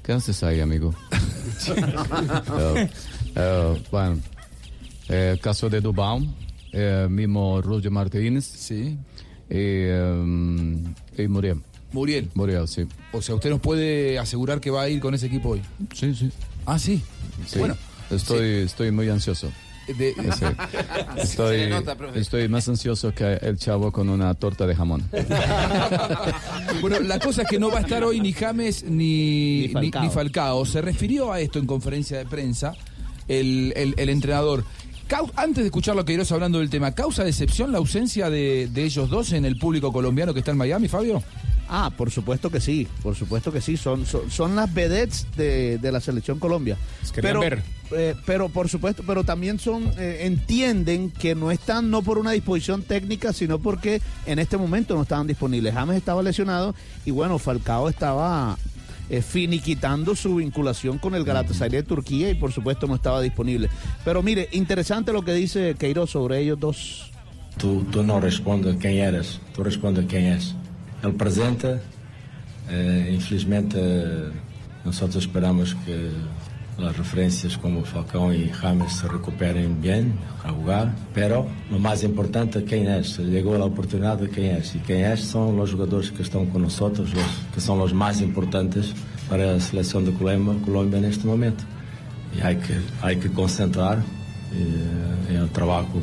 [0.03, 0.95] ¿Qué haces ahí, amigo?
[1.67, 2.89] Eh,
[3.37, 4.19] eh, bueno,
[5.09, 6.35] eh, el caso de Dubán,
[6.73, 8.45] eh, mismo Roger Martínez.
[8.45, 8.97] Sí.
[9.51, 10.77] Y, eh,
[11.19, 11.61] y Muriel.
[11.93, 12.31] Muriel.
[12.35, 12.87] Muriel, sí.
[13.13, 15.63] O sea, ¿usted nos puede asegurar que va a ir con ese equipo hoy?
[15.95, 16.31] Sí, sí.
[16.69, 17.03] Ah, sí.
[17.47, 17.59] Sí.
[17.59, 17.77] Bueno,
[18.11, 19.51] estoy, estoy muy ansioso.
[19.87, 20.15] de-
[21.17, 21.23] Sí.
[21.23, 25.03] Estoy, nota, estoy más ansioso que el chavo con una torta de jamón.
[26.81, 30.03] Bueno, la cosa es que no va a estar hoy ni James ni, Ni Falcao.
[30.03, 30.65] ni- ni Falcao.
[30.67, 32.75] Se refirió a esto en conferencia de prensa
[33.27, 34.65] el, el- el entrenador.
[35.09, 38.85] Cau- Antes de escucharlo a Queiroz hablando del tema, ¿causa decepción la ausencia de, de
[38.85, 41.23] ellos dos en el público colombiano que está en Miami, Fabio?
[41.69, 45.77] Ah, por supuesto que sí, por supuesto que sí, son, son, son las vedettes de,
[45.79, 46.79] de la selección Colombia.
[47.15, 47.63] Pero, ver.
[47.91, 52.31] eh, pero por supuesto, pero también son, eh, entienden que no están no por una
[52.33, 55.75] disposición técnica, sino porque en este momento no estaban disponibles.
[55.75, 58.57] James estaba lesionado y bueno, Falcao estaba
[59.11, 63.69] eh, finiquitando su vinculación con el Galatasaray de Turquía y por supuesto no estaba disponible.
[64.07, 67.11] Pero mire, interesante lo que dice Queiroz sobre ellos dos.
[67.59, 70.55] Tu, tu não respondes quem eras, tu respondes quem és.
[71.03, 71.81] El presente,
[72.69, 74.31] eh, infelizmente, eh,
[74.85, 76.11] nosotros esperamos que
[76.79, 80.13] las referencias como Falcão y James se recuperen bien
[80.45, 84.79] a jugar, pero lo más importante quién es, llegó la oportunidad de quién es, y
[84.79, 88.93] quién es son los jugadores que están con nosotros, los que son los más importantes
[89.29, 91.65] para la selección de Colombia, Colombia en este momento.
[92.37, 96.01] Y hay que, hay que concentrar eh, en el trabajo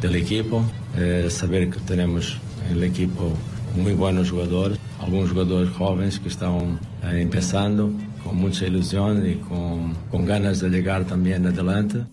[0.00, 0.62] del equipo,
[0.96, 2.38] eh, saber que tenemos
[2.68, 3.32] en el equipo
[3.76, 7.90] muy buenos jugadores, algunos jugadores jóvenes que están eh, empezando
[8.24, 12.04] con mucha ilusión y con, con ganas de llegar también adelante.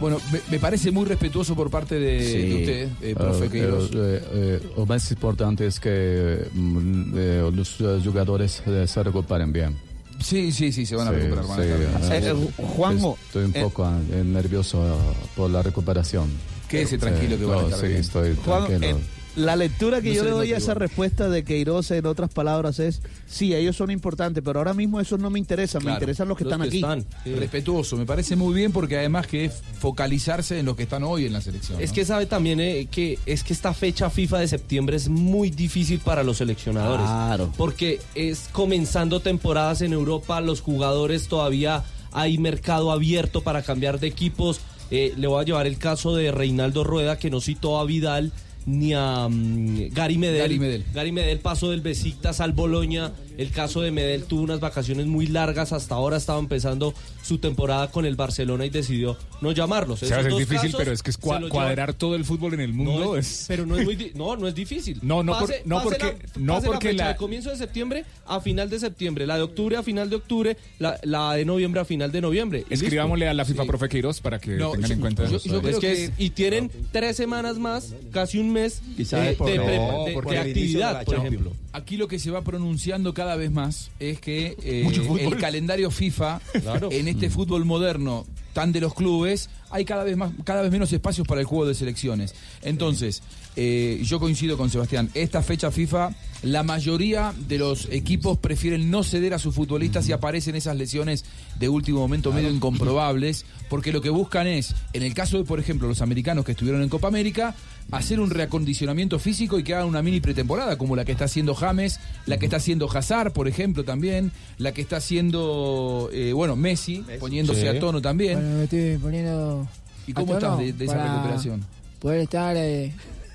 [0.00, 3.90] Bueno, me, me parece muy respetuoso por parte de, de usted, eh, profe Eh, Queiroz.
[3.94, 9.52] eh, eh, lo más importante es que mm, eh, los eh, jugadores eh, se recuperen
[9.52, 9.74] bien.
[10.20, 11.46] Sí, sí, sí, se van a Sí, recuperar.
[11.46, 12.48] van a sí, estar bien.
[12.48, 14.98] eh, Juanjo, Estoy un eh, poco eh, nervioso eh,
[15.34, 16.28] por la recuperación.
[16.68, 18.00] Quédese tranquilo Sí, que van a no, estar sí, bien.
[18.00, 18.98] estoy Juan, tranquilo.
[18.98, 19.00] eh,
[19.36, 22.78] la lectura que No yo le doy a esa respuesta de Queiroz, en otras palabras,
[22.78, 26.36] es: sí, ellos son importantes, pero ahora mismo esos no me interesan, me interesan los
[26.36, 26.82] que están aquí.
[27.24, 31.26] Respetuoso, me parece muy bien porque además que es focalizarse en los que están hoy
[31.26, 31.80] en la selección.
[31.80, 31.94] Es ¿no?
[31.94, 36.00] que sabe también eh, que es que esta fecha FIFA de septiembre es muy difícil
[36.00, 37.06] para los seleccionadores.
[37.06, 37.52] Claro.
[37.56, 44.06] Porque es comenzando temporadas en Europa, los jugadores todavía hay mercado abierto para cambiar de
[44.06, 44.60] equipos.
[44.90, 48.32] Eh, le voy a llevar el caso de Reinaldo Rueda, que no citó a Vidal
[48.66, 50.38] ni a mm, Gary Medel.
[50.38, 50.84] Gary Medel.
[50.92, 53.12] Gary Medel pasó del Besiktas al Boloña.
[53.38, 55.72] El caso de Medel tuvo unas vacaciones muy largas.
[55.72, 60.02] Hasta ahora estaba empezando su temporada con el Barcelona y decidió no llamarlos.
[60.02, 62.60] O sea, es difícil, casos pero es que es cua- cuadrar todo el fútbol en
[62.60, 63.04] el mundo.
[63.04, 63.26] no es...
[63.42, 64.98] es- Pero no es muy no, no es difícil.
[65.02, 67.50] No, no por- no pase porque- la, no pase porque la fecha la- de comienzo
[67.50, 71.34] de septiembre a final de septiembre, la de octubre a final de octubre, la, la
[71.34, 72.64] de noviembre a final de noviembre.
[72.70, 75.48] Escribámosle a la FIFA Profe Queiroz para que No, tengan en cuenta yo- eso.
[75.48, 79.58] yo creo que, y tienen tres semanas más, casi un mes Quizás eh, de, de-
[79.58, 81.52] de de actividad, por ejemplo.
[81.72, 84.88] Aquí lo que se va pronunciando cada vez más es que eh,
[85.20, 86.90] el calendario FIFA Claro.
[86.92, 88.24] en este fútbol moderno
[88.56, 91.66] tan de los clubes hay cada vez más cada vez menos espacios para el juego
[91.66, 92.34] de selecciones.
[92.62, 93.22] Entonces,
[93.54, 99.02] eh, yo coincido con Sebastián, esta fecha FIFA la mayoría de los equipos prefieren no
[99.02, 101.24] ceder a sus futbolistas y aparecen esas lesiones
[101.58, 105.58] de último momento medio incomprobables, porque lo que buscan es, en el caso de, por
[105.60, 107.54] ejemplo, los americanos que estuvieron en Copa América,
[107.90, 111.54] hacer un reacondicionamiento físico y que hagan una mini pretemporada, como la que está haciendo
[111.54, 116.54] James, la que está haciendo Hazard, por ejemplo, también, la que está haciendo, eh, bueno,
[116.54, 117.66] Messi, poniéndose Sí.
[117.68, 118.38] a tono también.
[118.46, 119.66] Bueno, me estoy poniendo.
[120.06, 121.64] ¿Y cómo estás de- de esa para recuperación?
[122.00, 122.92] Poder estar eh,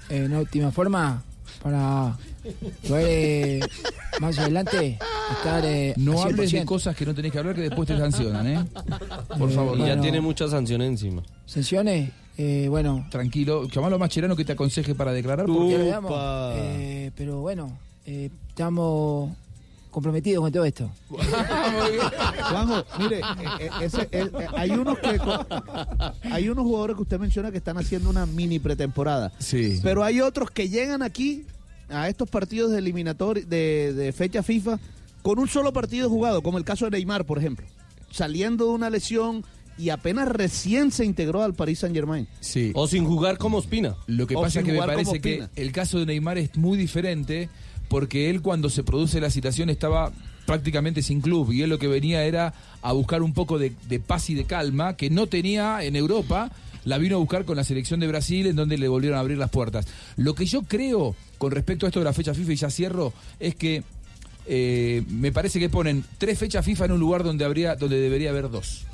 [0.10, 1.22] en óptima forma
[1.62, 2.16] para
[2.88, 3.68] poder eh,
[4.22, 4.98] más adelante
[5.38, 5.66] estar.
[5.66, 6.66] eh, No al hables de 100%.
[6.66, 8.66] cosas que no tenés que hablar que después te sancionan, ¿eh?
[9.38, 9.78] Por Eh, favor.
[9.80, 11.24] Y ya tiene muchas sanciones encima.
[11.46, 13.06] Sanciones, eh, bueno.
[13.12, 15.46] Tranquilo, llamalo a Mascherano que te aconseje para declarar.
[15.46, 15.94] Porque...
[16.56, 19.30] eh, pero bueno, eh, estamos
[19.92, 20.90] comprometidos con todo esto.
[22.50, 23.22] Juanjo, mire, eh,
[23.60, 25.20] eh, ese- eh, hay unos que
[26.32, 29.32] hay unos jugadores que usted menciona que están haciendo una mini pretemporada.
[29.40, 29.80] Sí.
[29.84, 31.46] Pero hay otros que llegan aquí
[31.90, 34.80] a estos partidos de eliminatorio de, de fecha FIFA
[35.22, 37.66] con un solo partido jugado, como el caso de Neymar, por ejemplo,
[38.10, 39.44] saliendo de una lesión
[39.78, 42.28] y apenas recién se integró al Paris Saint Germain.
[42.40, 42.72] Sí.
[42.76, 43.96] O sin jugar como Espina.
[44.08, 46.38] Lo que O pasa es que me jugar como parece que el caso de Neymar
[46.38, 47.50] es muy diferente
[47.92, 50.14] porque él cuando se produce la situación estaba
[50.46, 54.00] prácticamente sin club y él lo que venía era a buscar un poco de, de
[54.00, 56.50] paz y de calma que no tenía en Europa.
[56.86, 59.38] La vino a buscar con la selección de Brasil, en donde le volvieron a abrir
[59.38, 59.88] las puertas.
[60.16, 63.12] Lo que yo creo con respecto a esto de la fecha FIFA, y ya cierro,
[63.42, 63.84] es que
[64.48, 68.30] eh, me parece que ponen tres fechas FIFA en un lugar donde, habría, donde debería
[68.30, 68.86] haber dos.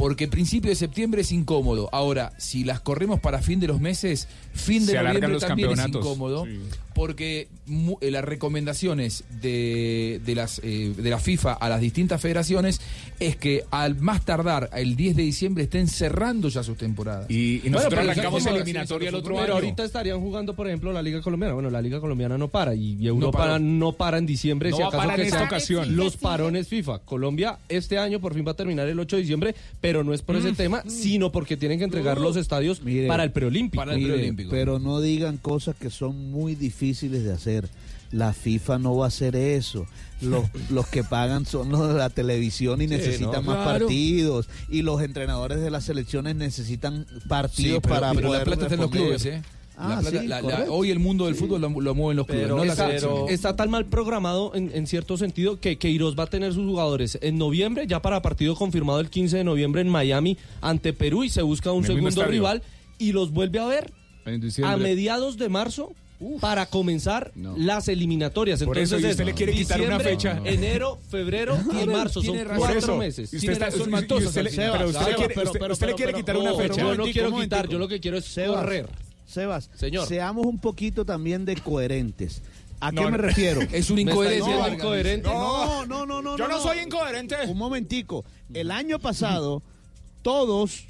[0.00, 1.90] Porque principio de septiembre es incómodo.
[1.92, 5.88] Ahora, si las corremos para fin de los meses, fin de Se noviembre también es
[5.88, 6.46] incómodo.
[6.46, 6.58] Sí.
[6.94, 7.48] Porque
[8.00, 12.80] las recomendaciones de, de, las, eh, de la FIFA a las distintas federaciones
[13.20, 17.26] es que al más tardar el 10 de diciembre estén cerrando ya sus temporadas.
[17.30, 18.56] Y, Bueno, nosotros pero arrancamos ¿cómo?
[18.56, 19.52] eliminatoria el otro Pero año.
[19.54, 21.54] ahorita estarían jugando, por ejemplo, la Liga Colombiana.
[21.54, 23.58] Bueno, la Liga Colombiana no para y, y Europa paró.
[23.58, 24.70] no, para en diciembre.
[24.70, 25.96] No si acaso que en esta ocasión.
[25.96, 27.00] Los parones FIFA.
[27.00, 30.22] Colombia este año por fin va a terminar el 8 de diciembre, pero no es
[30.22, 30.38] por Mm.
[30.38, 33.82] ese tema, sino porque tienen que entregar los estadios Mire, para el preolímpico.
[34.50, 37.59] Pero no digan cosas que son muy difíciles de hacer.
[38.12, 39.86] La FIFA no va a hacer eso.
[40.20, 43.52] Los, los que pagan son los de la televisión y Sí, necesitan ¿no?
[43.52, 43.86] más Claro.
[43.86, 44.48] partidos.
[44.68, 48.62] Y los entrenadores de las selecciones necesitan partidos Sí, pero, para pero la poder plata
[48.64, 49.42] está en los clubes, ¿eh?
[49.82, 52.26] Ah, La plata- sí, la- la- hoy el mundo del fútbol lo, lo mueven los
[52.26, 53.32] clubes, Pero no está, selecciones.
[53.32, 57.16] está tan mal programado en, en cierto sentido que Queiroz va a tener sus jugadores
[57.22, 61.30] en noviembre, ya para partido confirmado el 15 de noviembre en Miami ante Perú y
[61.30, 62.62] se busca un segundo rival
[62.98, 63.90] y los vuelve a ver
[64.64, 65.92] a mediados de marzo
[66.40, 68.62] para comenzar las eliminatorias.
[68.62, 70.40] Por Entonces eso, y es usted le quiere quitar una fecha.
[70.44, 72.22] enero, febrero y marzo.
[72.22, 73.32] Son cuatro eso, meses.
[73.32, 73.92] usted está- razón.
[73.94, 74.72] usted le- al final.
[74.72, 76.56] pero usted le Sebas, quiere- pero- usted- pero- usted le quiere pero- quitar una no,
[76.58, 76.80] fecha.
[76.80, 78.86] Yo no quiero un quitar, yo lo que quiero es Sebas, correr.
[79.26, 80.06] Sebas, Señor.
[80.08, 82.42] seamos un poquito también de coherentes.
[82.80, 83.22] ¿A No, qué me no.
[83.22, 83.60] refiero?
[83.72, 84.38] Es una ¿Me está incoherencia.
[84.38, 84.78] diciendo Vargas.
[84.78, 85.28] incoherente?
[85.28, 86.36] No, no, no, no.
[86.36, 87.36] Yo no soy incoherente.
[87.46, 88.24] Un momentico.
[88.52, 89.62] El año pasado,
[90.22, 90.84] todos,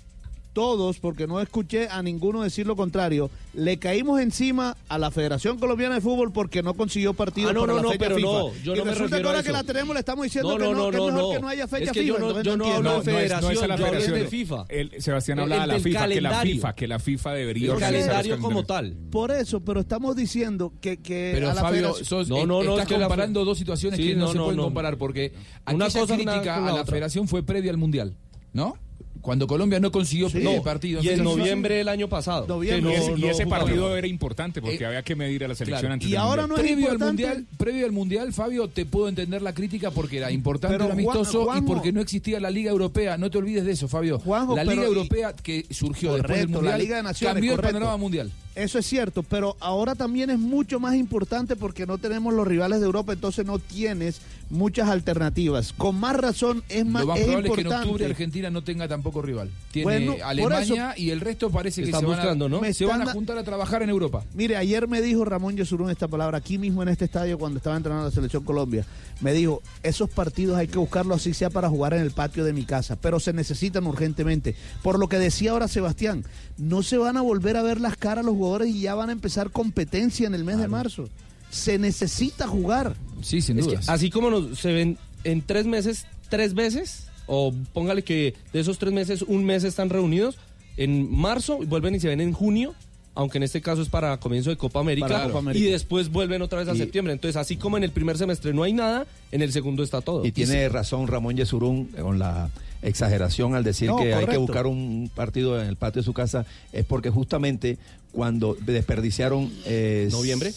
[0.52, 5.58] todos, porque no escuché a ninguno decir lo contrario, le caímos encima a la Federación
[5.58, 8.16] Colombiana de Fútbol porque no consiguió partido Ah, no, para no, la no, fecha pero
[8.16, 8.28] FIFA.
[8.28, 10.56] no, yo y no me resulta que ahora que la tenemos le estamos diciendo No,
[10.58, 11.30] que, no, no, no, que es no, mejor no.
[11.30, 12.12] que no haya fecha Es que FIFA.
[12.12, 13.84] yo no- yo no hablo de No, no es, no es a federación, la yo
[13.86, 14.14] federación.
[14.14, 14.64] de FIFA.
[14.68, 16.40] El- Sebastián El- hablaba de la FIFA, que la.
[16.42, 18.96] FIFA, que la FIFA debería El calendario como tal.
[19.10, 22.46] Por eso, pero estamos diciendo que, que Pero a la Fabio, federación- sos- No, eh,
[22.46, 24.62] no, no, estás que comparando dos situaciones Sí, que no, no, se no, pueden no.
[24.64, 25.32] comparar porque
[25.72, 28.16] Una aquella cosa crítica a la federación fue previa al mundial,
[28.52, 28.76] ¿no?
[29.20, 31.02] Cuando Colombia no consiguió No, el partido.
[31.02, 32.46] y en noviembre del año pasado.
[32.46, 32.92] Noviembre.
[32.92, 33.64] que Y ese, y no ese jugamos.
[33.66, 35.92] partido era importante porque Eh, había que medir a la selección Claro.
[35.94, 36.48] antes Y del ahora Mundial.
[36.48, 39.90] no es previo al importante- mundial, previo al mundial, Fabio, te puedo entender la crítica
[39.90, 43.16] porque era importante, Pero, era Juan- amistoso y porque no existía la Liga Europea.
[43.18, 44.18] No te olvides de eso, Fabio.
[44.18, 47.52] Juanjo, la Liga y- Europea que surgió después del mundial la Liga de Naciones, cambió
[47.52, 47.68] correcto.
[47.68, 48.30] el panorama mundial.
[48.54, 52.80] Eso es cierto, pero ahora también es mucho más importante porque no tenemos los rivales
[52.80, 54.20] de Europa, entonces no tienes
[54.50, 55.72] muchas alternativas.
[55.72, 57.88] Con más razón es más, Lo más es probable es que en importante.
[57.88, 59.50] octubre Argentina no tenga tampoco rival.
[59.70, 62.60] Tiene Bueno, Alemania y el resto parece que Están se van, buscando, a, ¿no?
[62.60, 64.24] Me se van a juntar a trabajar en Europa.
[64.34, 67.76] Mire, ayer me dijo Ramón Yesurún esta palabra aquí mismo en este estadio cuando estaba
[67.76, 68.84] entrenando la selección Colombia.
[69.20, 72.52] Me dijo, esos partidos hay que buscarlos así sea para jugar en el patio de
[72.52, 74.56] mi casa, pero se necesitan urgentemente.
[74.82, 76.24] Por lo que decía ahora Sebastián,
[76.58, 79.12] no se van a volver a ver las caras los jugadores y ya van a
[79.12, 81.08] empezar competencia en el mes de marzo.
[81.50, 82.96] Se necesita jugar.
[83.22, 83.88] Sí, sin Es que dudas.
[83.88, 88.78] así como nos, se ven en tres meses, tres veces, o póngale que de esos
[88.78, 90.36] tres meses, un mes están reunidos,
[90.76, 92.74] en marzo vuelven y se ven en junio,
[93.14, 95.64] aunque en este caso es para comienzo de Copa América, Copa América.
[95.64, 97.12] y después vuelven otra vez a Y- septiembre.
[97.12, 100.24] Entonces, así como en el primer semestre no hay nada, en el segundo está todo.
[100.24, 102.48] Y tiene razón Ramón Yesurún con la
[102.82, 106.12] exageración al decir No, que hay que buscar un partido en el patio de su
[106.12, 107.78] casa, es porque justamente
[108.12, 110.52] cuando desperdiciaron eh, ¿Noviembre?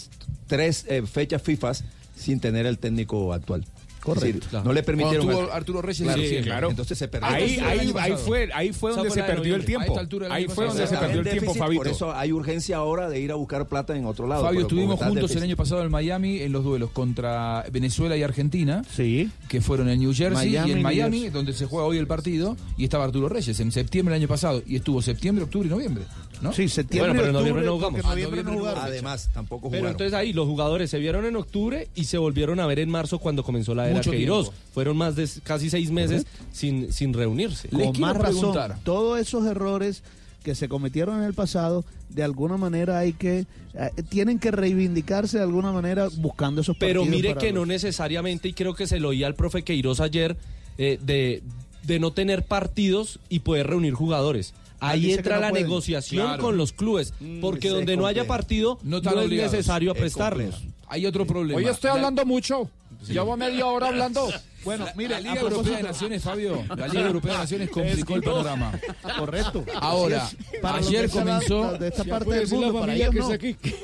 [0.47, 1.73] tres eh, fechas FIFA
[2.15, 3.65] sin tener el técnico actual.
[4.03, 4.47] Correcto.
[4.49, 4.65] Claro.
[4.65, 5.27] no le permitieron.
[5.27, 6.67] Tuvo Arturo Reyes Claro, en sí, diciembre.
[6.69, 7.29] Entonces se perdió.
[7.29, 9.99] Ahí, ahí, el año ahí fue, ahí fue donde se perdió el tiempo.
[10.29, 11.83] Ahí fue donde se perdió el tiempo, Fabito.
[11.83, 14.43] Por eso hay urgencia ahora de ir a buscar plata en otro lado.
[14.43, 18.83] Fabio, estuvimos juntos el año pasado en Miami en los duelos contra Venezuela y Argentina.
[18.91, 19.29] Sí.
[19.47, 22.57] Que fueron en New Jersey Miami, y en Miami, donde se juega hoy el partido,
[22.77, 24.61] y estaba Arturo Reyes en septiembre del año pasado.
[24.65, 26.03] Y estuvo septiembre, octubre y noviembre.
[26.43, 26.53] ¿No?
[26.53, 28.09] Sí, septiembre, Bueno, pero en noviembre octubre, no jugamos.
[28.11, 28.83] noviembre no jugaron.
[28.83, 29.91] Además, tampoco Pero jugaron.
[29.91, 33.19] entonces ahí los jugadores se vieron en octubre y se volvieron a ver en marzo
[33.19, 34.49] cuando comenzó la era Mucho Queiroz.
[34.49, 34.63] tiempo.
[34.73, 37.69] Fueron más de casi seis meses sin, sin reunirse.
[37.69, 40.03] Con más razón, todos esos errores
[40.43, 45.37] que se cometieron en el pasado, de alguna manera hay que, eh, tienen que reivindicarse
[45.37, 48.85] de alguna manera buscando esos Pero mire para que los- no necesariamente, y creo que
[48.85, 50.35] se lo oía al profe Queiroz ayer,
[50.77, 51.41] eh, de,
[51.83, 54.53] de no tener partidos y poder reunir jugadores.
[54.85, 55.65] Ah, Ahí entra no la pueden.
[55.65, 56.43] negociación Claro.
[56.43, 60.55] con los clubes, porque ese donde no haya partido No es necesario Es prestarlos.
[60.87, 61.57] Hay otro problema.
[61.57, 62.69] Hoy estoy La- hablando mucho.
[63.07, 64.29] Llevo media hora hablando.
[64.63, 68.15] Bueno, mira, la Liga a Europea de Naciones, Fabio, la Liga Europea de Naciones complicó
[68.15, 68.71] el panorama.
[69.19, 69.65] Correcto.
[69.79, 70.29] Ahora.
[70.61, 73.13] Para ayer comenzó de esta Ya parte puede del decir la mundo, para familia ellos
[73.15, 73.27] que no.
[73.27, 73.75] es aquí.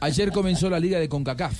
[0.00, 1.54] Ayer comenzó la Liga de CONCACAF.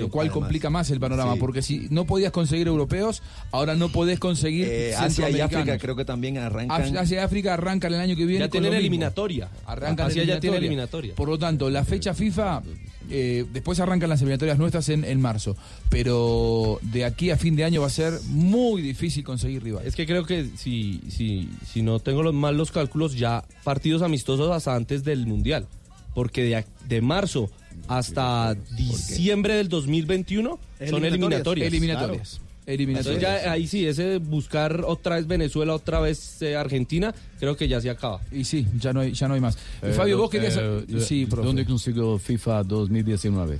[0.00, 0.40] Lo cual además.
[0.42, 1.38] complica más el panorama, Sí.
[1.40, 5.40] porque si no podías conseguir europeos, ahora no podés conseguir Eh, Asia y.
[5.40, 6.96] África creo que también arrancan.
[6.96, 8.44] Asia y África arrancan el año que viene.
[8.46, 9.48] Ya tienen eliminatoria.
[9.66, 10.58] Arrancan Asia ya tiene eliminatoria.
[10.58, 11.14] eliminatoria.
[11.14, 12.62] Por lo tanto, la fecha FIFA,
[13.10, 15.56] eh, después arrancan las eliminatorias nuestras en, en marzo.
[15.90, 19.88] Pero de aquí a fin de año va a ser muy difícil conseguir rivales.
[19.88, 24.02] Es que creo que si, si, si no tengo los, mal los cálculos, ya partidos
[24.02, 25.66] amistosos hasta antes del Mundial.
[26.14, 27.50] Porque de, de marzo
[27.88, 30.58] hasta diciembre del 2021
[30.88, 31.66] son eliminatorias.
[31.66, 32.40] Eliminatorias.
[32.64, 37.66] Entonces ya ahí sí, ese buscar otra vez Venezuela, otra vez eh, Argentina, creo que
[37.66, 38.20] ya se acaba.
[38.30, 39.58] Y sí, ya no hay, ya no hay más.
[39.82, 40.56] Eh, Fabio, vos querías...
[40.60, 41.44] eh, sí, profe.
[41.48, 43.58] ¿Dónde consigo FIFA 2019?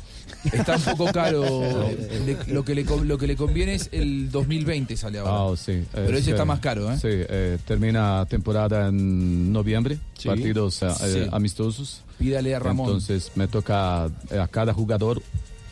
[0.53, 1.43] Está un poco caro.
[2.27, 5.53] Le- lo, que le, lo que le conviene es el 2020 sale ahora.
[5.53, 5.83] Ah, sí.
[5.93, 6.97] Pero ese que- está más caro, ¿eh?
[6.97, 10.29] Sí, eh, termina temporada en noviembre, Sí.
[10.29, 11.05] partidos eh, Sí.
[11.19, 12.03] eh, amistosos.
[12.23, 12.87] Pídale a Ramón.
[12.87, 15.21] Entonces me toca a cada jugador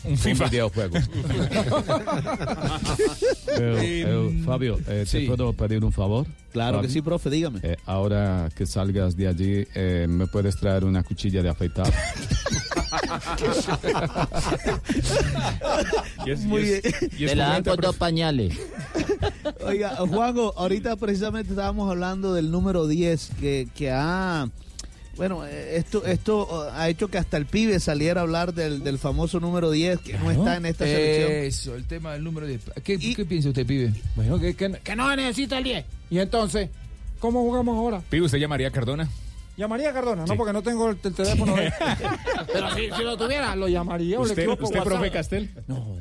[0.05, 0.49] Un FIFA.
[0.49, 0.97] videojuego.
[3.63, 5.21] Eh, eh, Fabio, eh, sí.
[5.21, 6.25] ¿te puedo pedir un favor?
[6.53, 7.59] Claro que sí, profe, dígame.
[7.63, 11.93] Eh, ahora que salgas de allí, eh, ¿me puedes traer una cuchilla de afeitar?
[16.47, 16.81] Muy bien.
[17.19, 18.57] Te la dan con dos pañales.
[19.65, 24.49] Oiga, Juanjo, ahorita precisamente estábamos hablando del número 10 que, que ha...
[25.21, 28.83] Bueno, eh, esto esto eh, ha hecho que hasta el pibe saliera a hablar del,
[28.83, 31.33] del famoso número 10 que no está en esta selección.
[31.33, 32.63] Eso, el tema del número 10.
[32.83, 33.93] ¿Qué, ¿qué piensa usted, pibe?
[34.17, 35.85] Bueno, que, que, que no necesita el 10.
[36.09, 36.71] Y entonces,
[37.19, 38.01] ¿cómo jugamos ahora?
[38.09, 39.11] Pibe, ¿usted llamaría a Cardona?
[39.59, 40.31] Llamaría a Cardona, Sí.
[40.31, 41.55] no, porque no tengo el, el teléfono.
[41.55, 41.71] de-
[42.55, 44.19] Pero si, si lo tuviera, lo llamaría.
[44.19, 45.51] o le ¿Usted, usted profe Castel?
[45.67, 45.99] No,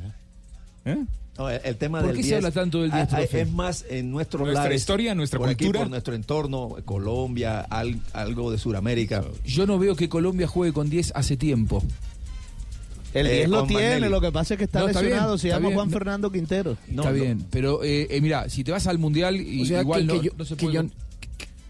[1.40, 3.22] No, el, el tema ¿Por del qué se 10, habla tanto del 10, ah, ah?
[3.22, 5.80] Es más en nuestros Nuestra lares, historia, nuestra por aquí, cultura.
[5.84, 9.24] por nuestro entorno, Colombia, al- algo de Sudamérica.
[9.46, 11.82] Yo no veo que Colombia juegue con 10 hace tiempo.
[13.14, 14.08] El Eh, 10 lo con tiene, Magnelli.
[14.10, 15.76] lo que pasa es que está No, está lesionado, bien, se está llama bien.
[15.78, 16.76] Juan Fernando Quintero.
[16.88, 20.02] Está bien, pero eh, eh, mira, si te vas al mundial, y, O sea, igual
[20.02, 20.74] que- no, que yo- no se que puede.
[20.76, 20.90] yo-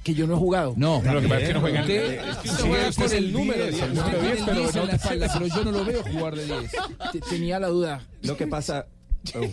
[0.03, 0.75] que yo no he jugado.
[0.77, 1.83] No, No, lo que pasa es que no juegan.
[1.83, 4.07] Usted, Eh, usted sí, juega usted con es el el número 10, 10, el número
[4.18, 6.03] usted 10, tiene el pero 10 en no- la espalda, pero yo no lo veo
[6.03, 6.71] jugar de 10.
[7.12, 8.03] Te- Tenía la duda.
[8.23, 9.00] Lo que pasa, eh,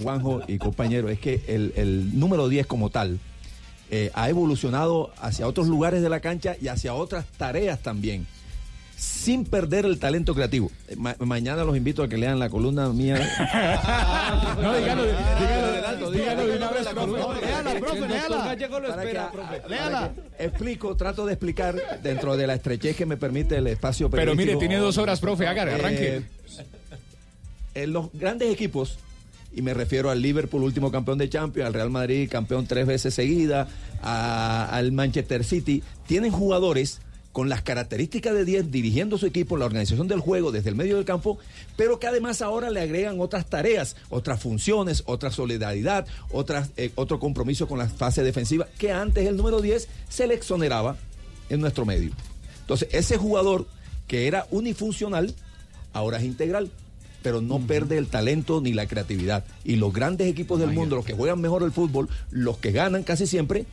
[0.02, 3.20] Juanjo y compañero, es que el, el número 10 como tal
[3.92, 8.26] eh, ha evolucionado hacia otros lugares de la cancha y hacia otras tareas también,
[8.98, 10.72] sin perder el talento creativo.
[10.88, 13.16] Eh, ma- mañana los invito a que lean la columna mía.
[14.62, 17.46] No, dígalo, dígalo, dígalo de una vez, profe.
[17.46, 19.32] Léala, profe, léala.
[19.32, 19.62] profe.
[19.70, 20.12] léala.
[20.40, 24.56] Explico, trato de explicar dentro de la estrechez que me permite el espacio Pero mire,
[24.56, 26.18] tiene dos horas, profe, haga, arranque.
[26.18, 26.24] Eh,
[27.76, 28.98] en los grandes equipos,
[29.58, 33.16] y me refiero al Liverpool, último campeón de Champions, al Real Madrid, campeón tres veces
[33.16, 33.68] seguida,
[34.04, 37.02] al Manchester City, tienen jugadores
[37.32, 40.96] con las características de 10 dirigiendo su equipo, la organización del juego desde el medio
[40.96, 41.40] del campo,
[41.76, 47.20] pero que además ahora le agregan otras tareas, otras funciones, otra solidaridad, otras, eh, otro
[47.20, 50.98] compromiso con la fase defensiva, que antes el número 10 se le exoneraba
[51.50, 52.12] en nuestro medio.
[52.62, 53.66] Entonces, ese jugador
[54.08, 55.34] que era unifuncional,
[55.94, 56.70] ahora es integral,
[57.22, 59.44] pero no pierde el talento ni la creatividad.
[59.64, 63.04] Y los grandes equipos del mundo, los que juegan mejor el fútbol, los que ganan
[63.04, 63.66] casi siempre,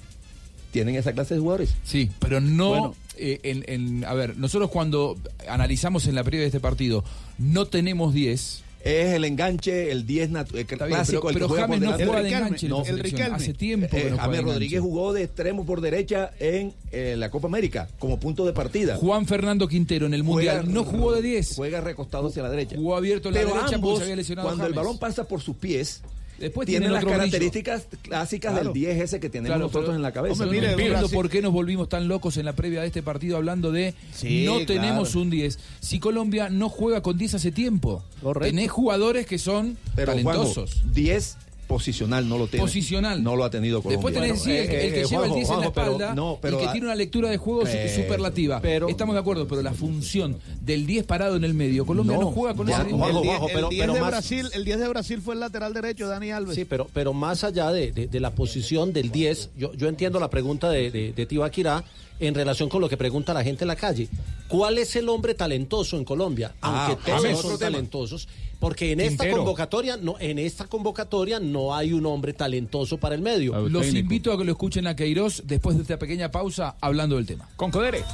[0.73, 1.75] tienen esa clase de jugadores.
[1.85, 2.69] Sí, pero no.
[2.69, 2.95] Bueno.
[3.17, 5.17] eh, en, en- a ver, nosotros cuando
[5.49, 7.05] analizamos en la previa de este partido,
[7.39, 8.64] no tenemos 10.
[8.85, 11.79] Es el enganche, el 10 natu- el bien, clásico, pero- el que pero juega James
[11.81, 13.33] por no juega de Riquelme, enganche en la selección.
[13.35, 14.79] Hace tiempo que Eh, no James Rodríguez enganche.
[14.81, 18.97] jugó de extremo por derecha en eh, la Copa América como punto de partida.
[18.97, 21.55] Juan Fernando Quintero en el Juega- Mundial no jugó de 10.
[21.57, 22.77] Juega recostado hacia la derecha.
[22.77, 25.25] Jugó abierto en la Pero derecha porque ambos, se había lesionado cuando el balón pasa
[25.25, 26.03] por sus pies,
[26.39, 27.19] Después tiene las otro brillo.
[27.19, 28.65] características clásicas Claro.
[28.73, 30.43] del 10 ese que tenemos Claro, nosotros pero- en la cabeza.
[30.45, 33.37] Hombre, no entiendo por qué nos volvimos tan locos en la previa de este partido
[33.37, 35.21] hablando de Sí, no tenemos claro.
[35.23, 35.59] un 10.
[35.81, 38.03] Si Colombia no juega con 10 hace tiempo.
[38.41, 40.73] Tenés jugadores que son Pero talentosos.
[40.75, 42.65] Juanjo, 10 posicional no lo tiene.
[42.65, 43.23] Posicional.
[43.23, 43.97] No lo ha tenido Colombia.
[44.11, 46.59] Después tenés sí, el, el que lleva el 10 en la espalda, eh, no, pero,
[46.61, 48.61] el que tiene una lectura de juego su- Pero- superlativa.
[48.61, 52.31] pero- Estamos de acuerdo, pero la función del 10 parado en el medio, Colombia no,
[52.31, 52.99] juega con ese el 10.
[53.23, 55.73] 10, pero- el 10 pero de más- Brasil, el 10 de Brasil fue el lateral
[55.75, 56.55] derecho, Dani Alves.
[56.55, 60.21] Sí, pero, pero más allá de, de- de la posición del 10, yo, yo entiendo
[60.21, 61.85] la pregunta de, de, de Tibaquirá
[62.21, 64.09] en relación con lo que pregunta la gente en la calle.
[64.49, 66.55] ¿Cuál es el hombre talentoso en Colombia?
[66.61, 68.29] Ah, Aunque todos es son talentosos,
[68.61, 73.23] porque en esta convocatoria, no, en esta convocatoria no hay un hombre talentoso para el
[73.23, 73.69] medio.
[73.69, 77.27] Los invito a que lo escuchen a Queiroz después de esta pequeña pausa hablando del
[77.27, 77.49] tema.
[77.57, 78.05] Con Codere.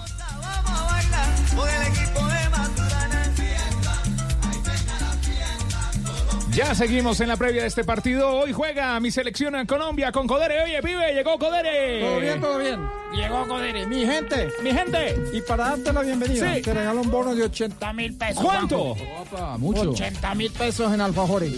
[6.53, 8.29] Ya seguimos en la previa de este partido.
[8.29, 10.61] Hoy juega mi selección en Colombia con Codere.
[10.63, 12.01] Oye, pibe, llegó Codere.
[12.01, 12.81] Todo bien, todo bien.
[13.15, 13.87] Llegó Codere.
[13.87, 14.49] Mi gente.
[14.63, 15.17] Mi gente.
[15.33, 16.63] Y para darte la bienvenida, Sí.
[16.63, 18.43] te regalo un bono de 80 mil pesos.
[18.45, 18.97] ¿Cuánto?
[19.31, 19.59] Juanjo.
[19.59, 19.91] mucho.
[19.91, 21.53] 80 mil pesos en alfajores.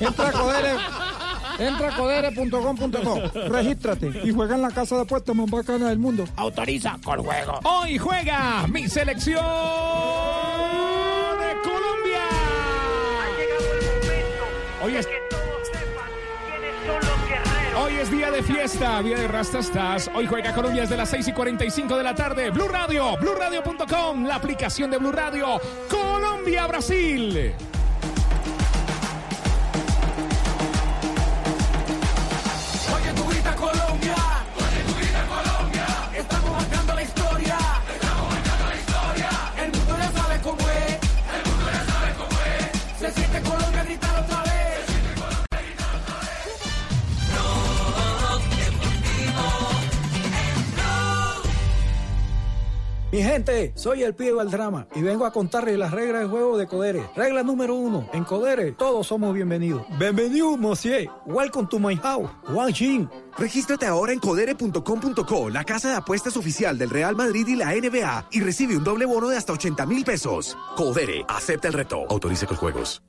[0.00, 0.70] Entra a Codere.
[1.60, 3.20] Entra a codere.com.co.
[3.48, 6.24] Regístrate y juega en la casa de apuestas más bacana del mundo.
[6.36, 7.60] Autoriza con juego.
[7.62, 9.44] Hoy juega mi selección
[11.38, 12.01] de Colombia.
[14.82, 15.06] Hoy es,
[18.10, 20.10] día de fiesta, día de rastastas.
[20.12, 22.50] Hoy juega Colombia desde las 6 y 45 de la tarde.
[22.50, 25.60] Blue Radio, BlueRadio.com, la aplicación de Blue Radio.
[25.88, 27.54] Colombia, Brasil.
[53.12, 56.66] Mi gente, soy el pibe Valdrama y vengo a contarles las reglas de juego de
[56.66, 57.02] Codere.
[57.14, 59.84] Regla número uno, en Codere todos somos bienvenidos.
[59.98, 61.10] Bienvenido, monsieur.
[61.26, 62.30] Welcome to my house.
[62.48, 63.10] Wang Jin.
[63.36, 68.28] Regístrate ahora en codere.com.co, la casa de apuestas oficial del Real Madrid y la NBA,
[68.30, 70.56] y recibe un doble bono de hasta 80 mil pesos.
[70.74, 72.06] Codere, acepta el reto.
[72.08, 73.02] Autorice con juegos.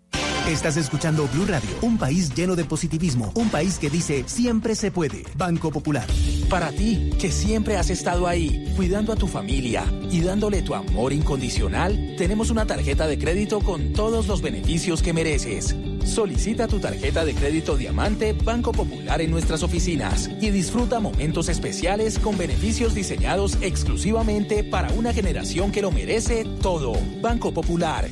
[0.48, 4.92] Estás escuchando Blue Radio, un país lleno de positivismo, un país que dice siempre se
[4.92, 5.24] puede.
[5.38, 6.06] Banco Popular.
[6.50, 11.14] Para ti, que siempre has estado ahí, cuidando a tu familia y dándole tu amor
[11.14, 15.78] incondicional, tenemos una tarjeta de crédito con todos los beneficios que mereces.
[16.04, 22.20] Solicita tu tarjeta de crédito Diamante Banco Popular en nuestras oficinas y disfruta momentos especiales
[22.20, 26.98] con beneficios diseñados exclusivamente para una generación que lo merece todo.
[27.22, 28.10] Banco Popular.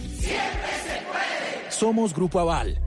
[1.82, 2.80] Somos Grupo Aval.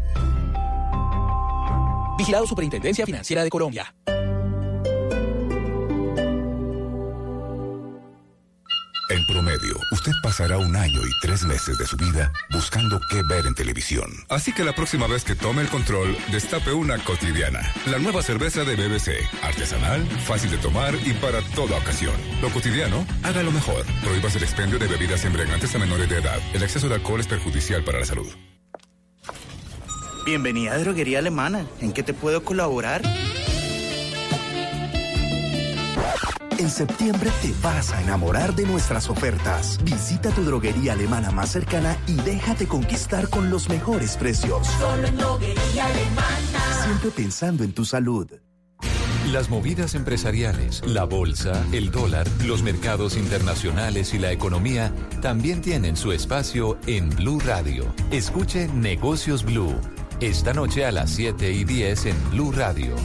[2.16, 3.92] Vigilado Superintendencia Financiera de Colombia.
[9.10, 13.46] En promedio, usted pasará un año y tres meses de su vida buscando qué ver
[13.46, 14.08] en televisión.
[14.28, 17.62] Así que la próxima vez que tome el control, destape una cotidiana.
[17.86, 19.10] La nueva cerveza de BBC.
[19.42, 22.14] Artesanal, fácil de tomar y para toda ocasión.
[22.40, 23.84] Lo cotidiano, hágalo mejor.
[24.04, 26.38] Prohíbas el expendio de bebidas embriagantes a menores de edad.
[26.52, 28.32] El exceso de alcohol es perjudicial para la salud.
[30.24, 31.66] Bienvenida a Droguería Alemana.
[31.82, 33.02] ¿En qué te puedo colaborar?
[36.58, 39.78] En septiembre te vas a enamorar de nuestras ofertas.
[39.84, 44.66] Visita tu droguería alemana más cercana y déjate conquistar con los mejores precios.
[44.78, 46.84] Solo en droguería alemana.
[46.84, 48.26] Siempre pensando en tu salud.
[49.30, 55.96] Las movidas empresariales, la bolsa, el dólar, los mercados internacionales y la economía también tienen
[55.96, 57.92] su espacio en Blue Radio.
[58.10, 59.74] Escuche Negocios Blue.
[60.24, 62.96] Esta noche a las 7 y 10 en Blue Radio.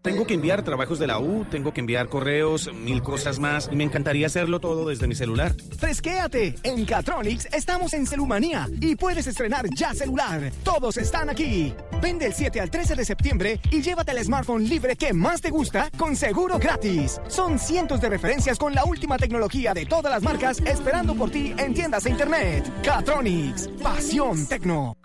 [0.00, 3.74] Tengo que enviar trabajos de la U, tengo que enviar correos, mil cosas más, y
[3.74, 5.56] me encantaría hacerlo todo desde mi celular.
[5.78, 6.54] Fresquéate.
[6.62, 10.52] En Catronics estamos en Celumanía y puedes estrenar ya celular.
[10.62, 11.74] Todos están aquí.
[12.00, 15.50] Vende el 7 al 13 de septiembre y llévate el smartphone libre que más te
[15.50, 17.20] gusta con seguro gratis.
[17.26, 21.52] Son cientos de referencias con la última tecnología de todas las marcas esperando por ti
[21.58, 22.72] en tiendas e internet.
[22.84, 23.68] Catronics.
[23.82, 24.96] Pasión Tecno.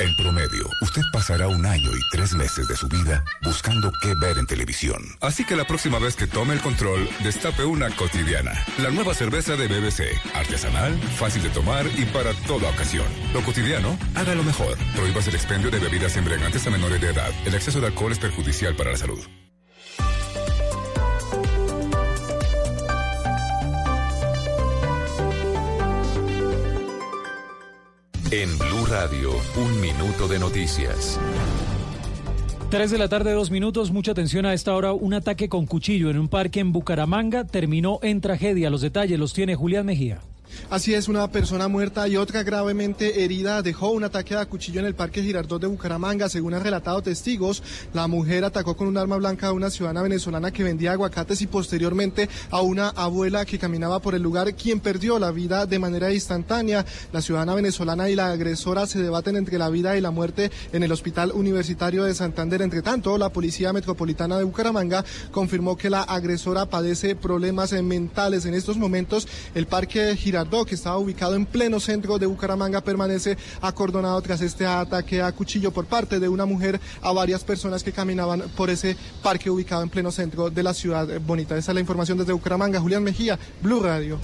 [0.00, 4.38] En promedio, usted pasará un año y tres meses de su vida buscando qué ver
[4.38, 5.00] en televisión.
[5.20, 8.52] Así que la próxima vez que tome el control, destape una cotidiana.
[8.78, 10.02] La nueva cerveza de BBC.
[10.34, 13.06] Artesanal, fácil de tomar y para toda ocasión.
[13.32, 14.76] Lo cotidiano, haga lo mejor.
[14.96, 17.30] Prohíbas el expendio de bebidas embriagantes a menores de edad.
[17.46, 19.20] El exceso de alcohol es perjudicial para la salud.
[28.36, 31.20] En Blue Radio, un minuto de noticias.
[32.68, 33.92] 3 de la tarde, dos minutos.
[33.92, 34.92] Mucha atención a esta hora.
[34.92, 38.70] Un ataque con cuchillo en un parque en Bucaramanga terminó en tragedia.
[38.70, 40.18] Los detalles los tiene Julián Mejía.
[40.70, 44.86] Así es, una persona muerta y otra gravemente herida dejó un ataque a cuchillo en
[44.86, 46.28] el Parque Girardot de Bucaramanga.
[46.28, 50.52] Según han relatado testigos, la mujer atacó con un arma blanca a una ciudadana venezolana
[50.52, 55.18] que vendía aguacates y posteriormente a una abuela que caminaba por el lugar, quien perdió
[55.18, 56.86] la vida de manera instantánea.
[57.12, 60.82] La ciudadana venezolana y la agresora se debaten entre la vida y la muerte en
[60.82, 62.62] el Hospital Universitario de Santander.
[62.62, 68.46] Entre tanto, la Policía Metropolitana de Bucaramanga confirmó que la agresora padece problemas mentales.
[68.46, 73.36] En estos momentos, el Parque Girardot que estaba ubicado en pleno centro de Bucaramanga, permanece
[73.60, 77.92] acordonado tras este ataque a cuchillo por parte de una mujer a varias personas que
[77.92, 81.56] caminaban por ese parque ubicado en pleno centro de la ciudad bonita.
[81.56, 82.80] Esa es la información desde Bucaramanga.
[82.80, 84.18] Julián Mejía, Blue Radio.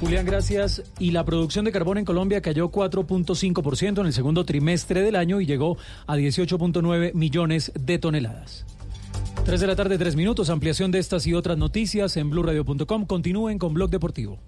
[0.00, 0.82] Julián, gracias.
[0.98, 5.40] Y la producción de carbón en Colombia cayó 4.5% en el segundo trimestre del año
[5.40, 8.64] y llegó a 18.9 millones de toneladas.
[9.44, 10.50] 3 de la tarde, 3 minutos.
[10.50, 13.06] Ampliación de estas y otras noticias en blurradio.com.
[13.06, 14.38] Continúen con Blog Deportivo.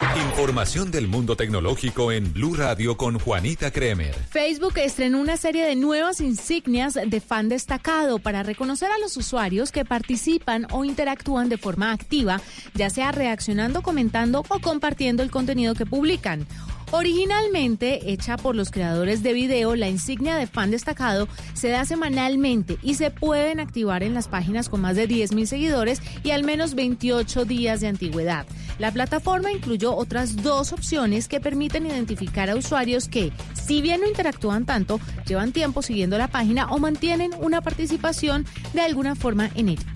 [0.00, 4.14] Información del mundo tecnológico en Blue Radio con Juanita Kremer.
[4.30, 9.70] Facebook estrenó una serie de nuevas insignias de fan destacado para reconocer a los usuarios
[9.72, 12.40] que participan o interactúan de forma activa,
[12.74, 16.46] ya sea reaccionando, comentando o compartiendo el contenido que publican.
[16.92, 22.78] Originalmente hecha por los creadores de video, la insignia de fan destacado se da semanalmente
[22.82, 26.74] y se pueden activar en las páginas con más de 10.000 seguidores y al menos
[26.74, 28.44] 28 días de antigüedad.
[28.80, 34.08] La plataforma incluyó otras dos opciones que permiten identificar a usuarios que, si bien no
[34.08, 39.68] interactúan tanto, llevan tiempo siguiendo la página o mantienen una participación de alguna forma en
[39.68, 39.86] ella.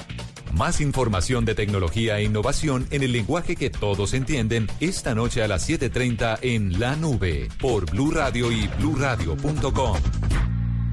[0.57, 5.49] Más información de tecnología e innovación en el lenguaje que todos entienden esta noche a
[5.49, 9.97] las 7:30 en La Nube por Blue Radio y bluradio.com.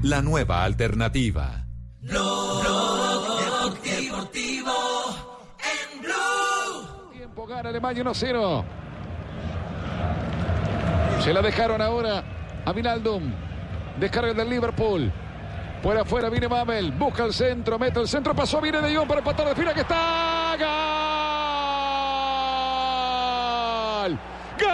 [0.02, 1.64] La nueva alternativa.
[2.00, 4.74] Blog Deportivo
[5.60, 7.12] en Blue.
[7.12, 8.64] Tiempo gana Alemania 1-0.
[11.22, 12.24] Se la dejaron ahora
[12.64, 13.32] a Vinaldum.
[14.00, 15.12] Descarga del Liverpool.
[15.82, 19.18] Por afuera viene Mabel, busca el centro, mete el centro, pasó, viene De Jong para
[19.18, 20.54] empatar de fila que está.
[24.06, 24.16] ¡Gol!
[24.60, 24.68] ¡Gol!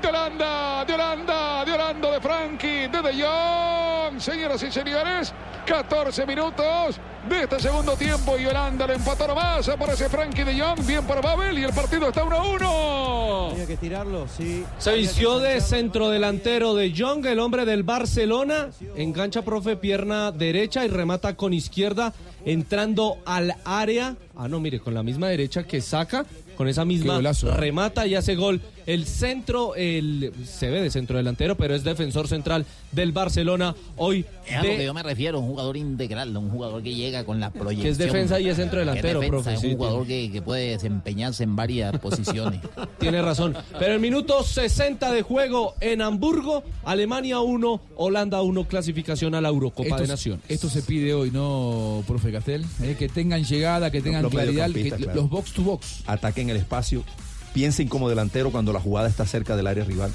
[0.00, 4.20] De Holanda, de Holanda, de Holanda, de Frankie, de De Jong.
[4.20, 5.32] Señoras y señores,
[5.70, 6.96] 14 minutos
[7.28, 9.68] de este segundo tiempo y Holanda le empató nomás.
[9.68, 13.48] Aparece Frankie de Jong, bien para Babel y el partido está 1 a 1.
[13.50, 14.64] Tenía que tirarlo, sí.
[14.78, 18.70] Se vistió de centrodelantero de Jong, el hombre del Barcelona.
[18.96, 22.12] Engancha, profe, pierna derecha y remata con izquierda,
[22.44, 24.16] entrando al área.
[24.36, 27.56] Ah, no, mire, con la misma derecha que saca, con esa misma golazo, ¿eh?
[27.56, 28.60] remata y hace gol.
[28.86, 33.74] El centro, el se ve de centro delantero, pero es defensor central del Barcelona.
[33.96, 36.94] Hoy Es a lo de- que yo me refiero, un jugador integral, un jugador que
[36.94, 37.82] llega con la proyección.
[37.82, 40.06] Que es defensa y es centro delantero, Que es defensa, profe, Es un tiene- jugador
[40.06, 42.60] que, que puede desempeñarse en varias posiciones.
[42.98, 43.56] Tiene razón.
[43.78, 49.48] Pero el minuto 60 de juego en Hamburgo, Alemania 1, Holanda 1, clasificación a la
[49.48, 50.44] Eurocopa Esto, de se- Naciones.
[50.48, 52.64] esto se pide hoy, ¿no, profe Castel?
[52.82, 55.20] Eh, que tengan llegada, que tengan Los claridad, que- mediocampistas, claro.
[55.22, 56.02] los box to box.
[56.06, 57.04] Ataquen el espacio,
[57.52, 60.10] piensen como delantero cuando la jugada está cerca del área rival.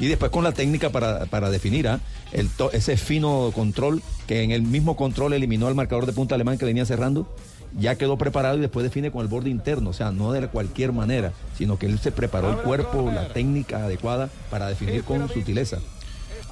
[0.00, 2.00] Y después con la técnica para, para definir ¿ah?
[2.32, 6.34] el to- ese fino control que en el mismo control eliminó al marcador de punta
[6.34, 7.32] alemán que venía cerrando.
[7.78, 10.92] Ya quedó preparado y después define con el borde interno, o sea, no de cualquier
[10.92, 15.78] manera, sino que él se preparó el cuerpo, la técnica adecuada para definir con sutileza.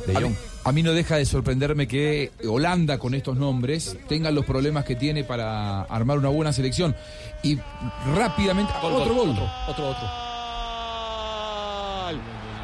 [0.07, 0.35] De A mí, Jong.
[0.65, 4.97] a mí no deja de sorprenderme que Holanda con estos nombres tenga los problemas que
[4.97, 6.95] tiene para armar una buena selección.
[7.43, 7.59] Y
[8.15, 8.73] rápidamente...
[8.83, 9.31] otro gol.
[9.31, 10.09] Otro, otro, otro.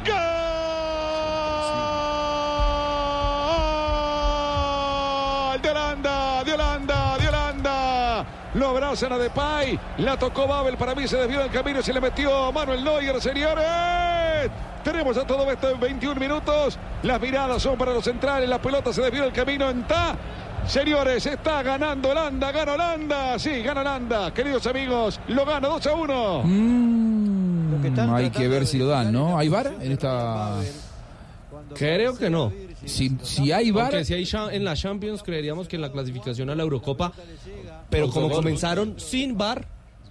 [0.05, 0.36] ¡Gol!
[8.57, 9.79] Lo abrazan a Depay.
[9.99, 10.77] La tocó Babel.
[10.77, 11.81] Para mí se desvió del camino.
[11.81, 14.49] Se le metió Manuel Neuer, señores.
[14.83, 16.79] Tenemos a todo esto en 21 minutos.
[17.03, 18.49] Las miradas son para los centrales.
[18.49, 20.15] La pelota se desvió del camino en Ta.
[20.65, 23.39] Señores, está ganando Holanda, gana Holanda.
[23.39, 24.33] Sí, gana Holanda.
[24.33, 26.41] Queridos amigos, lo gana 2 a 1.
[26.43, 29.37] Mm, hay que ver si lo dan, ¿no?
[29.37, 30.55] ¿Hay VAR en esta...?
[31.73, 32.51] Creo que no.
[32.85, 33.93] Si, si hay VAR...
[33.93, 37.13] Aunque si hay en la Champions, creeríamos que en la clasificación a la Eurocopa,
[37.89, 39.67] pero como comenzaron sin VAR,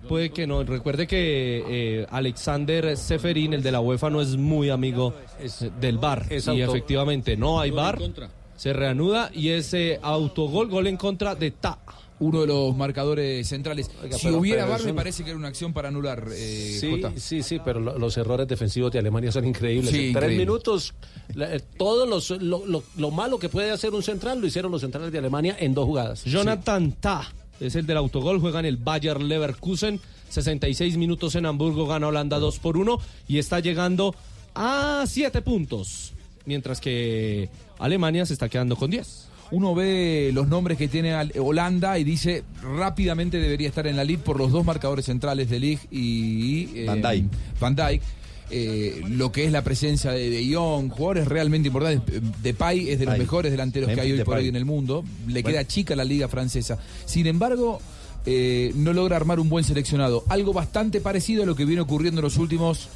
[0.08, 0.62] puede que no.
[0.64, 5.48] Recuerde que eh, Alexander Seferin, el de la UEFA, no es muy amigo eh,
[5.80, 6.26] del VAR.
[6.30, 8.30] es y efectivamente no hay contra.
[8.56, 11.78] Se reanuda y ese autogol, gol en contra de Ta.
[12.18, 13.90] Uno de los marcadores centrales.
[14.02, 16.26] Oiga, si pero- hubiera pero es me un- parece que era una acción para anular.
[16.32, 17.12] eh, Sí, Jota.
[17.18, 19.90] sí, sí, pero lo- los errores defensivos de Alemania son increíbles.
[19.90, 20.94] Sí, en tres minutos,
[21.34, 24.72] la- eh, todo los- lo, lo- lo malo que puede hacer un central lo hicieron
[24.72, 26.24] los centrales de Alemania en dos jugadas.
[26.24, 27.30] Jonathan Ta
[27.60, 32.38] es el del autogol, juega en el Bayer Leverkusen, 66 minutos en Hamburgo, gana Holanda
[32.38, 34.14] 2 por 1 y está llegando
[34.54, 36.12] a 7 puntos,
[36.44, 39.28] mientras que Alemania se está quedando con 10.
[39.52, 44.18] Uno ve los nombres que tiene Holanda y dice rápidamente debería estar en la lead
[44.18, 47.24] por los dos marcadores centrales de Lig y eh, Van Dijk.
[47.60, 48.02] Van Dijk.
[48.50, 52.22] Eh, lo que es la presencia de De Jong, jugadores realmente importantes.
[52.42, 55.04] Depay es de los mejores delanteros que hay hoy por hoy en el mundo.
[55.26, 55.48] Le Bueno.
[55.48, 56.78] queda chica la liga francesa.
[57.06, 57.80] Sin embargo,
[58.24, 60.24] eh, no logra armar un buen seleccionado.
[60.28, 62.88] Algo bastante parecido a lo que viene ocurriendo en los últimos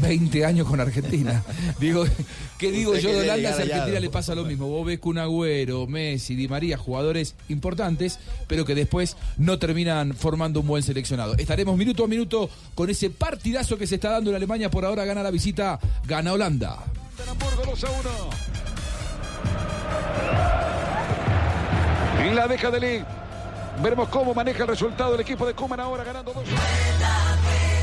[0.00, 1.42] 20 años con Argentina.
[1.80, 2.04] digo,
[2.58, 4.68] ¿qué digo Usted yo de Holanda si a Argentina le pasa lo mismo?
[4.68, 10.60] Vos ves Kun Agüero, Messi, Di María, jugadores importantes, pero que después no terminan formando
[10.60, 11.34] un buen seleccionado.
[11.36, 14.70] Estaremos minuto a minuto con ese partidazo que se está dando en Alemania.
[14.70, 16.78] Por ahora gana la visita, gana Holanda.
[17.22, 18.10] En Hamburgo 2 a 1.
[22.30, 23.04] Y la deja de Lee.
[23.82, 27.75] Veremos cómo maneja el resultado el equipo de Kuman ahora ganando 2 a 1.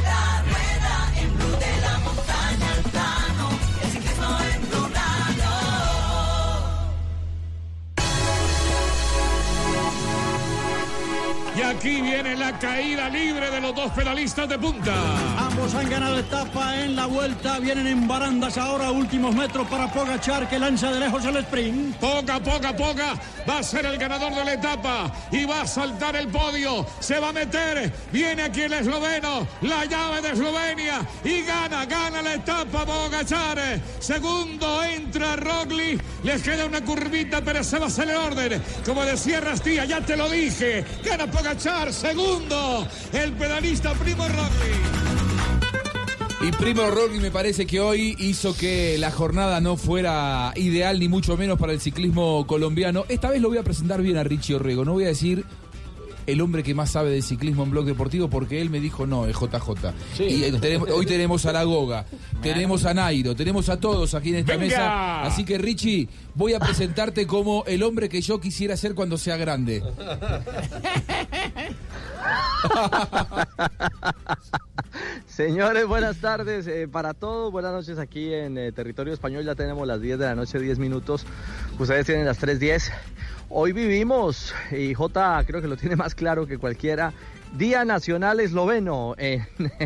[11.56, 14.94] Y aquí viene la caída libre de los dos pedalistas de punta.
[15.38, 20.50] Ambos han ganado etapa en la vuelta, vienen en barandas ahora, últimos metros para Pogachar
[20.50, 21.96] que lanza de lejos el sprint.
[21.98, 23.14] Poca, poca, poca.
[23.48, 26.88] Va a ser el ganador de la etapa y va a saltar el podio.
[27.00, 27.94] Se va a meter.
[28.12, 29.46] Viene aquí el esloveno.
[29.62, 31.02] La llave de Eslovenia.
[31.24, 33.60] Y gana, gana la etapa Bogachar.
[34.00, 36.00] Segundo entra Rogli.
[36.24, 38.64] Les queda una curvita, pero se va a hacer el orden.
[38.86, 40.86] Como decía Rastilla, ya te lo dije.
[41.04, 41.92] Gana Pogachar.
[41.92, 44.72] Segundo, el pedalista Primo Rogli.
[46.48, 51.10] Y Primo Rogli me parece que hoy hizo que la jornada no fuera ideal ni
[51.10, 53.04] mucho menos para el ciclismo colombiano.
[53.10, 54.86] Esta vez lo voy a presentar bien a Richie Orrego.
[54.86, 55.44] No voy a decir
[56.28, 59.26] el hombre que más sabe de ciclismo en blog deportivo porque él me dijo no,
[59.26, 59.94] es JJ.
[60.20, 62.06] Y eh, tenemos- hoy tenemos a la Goga,
[62.42, 64.66] tenemos a Nairo, tenemos a todos aquí en esta ¡Venga!
[64.66, 65.22] mesa.
[65.24, 69.38] Así que Richie, voy a presentarte como el hombre que yo quisiera ser cuando sea
[69.38, 69.84] grande.
[75.28, 77.52] Señores, buenas tardes eh, para todos.
[77.52, 79.44] Buenas noches aquí en eh, territorio español.
[79.44, 81.26] Ya tenemos las 10 de la noche, 10 minutos.
[81.80, 82.92] Ustedes tienen las 3.10.
[83.50, 87.14] Hoy vivimos, y J creo que lo tiene más claro que cualquiera,
[87.58, 89.46] Día Nacional Esloveno en,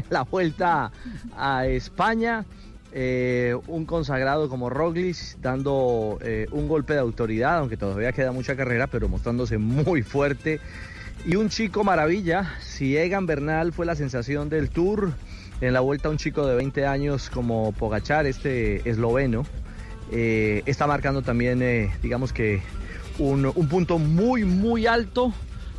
[0.10, 0.92] la vuelta
[1.36, 2.46] a España.
[2.94, 8.56] Eh, un consagrado como Roglic dando eh, un golpe de autoridad, aunque todavía queda mucha
[8.56, 10.62] carrera, pero mostrándose muy fuerte.
[11.26, 15.12] Y un chico maravilla, si Egan Bernal fue la sensación del Tour,
[15.60, 19.46] en la vuelta un chico de 20 años como Pogachar, este esloveno,
[20.12, 22.62] eh, está marcando también, digamos que,
[23.20, 25.34] un, un punto muy, muy alto,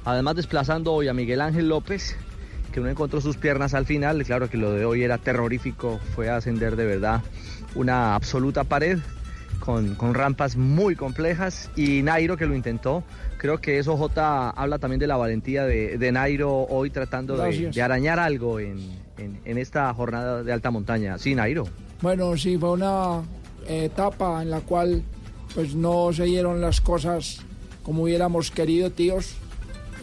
[0.05, 2.16] además desplazando hoy a Miguel Ángel López,
[2.73, 6.28] que no encontró sus piernas al final, claro que lo de hoy era terrorífico, fue
[6.28, 7.23] a ascender de verdad
[7.74, 8.98] una absoluta pared
[9.60, 13.02] con, con rampas muy complejas y Nairo que lo intentó.
[13.39, 17.82] Creo que eso J habla también de la valentía de, de Nairo hoy tratando de,
[17.82, 18.78] arañar algo en,
[19.19, 21.19] en- en esta jornada de alta montaña.
[21.19, 21.65] Sí, Nairo.
[22.02, 23.23] Bueno, sí, fue una
[23.69, 25.02] etapa en la cual
[25.55, 27.41] pues no se dieron las cosas
[27.83, 29.35] como hubiéramos querido, tíos.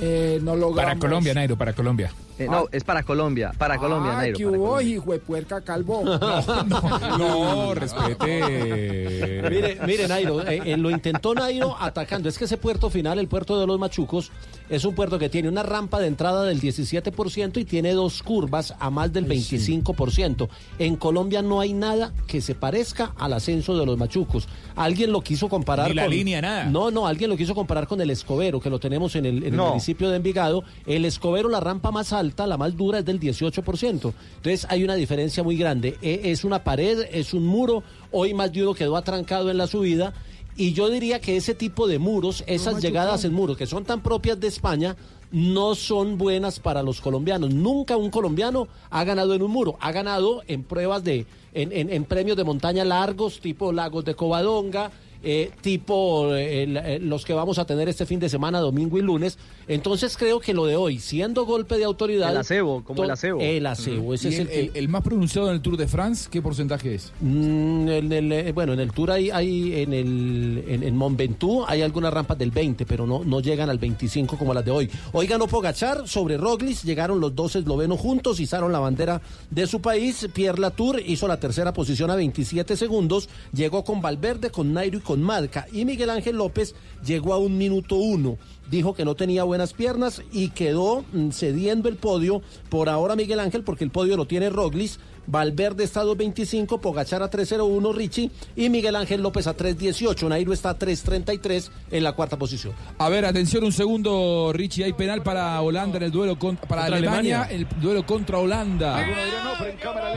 [0.01, 0.93] Eh, no logramos...
[0.93, 2.11] Para Colombia, Nairo, para Colombia.
[2.37, 4.37] Eh, no, es para Colombia, para Colombia, ah, Nairo.
[4.37, 4.93] ¿qué para hubo, Colombia.
[4.95, 6.03] hijo de puerca calvo?
[7.17, 9.41] No, respete.
[9.49, 12.27] Mire, mire, Nairo, eh, eh, lo intentó Nairo atacando.
[12.29, 14.31] Es que ese puerto final, el puerto de los Machucos,
[14.69, 18.73] es un puerto que tiene una rampa de entrada del 17% y tiene dos curvas
[18.79, 20.47] a más del 25%.
[20.79, 24.47] En Colombia no hay nada que se parezca al ascenso de los Machucos.
[24.75, 26.11] Alguien lo quiso comparar Ni la con...
[26.11, 26.65] línea, nada.
[26.65, 29.43] No, no, alguien lo quiso comparar con el Escobero, que lo tenemos en el, en
[29.53, 29.69] el No.
[29.69, 30.63] municipio de Envigado.
[30.85, 34.13] El Escobero, la rampa más alta, la más dura, es del 18%.
[34.37, 35.97] Entonces hay una diferencia muy grande.
[36.01, 37.83] E- Es una pared, es un muro.
[38.11, 40.13] Hoy más de uno quedó atrancado en la subida.
[40.57, 44.01] Y yo diría que ese tipo de muros, esas llegadas en muros que son tan
[44.01, 44.95] propias de España,
[45.31, 47.53] no son buenas para los colombianos.
[47.53, 49.75] Nunca un colombiano ha ganado en un muro.
[49.81, 54.15] Ha ganado en pruebas de, en, en- en premios de montaña largos, tipo Lagos de
[54.15, 54.91] Covadonga,
[55.25, 59.01] eh, tipo eh, eh, los que vamos a tener este fin de semana, domingo y
[59.01, 59.37] lunes.
[59.67, 62.29] Entonces creo que lo de hoy, siendo golpe de autoridad...
[62.31, 63.41] El acebo, como el acebo.
[63.41, 65.87] El acebo, ese ¿Y es el, el, que- el- más pronunciado en el Tour de
[65.87, 67.11] France, ¿qué porcentaje es?
[67.21, 71.65] Mm, en el, bueno, en el Tour hay, hay en el en, en Mont Ventoux
[71.67, 74.89] hay algunas rampas del 20, pero no, no llegan al 25 como las de hoy.
[75.13, 79.81] Hoy ganó Pogachar sobre Roglic, llegaron los dos eslovenos juntos, izaron la bandera de su
[79.81, 80.27] país.
[80.33, 85.01] Pierre Latour hizo la tercera posición a 27 segundos, llegó con Valverde, con Nairo y
[85.01, 85.67] con Marca.
[85.71, 86.75] Y Miguel Ángel López
[87.05, 88.37] llegó a un minuto uno.
[88.69, 93.39] Dijo que no tenía buenas piernas y quedó mm, cediendo el podio por ahora Miguel
[93.39, 94.99] Ángel porque el podio lo tiene Roglic.
[95.27, 100.27] Valverde está a 2.25, Pogachar a 3.01, Richie y Miguel Ángel López a 3.18.
[100.27, 102.73] Nairo está a 3.33 en la cuarta posición.
[102.97, 104.83] A ver, atención un segundo, Richie.
[104.85, 107.67] Hay penal para Holanda en el duelo con- para Contra Alemania, Alemania.
[107.75, 108.97] el duelo contra Holanda.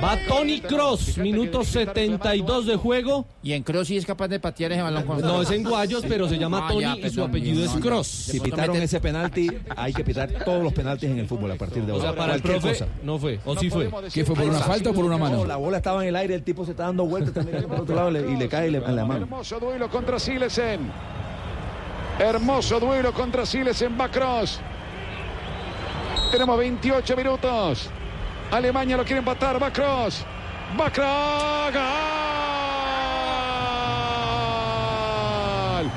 [0.02, 3.26] Va Tony Cross, minuto 72 de juego.
[3.42, 6.04] Y en Cross sí es capaz de patear ese balón con No es en Guayos,
[6.08, 8.06] pero se llama Ah, Tony ya, y su apellido es Cross.
[8.06, 11.84] Si pitaron ese penalti, hay que pitar todos los penaltis en el fútbol a partir
[11.84, 12.08] de O ahora.
[12.10, 12.86] sea, para el profe cosa.
[13.02, 13.90] no fue, o sí fue.
[14.12, 15.44] ¿Qué fue, por una falta o por una No, mano?
[15.46, 18.10] la bola estaba en el aire, el tipo se está dando vueltas, por otro lado
[18.10, 19.22] y le cae en la mano.
[19.22, 20.90] Hermoso duelo contra Silesen.
[22.18, 23.96] Hermoso duelo contra Silesen.
[23.96, 24.58] Bacross.
[26.32, 27.88] Tenemos 28 minutos.
[28.50, 29.60] Alemania lo quiere empatar.
[29.60, 30.24] Bacross.
[30.76, 31.74] Bacross.
[35.78, 35.90] ¡Gol!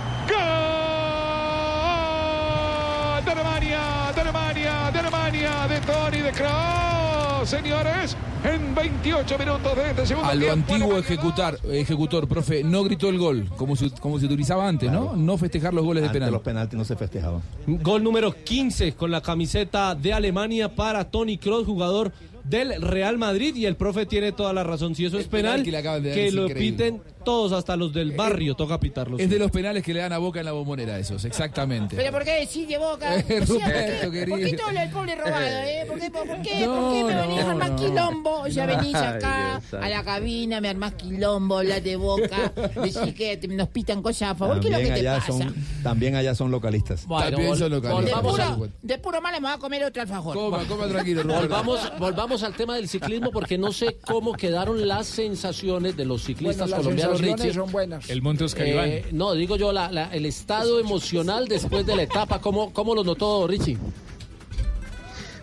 [3.11, 3.25] ¡Gol!
[3.25, 3.79] De Alemania,
[4.13, 7.49] de Alemania, de Alemania, de Tony, de Kroos.
[7.49, 12.83] Señores, en 28 minutos de este segundo A lo tiempo, antiguo ejecutar, ejecutor, profe, no
[12.83, 15.15] gritó el gol, como se, como se utilizaba antes, ¿no?
[15.15, 16.31] No festejar los goles de penal.
[16.31, 17.41] los penaltis no se festejaban.
[17.67, 22.11] Gol número 15 con la camiseta de Alemania para Tony Kroos, jugador
[22.43, 23.55] del Real Madrid.
[23.55, 24.95] Y el profe tiene toda la razón.
[24.95, 26.55] Si eso es penal penal, que lo increíble.
[26.55, 29.19] piten todos, hasta los del barrio, toca pitarlos.
[29.19, 31.95] Es de los penales que le dan a Boca en la bombonera, esos, exactamente.
[31.95, 33.15] ¿Pero por qué decís de boca?
[33.17, 34.19] Eh, O sea, ¿por Roberto, qué?
[34.19, 34.37] querido.
[34.37, 35.85] ¿Por qué todo el pobre robado, eh?
[35.87, 37.75] ¿Por qué, por qué, por qué me venís a armar no.
[37.75, 38.41] quilombo?
[38.41, 42.51] O sea, venís acá a la cabina, me armás quilombo, hablas de boca,
[42.83, 44.59] decís que nos pitan cosas a favor.
[44.59, 45.31] ¿Qué es lo que También te allá pasa?
[45.31, 47.05] son, también allá son localistas.
[47.07, 47.71] También son.
[47.71, 50.35] De puro, de puro mal me voy a comer otro alfajor.
[50.35, 51.41] Coma, coma tranquilo, Roberto.
[51.47, 56.21] Volvamos, volvamos al tema del ciclismo porque no sé cómo quedaron las sensaciones de los
[56.23, 57.53] Bueno, ciclistas colombianos, sensaciones Richie.
[57.59, 58.09] son buenas.
[58.09, 59.17] El Monte Oscar Eh, Iván.
[59.17, 63.03] no, digo yo, la- la- el estado emocional después de la etapa, ¿cómo, cómo lo
[63.03, 63.77] notó Richie?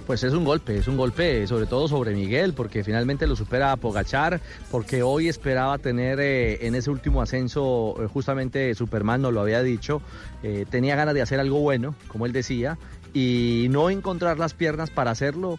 [0.06, 3.72] Pues es un golpe, es un golpe sobre todo sobre Miguel, porque finalmente lo supera
[3.72, 4.40] a Pogachar,
[4.70, 9.62] porque hoy esperaba tener eh, en ese último ascenso, eh, justamente Superman nos lo había
[9.62, 10.00] dicho,
[10.42, 12.78] eh, tenía ganas de hacer algo bueno, como él decía,
[13.12, 15.58] y no encontrar las piernas para hacerlo.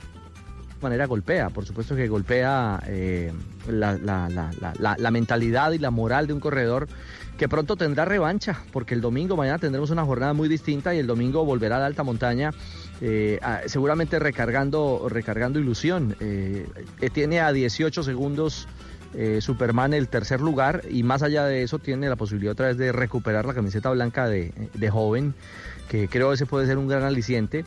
[0.81, 3.31] Manera golpea, por supuesto que golpea eh,
[3.67, 6.87] la, la- la- la- mentalidad y la moral de un corredor
[7.37, 11.07] que pronto tendrá revancha, porque el domingo, mañana tendremos una jornada muy distinta y el
[11.07, 12.51] domingo volverá a la alta montaña,
[13.01, 16.15] eh, seguramente recargando, recargando ilusión.
[16.19, 16.67] Eh,
[17.13, 18.67] tiene a 18 segundos
[19.39, 22.91] Superman el tercer lugar y más allá de eso tiene la posibilidad otra vez de
[22.91, 25.33] recuperar la camiseta blanca de, de joven,
[25.89, 27.65] que creo ese puede ser un gran aliciente.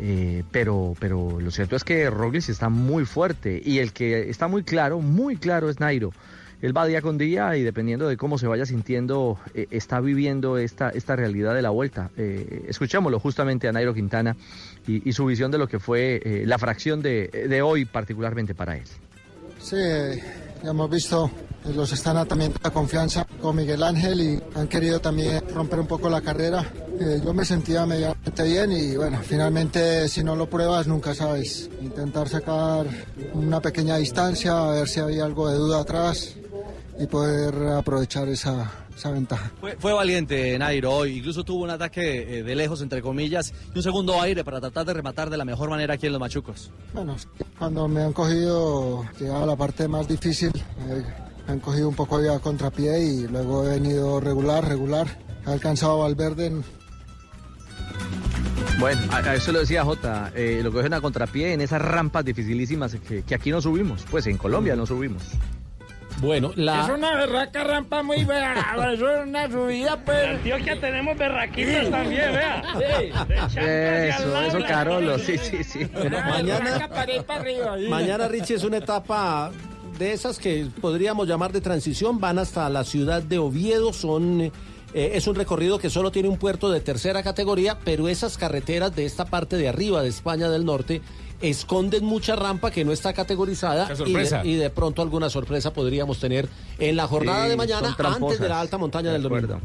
[0.00, 4.48] Eh, pero, pero lo cierto es que Roglic está muy fuerte y el que está
[4.48, 6.12] muy claro, muy claro es Nairo.
[6.62, 10.58] Él va día con día y dependiendo de cómo se vaya sintiendo, eh, está viviendo
[10.58, 12.10] esta, esta realidad de la vuelta.
[12.16, 14.36] Eh, escuchémoslo justamente a Nairo Quintana
[14.86, 18.54] y, y su visión de lo que fue eh, la fracción de, de hoy particularmente
[18.54, 18.84] para él.
[19.58, 19.76] Sí,
[20.62, 21.30] ya hemos visto
[21.74, 26.08] los están también la confianza con Miguel Ángel y han querido también romper un poco
[26.08, 26.72] la carrera.
[26.98, 31.70] Eh, yo me sentía medianamente bien y bueno, finalmente si no lo pruebas nunca sabes.
[31.80, 32.86] Intentar sacar
[33.34, 36.36] una pequeña distancia, a ver si había algo de duda atrás
[36.98, 39.50] y poder aprovechar esa, esa ventaja.
[39.60, 43.78] Fue, fue valiente Nairo hoy, incluso tuvo un ataque eh, de lejos, entre comillas, y
[43.78, 46.70] un segundo aire para tratar de rematar de la mejor manera aquí en los Machucos.
[46.92, 47.16] Bueno,
[47.58, 50.52] cuando me han cogido, llegaba la parte más difícil,
[50.88, 51.02] eh,
[51.46, 55.06] me han cogido un poco ya a contrapié y luego he venido regular, regular.
[55.46, 56.64] He alcanzado a Valverde en,
[58.78, 62.24] Bueno, a, a eso lo decía Jota, eh, lo cogen a contrapié en esas rampas
[62.24, 65.22] dificilísimas que, que aquí no subimos, pues en Colombia no subimos.
[66.18, 70.22] Bueno, Es una berraca rampa muy brava, eso es una subida, pues.
[70.24, 72.62] En Antioquia tenemos berraquitas también, vea.
[74.16, 75.88] Eso, eso Carolo, sí, sí, sí.
[75.94, 77.76] mañana- para arriba.
[77.88, 79.50] Mañana, Richie, es una etapa
[79.98, 82.20] de esas que podríamos llamar de transición.
[82.20, 84.52] Van hasta la ciudad de Oviedo, son
[84.94, 88.94] Eh, es un recorrido que solo tiene un puerto de tercera categoría, pero esas carreteras
[88.94, 91.00] de esta parte de arriba de España del Norte
[91.42, 96.18] esconden mucha rampa que no está categorizada y de, y de pronto alguna sorpresa podríamos
[96.20, 96.48] tener
[96.78, 99.60] en la jornada Sí, de mañana antes de la alta montaña De del domingo.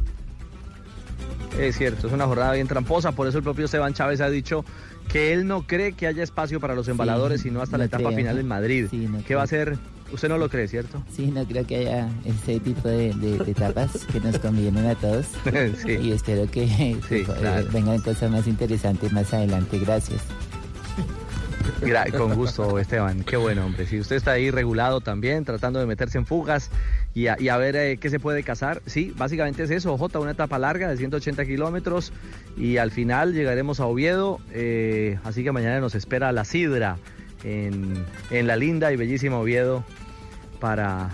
[1.59, 4.63] Es cierto, es una jornada bien tramposa, por eso el propio Esteban Chávez ha dicho
[5.11, 8.05] que él no cree que haya espacio para los embaladores, sino hasta no la etapa
[8.05, 8.17] creo.
[8.17, 8.87] final en Madrid.
[8.91, 9.77] Sí, no ¿Qué va a ser?
[10.11, 11.03] Usted no lo cree, ¿cierto?
[11.13, 14.95] Sí, no creo que haya ese tipo de, de- de etapas que nos convienen a
[14.95, 15.25] todos.
[15.83, 15.91] Sí.
[16.01, 16.67] Y espero que
[17.09, 17.67] Sí, eh, claro.
[17.71, 19.79] vengan cosas más interesantes más adelante.
[19.79, 20.21] Gracias.
[22.17, 23.23] Con gusto, Esteban.
[23.23, 23.85] Qué bueno, hombre.
[23.85, 26.69] Si usted está ahí regulado también, tratando de meterse en fugas
[27.13, 28.81] y a, y a ver eh, qué se puede cazar.
[28.85, 32.11] Sí, básicamente es eso, J, una etapa larga de 180 kilómetros
[32.57, 34.39] y al final llegaremos a Oviedo.
[34.53, 36.97] eh, así que mañana nos espera la sidra
[37.43, 39.83] en, en la linda y bellísima Oviedo
[40.59, 41.09] para,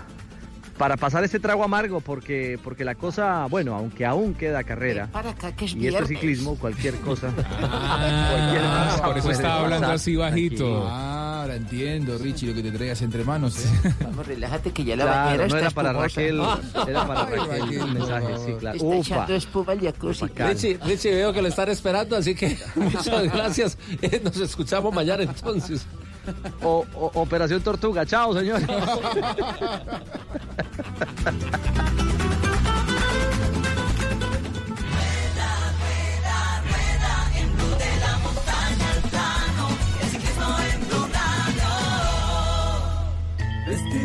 [0.78, 5.08] para pasar este trago amargo, porque, porque la cosa, bueno, aunque aún queda carrera.
[5.12, 6.08] Para acá que es Y esto es viernes.
[6.08, 7.30] ciclismo, cualquier cosa.
[7.62, 10.86] Ah, cosa por eso estaba hablando así bajito.
[10.88, 13.56] Ah, ahora entiendo, Richie, lo que te traigas entre manos.
[13.58, 13.94] ¿eh?
[14.02, 16.20] Vamos, relájate que ya la Claro, bañera no está era para espumosa.
[16.20, 16.40] Raquel,
[16.90, 17.26] era para Ay,
[17.60, 18.76] Raquel el mensaje, sí, claro.
[18.76, 20.26] Está echando espuma al jacuzzi.
[20.36, 23.78] Richie, Richie, veo que lo están esperando, así que muchas gracias.
[24.02, 25.86] Eh, Nos escuchamos mañana entonces.
[26.62, 28.66] O- o- Operación Tortuga, chao, señores.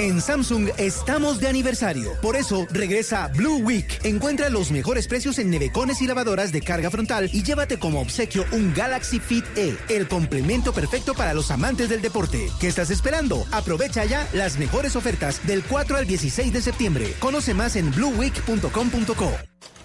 [0.00, 2.12] En Samsung estamos de aniversario.
[2.22, 4.00] Por eso regresa Blue Week.
[4.02, 8.46] Encuentra los mejores precios en nevecones y lavadoras de carga frontal y llévate como obsequio
[8.52, 12.48] un Galaxy Fit E, el complemento perfecto para los amantes del deporte.
[12.58, 13.44] ¿Qué estás esperando?
[13.50, 17.14] Aprovecha ya las mejores ofertas del 4 al 16 de septiembre.
[17.20, 19.32] Conoce más en blueweek.com.co.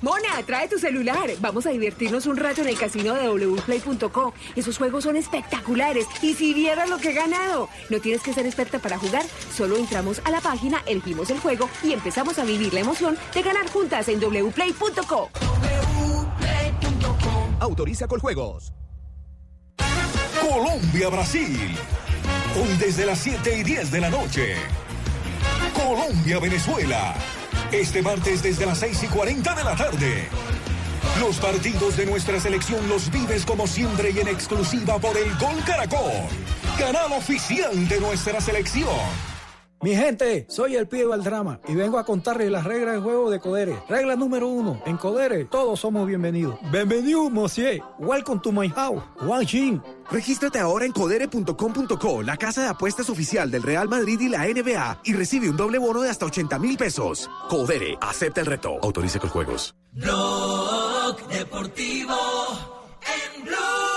[0.05, 1.31] Mona, trae tu celular.
[1.39, 4.35] Vamos a divertirnos un rato en el casino de wplay.co.
[4.55, 6.05] Esos juegos son espectaculares.
[6.21, 7.69] Y si vieras lo que he ganado.
[7.89, 9.23] No tienes que ser experta para jugar.
[9.51, 13.41] Solo entramos a la página, elegimos el juego y empezamos a vivir la emoción de
[13.41, 15.29] ganar juntas en wplay.co.
[17.59, 18.73] Autoriza con juegos.
[20.47, 21.75] Colombia-Brasil.
[22.61, 24.55] Hoy desde las 7 y 10 de la noche.
[25.73, 27.15] Colombia-Venezuela.
[27.71, 30.29] Este martes desde las 6 y 40 de la tarde.
[31.19, 35.63] Los partidos de nuestra selección los vives como siempre y en exclusiva por el Gol
[35.65, 36.11] Caracol.
[36.77, 39.34] Canal oficial de nuestra selección.
[39.85, 43.39] Mi gente, soy el pibe Valdrama y vengo a contarles las reglas de juego de
[43.39, 43.83] Codere.
[43.87, 46.57] Regla número uno, en Codere todos somos bienvenidos.
[46.71, 47.83] Bienvenido, monsieur.
[47.99, 49.03] Welcome to my house.
[49.21, 49.83] Wang Jin.
[50.09, 55.01] Regístrate ahora en codere.com.co, la casa de apuestas oficial del Real Madrid y la NBA,
[55.03, 57.29] y recibe un doble bono de hasta 80 mil pesos.
[57.47, 58.79] Codere, acepta el reto.
[58.81, 59.75] Autorice con juegos.
[59.91, 62.17] Blog Deportivo
[63.03, 63.94] en Blue.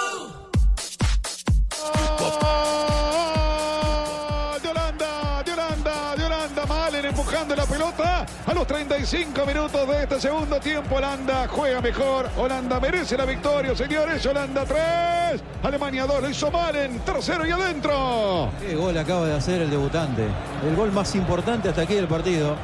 [8.69, 10.97] 35 minutos de este segundo tiempo.
[10.97, 14.25] Holanda juega mejor, Holanda merece la victoria, señores.
[14.27, 18.51] Holanda 3, Alemania 2, lo hizo Malen, tercero y adentro.
[18.61, 20.27] Qué gol acaba de hacer el debutante.
[20.69, 22.57] El gol más importante hasta aquí del partido.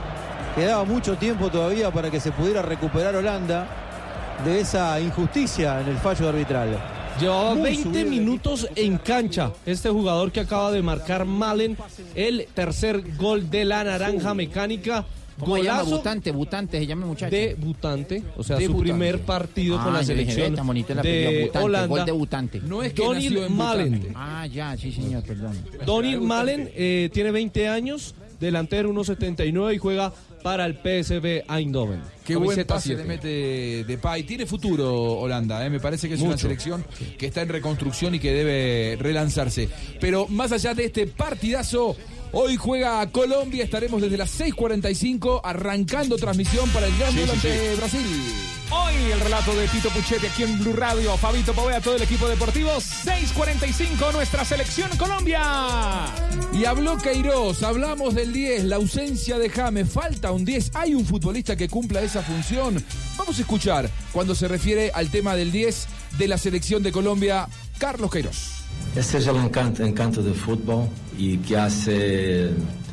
[0.55, 3.67] Quedaba mucho tiempo todavía para que se pudiera recuperar Holanda
[4.45, 6.79] de esa injusticia en el fallo arbitral.
[7.19, 9.53] Llevaba Muy 20 subido el minutos en cancha.
[9.65, 11.79] Este jugador que acaba de marcar Malen,
[12.15, 15.07] el tercer gol de la naranja mecánica.
[15.39, 15.79] ¿Cómo se llama?
[15.81, 17.35] Golazo Butante, Butante, se llama muchacho.
[17.35, 18.91] debutante, o sea, su Debutante.
[18.93, 21.87] primer partido con Ah, la dije, selección el apellido, de Butante, Holanda.
[21.89, 22.61] gol debutante.
[22.65, 24.09] No es que Donil Malen.
[24.15, 25.57] Ah, ya, sí, señor, perdón.
[25.85, 30.13] Donil Malen eh, tiene 20 años, delantero 1.79 y juega
[30.43, 32.03] para el PSV Eindhoven.
[32.23, 33.03] Qué buen pase 7.
[33.03, 33.29] le mete
[33.85, 34.25] de Pay.
[34.25, 35.71] Tiene futuro Holanda, ¿eh?
[35.71, 36.85] me parece que es una selección
[37.19, 39.71] que está en reconstrucción y que debe relanzarse.
[40.01, 41.97] Pero más allá de este partidazo,
[42.35, 43.65] hoy juega Colombia.
[43.65, 47.77] Estaremos desde las 6:45 arrancando transmisión para el Gran Sí, Duelo sí, ante sí.
[47.77, 48.35] Brasil.
[48.71, 51.17] hoy el relato de Tito Puchetti aquí en Blue Radio.
[51.17, 52.71] Fabito Povea, todo el equipo deportivo.
[52.81, 56.07] 6.45, nuestra selección Colombia.
[56.53, 61.05] Y habló Queiroz, hablamos del 10, la ausencia de James, falta un 10, hay un
[61.05, 62.83] futbolista que cumpla esa función.
[63.17, 65.87] Vamos a escuchar cuando se refiere al tema del 10
[66.19, 67.49] de la selección de Colombia,
[67.79, 68.64] Carlos Queiroz.
[68.95, 70.89] Ese es el encanto, encanto del fútbol
[71.19, 72.51] y que hace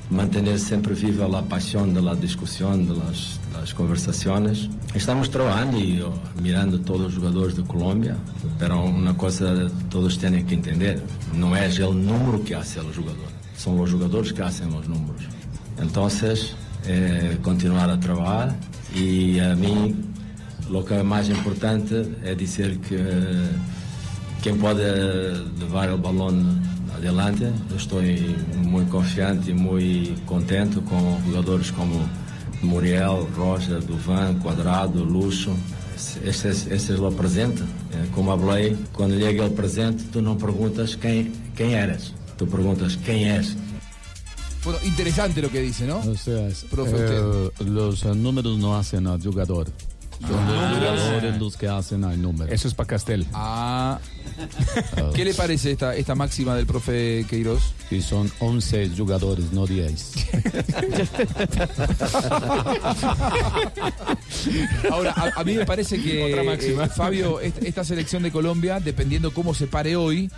[0.09, 4.67] mantener siempre viva la pasión de la discusión, de las, las conversaciones.
[4.93, 8.17] Estamos trabajando y oh, mirando todos los jugadores de Colombia,
[8.59, 9.53] pero una cosa
[9.89, 11.01] todos tienen que entender,
[11.33, 15.21] no es el número que hace el jugador, son los jugadores que hacen los números.
[15.79, 16.55] Entonces,
[16.85, 18.55] eh, continuar a trabajar
[18.95, 19.95] y a mí
[20.69, 22.97] lo que es más importante es decir que
[24.41, 24.81] quem pode
[25.59, 26.59] levar o balão
[26.95, 27.43] adelante.
[27.69, 28.01] Eu estou
[28.57, 32.07] muito confiante e muito contente com jogadores como
[32.61, 35.51] Muriel, Rocha, Duvan, Quadrado, Luxo.
[36.23, 37.61] Este, este, este lo presente.
[37.93, 42.11] Eh, Como falei, quando chega o presente, tu não perguntas quem, quem eras.
[42.37, 43.55] Tu perguntas quem és.
[44.63, 45.99] Bueno, interesante lo que dice, ¿no?
[45.99, 49.67] O sea, es- Profe, eh, los eh, números no hacen al jugador.
[50.27, 50.55] Son los
[51.01, 52.51] jugadores los que hacen al número.
[52.53, 53.25] Eso es para Castel.
[53.33, 53.99] Ah.
[55.15, 57.73] ¿Qué le parece esta, esta máxima del profe Queiroz?
[57.89, 60.11] Y son 11 jugadores, no 10.
[64.91, 66.85] Ahora, a, a mí me parece que, Otra máxima.
[66.85, 70.29] eh, Fabio, est- esta selección de Colombia, dependiendo cómo se pare hoy,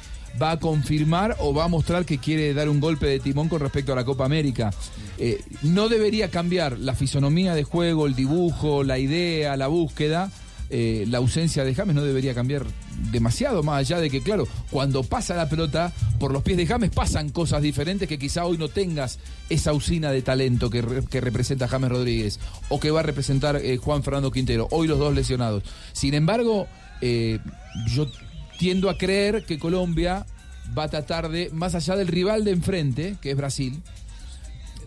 [0.41, 3.59] va a confirmar o va a mostrar que quiere dar un golpe de timón con
[3.59, 4.71] respecto a la Copa América.
[5.17, 10.31] Eh, no debería cambiar la fisonomía de juego, el dibujo, la idea, la búsqueda.
[10.69, 12.65] eh, la ausencia de James no debería cambiar
[13.11, 16.89] demasiado, más allá de que, claro, cuando pasa la pelota por los pies de James
[16.89, 19.19] pasan cosas diferentes que quizá hoy no tengas
[19.49, 22.39] esa usina de talento que, que representa James Rodríguez
[22.69, 25.63] o que va a representar eh, Juan Fernando Quintero, hoy los dos lesionados.
[25.91, 26.67] Sin embargo,
[27.87, 28.07] yo
[28.63, 30.25] tiendo a creer que Colombia
[30.77, 33.81] va a tratar de, más allá del rival de enfrente, que es Brasil,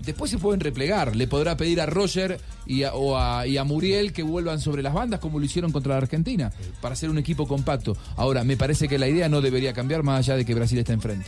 [0.03, 1.15] después se pueden replegar.
[1.15, 5.21] Le podrá pedir a Roger y a, o a, Muriel que vuelvan sobre las bandas
[5.21, 6.51] como lo hicieron contra la Argentina,
[6.81, 7.95] para hacer un equipo compacto.
[8.17, 10.95] Ahora, me parece que la idea no debería cambiar más allá de que Brasil está
[10.95, 11.27] enfrente.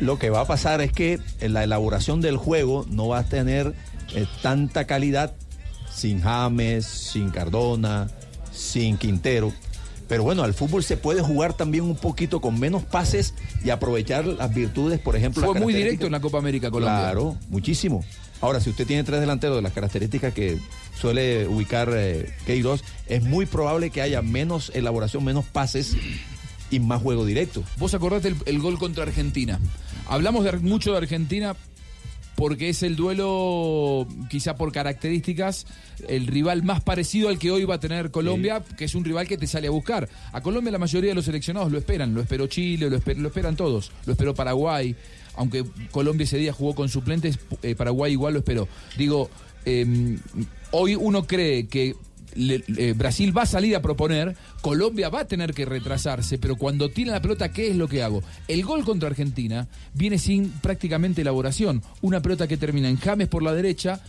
[0.00, 3.28] Lo que va a pasar es que en la elaboración del juego no va a
[3.28, 3.74] tener
[4.14, 5.34] eh, tanta calidad
[5.92, 8.08] sin James, sin Cardona,
[8.52, 9.52] sin Quintero.
[10.08, 14.26] Pero bueno, al fútbol se puede jugar también un poquito con menos pases y aprovechar
[14.26, 15.44] las virtudes, por ejemplo.
[15.44, 17.00] Fue muy directo en la Copa América Colombia.
[17.00, 18.02] Claro, muchísimo.
[18.40, 20.58] Ahora, si usted tiene tres delanteros de las características que
[20.98, 25.96] suele ubicar eh, Queiroz, es muy probable que haya menos elaboración, menos pases
[26.70, 27.62] y más juego directo.
[27.76, 29.60] Vos acordate el, el gol contra Argentina.
[30.06, 31.54] Hablamos de, mucho de Argentina
[32.38, 35.66] porque es el duelo, quizá por características,
[36.06, 39.26] el rival más parecido al que hoy va a tener Colombia, que es un rival
[39.26, 40.08] que te sale a buscar.
[40.32, 43.26] A Colombia la mayoría de los seleccionados lo esperan, lo esperó Chile, lo, esper- lo
[43.26, 44.94] esperan todos, lo esperó Paraguay,
[45.34, 48.68] aunque Colombia ese día jugó con suplentes, eh, Paraguay igual lo esperó.
[48.96, 49.28] Digo,
[49.64, 50.16] eh,
[50.70, 51.96] hoy uno cree que
[52.34, 56.56] le- eh, Brasil va a salir a proponer, Colombia va a tener que retrasarse, pero
[56.56, 58.22] cuando tiene la pelota, ¿qué es lo que hago?
[58.48, 61.82] El gol contra Argentina viene sin prácticamente elaboración.
[62.02, 64.00] Una pelota que termina en James por la derecha.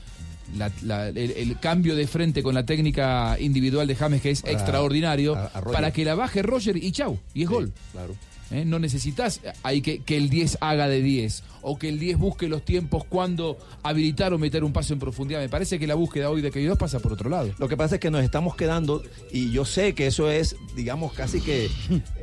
[0.58, 4.42] la- la- el, el cambio de frente con la técnica individual de James que es
[4.42, 5.74] Para- extraordinario a- a Roger.
[5.74, 8.16] para que la baje Roger y chau y es gol Claro.
[8.52, 8.66] ¿Eh?
[8.66, 12.48] No necesitas hay que, que el 10 haga de 10 o que el 10 busque
[12.48, 15.40] los tiempos cuando habilitar o meter un paso en profundidad.
[15.42, 17.52] Me parece que la búsqueda hoy de Queiroz pasa por otro lado.
[17.58, 21.14] Lo que pasa es que nos estamos quedando, y yo sé que eso es, digamos,
[21.14, 21.70] casi que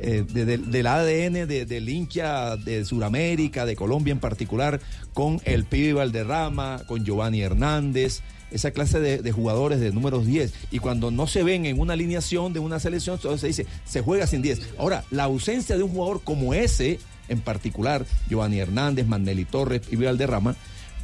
[0.01, 4.79] eh, de- de- del ADN de- del hincha de Sudamérica, de Colombia en particular,
[5.13, 8.21] con el pibe Valderrama, con Giovanni Hernández,
[8.51, 10.53] esa clase de, jugadores de números 10.
[10.71, 14.01] Y cuando no se ven en una alineación de una selección, entonces se dice, se
[14.01, 14.61] juega sin 10.
[14.77, 16.99] Ahora, la ausencia de un jugador como ese,
[17.29, 20.55] en particular, Giovanni Hernández, Maneli Torres y Valderrama,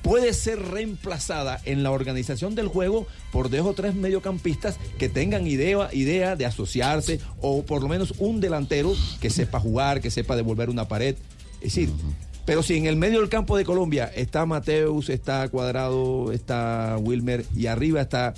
[0.03, 5.47] puede ser reemplazada en la organización del juego por dos o tres mediocampistas que tengan
[5.47, 10.35] idea, idea de asociarse o por lo menos un delantero que sepa jugar, que sepa
[10.35, 11.15] devolver una pared.
[11.55, 11.89] Es decir,
[12.45, 17.45] pero si en el medio del campo de Colombia está Mateus, está Cuadrado, está Wilmer
[17.55, 18.33] y arriba está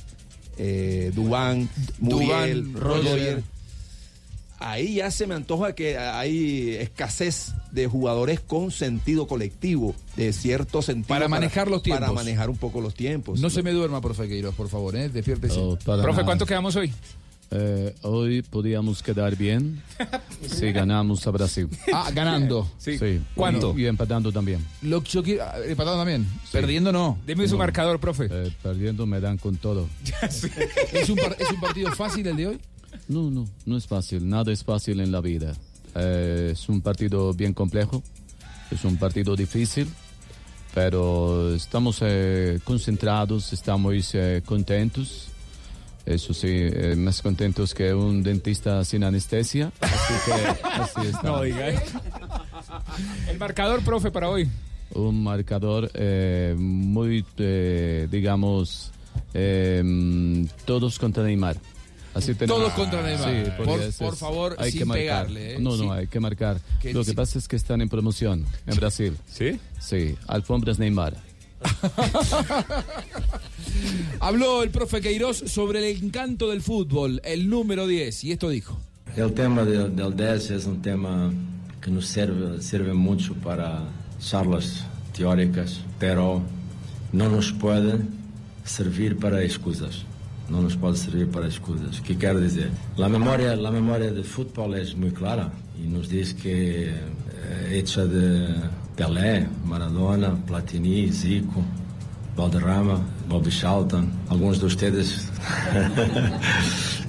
[0.57, 1.69] eh, Dubán,
[1.99, 3.03] Muriel, Duván, Roger.
[3.11, 3.43] Roger,
[4.59, 10.81] ahí ya se me antoja que hay escasez de jugadores con sentido colectivo, de cierto
[10.81, 11.07] sentido.
[11.07, 12.15] Para manejar los Para tiempos.
[12.15, 13.39] manejar un poco los tiempos.
[13.41, 15.09] No se me duerma, profe Queiroz, por favor, ¿eh?
[15.09, 15.59] despiértese.
[15.83, 16.25] Para Profe, nada.
[16.25, 16.93] ¿cuánto quedamos hoy?
[17.57, 19.81] Eh, hoy podíamos quedar bien
[20.45, 21.69] si ganamos a Brasil.
[21.93, 22.69] Ah, ganando.
[22.77, 22.97] Sí.
[23.33, 23.73] ¿Cuánto?
[23.77, 24.65] Y, y empatando también.
[24.81, 26.27] Lo que yo quiero, ah, empatado también.
[26.51, 27.17] Perdiendo no.
[27.25, 27.59] Deme su No.
[27.59, 28.27] marcador, profe.
[28.29, 29.87] Eh, perdiendo me dan con todo.
[30.91, 32.59] ¿Es un, par- ¿Es un partido fácil el de hoy?
[33.07, 34.27] No, no, no es fácil.
[34.27, 35.53] Nada es fácil en la vida.
[35.95, 38.03] Eh, es un partido bien complejo.
[38.69, 39.87] Es un partido difícil.
[40.73, 45.29] Pero estamos eh, concentrados, estamos eh, contentos.
[46.05, 49.71] Eso sí, eh, más contentos que un dentista sin anestesia.
[49.81, 51.23] Así que así está.
[51.23, 51.69] No, diga.
[53.27, 54.47] El marcador, profe, para hoy.
[54.93, 58.91] un marcador eh, muy, eh, digamos,
[59.33, 61.57] eh, todos contra Neymar.
[62.13, 63.45] Así tenemos- Todos contra Neymar.
[63.91, 65.03] Sí, Por- favor, hay sin que marcar.
[65.03, 65.59] pegarle, ¿eh?
[65.59, 65.89] No, no, Sí.
[65.99, 66.61] hay que marcar.
[66.81, 67.15] Que Lo que sí.
[67.15, 69.17] pasa es que están en promoción en Brasil.
[69.27, 69.59] ¿Sí?
[69.81, 71.17] Sí, alfombras Neymar.
[74.19, 78.77] Habló el profe Queiroz sobre el encanto del fútbol, el número 10, y esto dijo.
[79.15, 81.31] El tema del, del 10 es un tema
[81.81, 83.83] que nos sirve, sirve mucho para
[84.19, 84.83] charlas
[85.15, 86.41] teóricas, pero
[87.11, 87.99] no nos puede
[88.63, 90.03] servir para excusas.
[90.49, 92.01] No nos puede servir para excusas.
[92.01, 92.69] ¿Qué quiero decir?
[92.97, 95.51] La memoria, la memoria del fútbol es muy clara
[95.83, 96.93] y nos dice que eh,
[97.71, 98.47] hecha de
[98.95, 101.61] Pelé, Maradona, Platini, Zico,
[102.37, 102.99] Valderrama,
[103.29, 105.29] Bobby Charlton, algunos de ustedes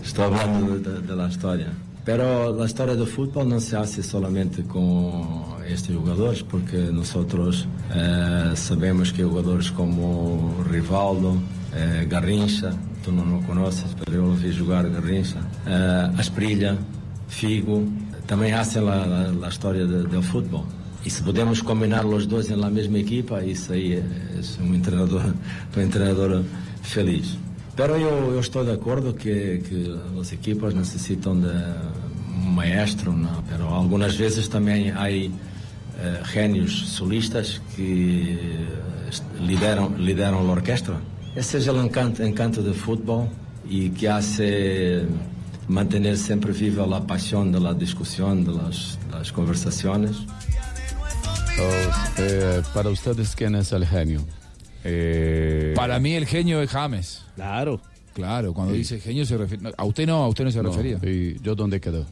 [0.05, 1.69] estoy hablando de, de la historia.
[2.05, 8.53] Pero la historia del fútbol no se hace solamente con estos jugadores, porque nosotros eh,
[8.55, 11.37] sabemos que jugadores como Rivaldo,
[11.75, 12.71] eh, Garrincha,
[13.05, 16.77] tú no lo conoces, pero yo lo vi jugar Garrincha, eh, Asprilla,
[17.29, 17.83] Figo,
[18.27, 20.23] también hacen la, la- la historia de- del
[21.07, 21.07] fútbol.
[21.07, 24.03] Y si podemos combinar los dos en la misma equipa, eso ahí
[24.39, 25.35] es un entrenador,
[25.77, 26.43] un entrenador
[26.83, 27.37] feliz.
[27.77, 31.53] Pero yo, yo estoy de acuerdo que, que los equipos necesitan de
[32.43, 33.43] un maestro, ¿no?
[33.49, 35.31] pero algunas veces también hay
[36.01, 38.67] eh, genios solistas que eh,
[39.41, 40.99] lideran, lideran la orquesta.
[41.35, 43.29] Ese es el encanto, encanto del fútbol
[43.69, 45.05] y que hace
[45.69, 50.17] mantener siempre viva la pasión de la discusión, de las, las conversaciones.
[51.59, 54.21] Oh, eh, para ustedes, ¿quién es el genio?
[54.85, 57.25] Eh, Para mí el genio es James.
[57.35, 57.81] Claro.
[58.15, 58.79] Claro, cuando Sí.
[58.79, 59.63] dice genio se refiere...
[59.63, 60.99] no, a usted no, a usted no se no, refería.
[61.03, 62.07] ¿Y yo dónde quedo?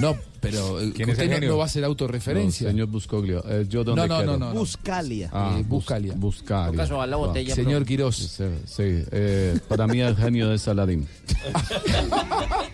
[0.00, 1.50] No, pero eh, ¿Quién es usted el no, genio?
[1.50, 2.66] no va a hacer autorreferencia.
[2.68, 4.60] No, señor Buscoglio, eh, ¿yo No, dónde no, no, no, no.
[4.60, 5.28] Buscalia.
[5.32, 6.12] Ah, eh, Buscalia.
[6.16, 6.70] Buscalia.
[6.72, 7.18] Toca sobar la Ah.
[7.18, 7.84] botella, Señor.
[7.84, 8.16] Quirós.
[8.16, 11.08] Sí, sí, eh, para mí el genio es Saladín.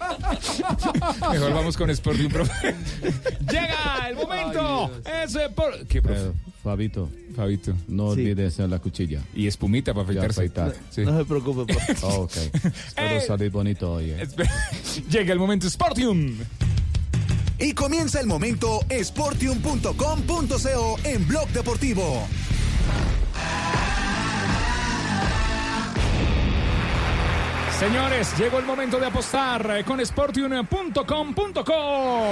[1.33, 2.75] Mejor vamos con Sporting, profe.
[3.51, 4.91] Llega el momento.
[5.25, 5.87] Es eh, por...
[5.87, 6.27] ¿Qué, profe?
[6.29, 6.33] Eh,
[6.63, 7.09] Fabito.
[7.37, 7.75] Fabito.
[7.89, 9.21] No olvides la cuchilla.
[9.35, 10.41] Y espumita para afeitarse.
[10.41, 10.75] afeitar.
[10.91, 11.03] Sí.
[11.03, 11.75] No se preocupe.
[12.03, 12.37] Oh, ok.
[12.37, 13.21] Espero Eh.
[13.27, 14.11] salir bonito hoy.
[14.11, 14.27] eh.
[15.11, 16.37] Llega el momento Sportium.
[17.59, 22.27] Y comienza el momento sportium.com.co en Blog Deportivo.
[27.79, 32.23] Señores, llegó el momento de apostar con sportium.com.co.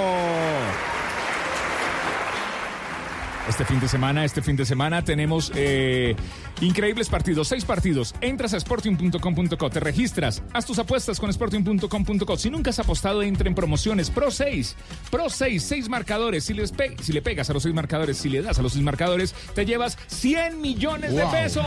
[3.49, 6.15] Este fin de semana, este fin de semana tenemos eh,
[6.61, 8.15] increíbles partidos, seis partidos.
[8.21, 12.37] Entras a sportium.com.co, te registras, haz tus apuestas con sportium.com.co.
[12.37, 14.75] Si nunca has apostado, entra en promociones Pro 6.
[15.11, 16.45] Pro 6, seis marcadores.
[16.45, 18.71] Si, les pe- si le pegas a los seis marcadores, si le das a los
[18.73, 21.65] seis marcadores, te llevas 100 millones de pesos.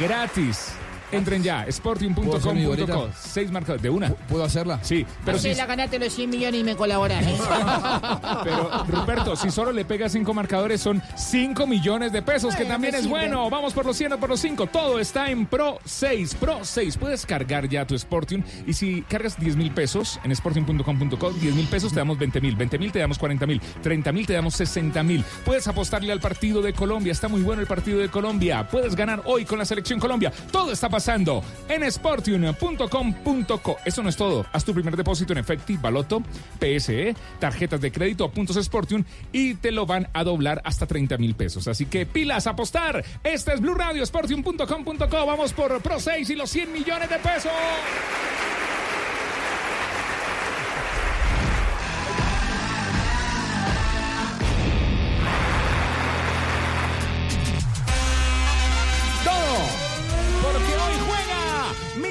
[0.00, 0.72] Gratis.
[1.12, 3.08] Entren ya, ¿Puedo hacer mi sportium.com.co.
[3.18, 3.82] Seis marcadores.
[3.82, 4.10] ¿De una?
[4.10, 4.78] ¿Puedo hacerla?
[4.82, 7.26] Sí, pero si, la ganaste los 100 millones y me colaboras.
[7.26, 7.36] ¿eh?
[8.44, 12.74] pero, Ruperto, si solo le pega cinco marcadores, son 5 millones de pesos, que Bueno,
[12.74, 13.50] también es bueno.
[13.50, 14.68] Vamos por los 100 o por los 5.
[14.68, 16.34] Todo está en Pro 6.
[16.36, 16.96] Pro 6.
[16.96, 18.42] Puedes cargar ya tu Sportium.
[18.66, 22.54] Y si cargas 10 mil pesos en sportium.com.co, 10 mil pesos te damos 20 mil.
[22.54, 23.60] 20 mil te damos 40 mil.
[23.82, 25.24] 30 mil te damos 60 mil.
[25.44, 27.12] Puedes apostarle al partido de Colombia.
[27.12, 28.68] Está muy bueno el partido de Colombia.
[28.68, 30.32] Puedes ganar hoy con la selección Colombia.
[30.52, 33.76] Todo está pasando en sportium.com.co.
[33.84, 34.46] Eso no es todo.
[34.52, 36.22] Haz tu primer depósito en Efecti, Baloto,
[36.58, 41.34] PSE, tarjetas de crédito puntos Sportium y te lo van a doblar hasta 30 mil
[41.34, 41.68] pesos.
[41.68, 43.04] Así que pilas, a apostar.
[43.22, 45.26] Este es Blue Radio, Sportium.com.co.
[45.26, 47.52] Vamos por Pro 6 y los 100 millones de pesos.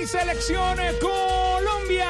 [0.08, 2.10] selección Colombia.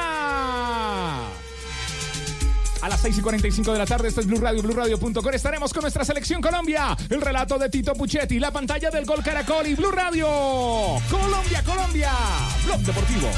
[2.82, 5.34] A las 6 y 45 de la tarde, esto es Blue Radio, BlueRadio.com.
[5.34, 6.96] Estaremos con nuestra selección Colombia.
[7.10, 10.26] El relato de Tito Puchetti, la pantalla del gol Caracol y Blue Radio.
[11.10, 12.12] Colombia, Colombia.
[12.64, 13.28] Blog Deportivo.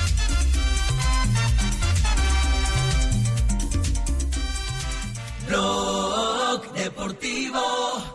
[5.48, 8.11] Blog Deportivo.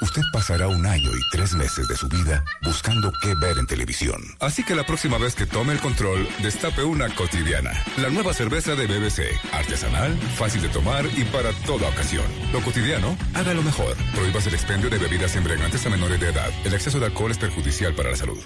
[0.00, 4.20] Usted pasará un año y tres meses de su vida buscando qué ver en televisión.
[4.40, 7.72] Así que la próxima vez que tome el control, destape una cotidiana.
[7.98, 9.22] La nueva cerveza de BBC.
[9.52, 12.24] Artesanal, fácil de tomar y para toda ocasión.
[12.52, 13.96] Lo cotidiano, hágalo mejor.
[14.14, 16.50] Prohíbas el expendio de bebidas embriagantes a menores de edad.
[16.64, 18.38] El exceso de alcohol es perjudicial para la salud.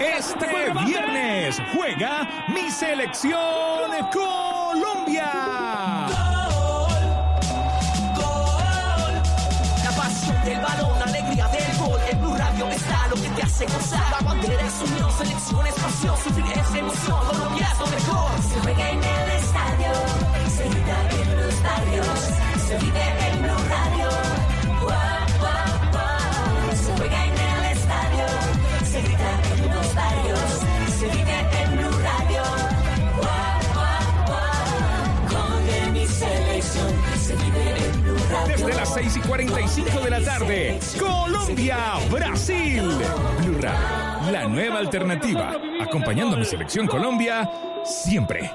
[0.00, 0.46] Este
[0.86, 5.91] viernes juega mi selección Colombia.
[13.64, 14.10] Hace gozar.
[14.10, 16.16] La bandera es unión, selección es pasión.
[16.16, 18.42] Sufrir es emoción, Colombia es lo mejor.
[18.42, 19.92] Se juega en el estadio,
[20.56, 22.06] se grita en los barrios,
[22.66, 23.21] se vive
[38.46, 41.78] Desde las 6 y 45 de la tarde, Colombia,
[42.10, 42.82] Brasil.
[43.42, 45.56] Blue Radio, la nueva alternativa.
[45.80, 47.48] Acompañando a mi selección Colombia
[47.84, 48.50] siempre.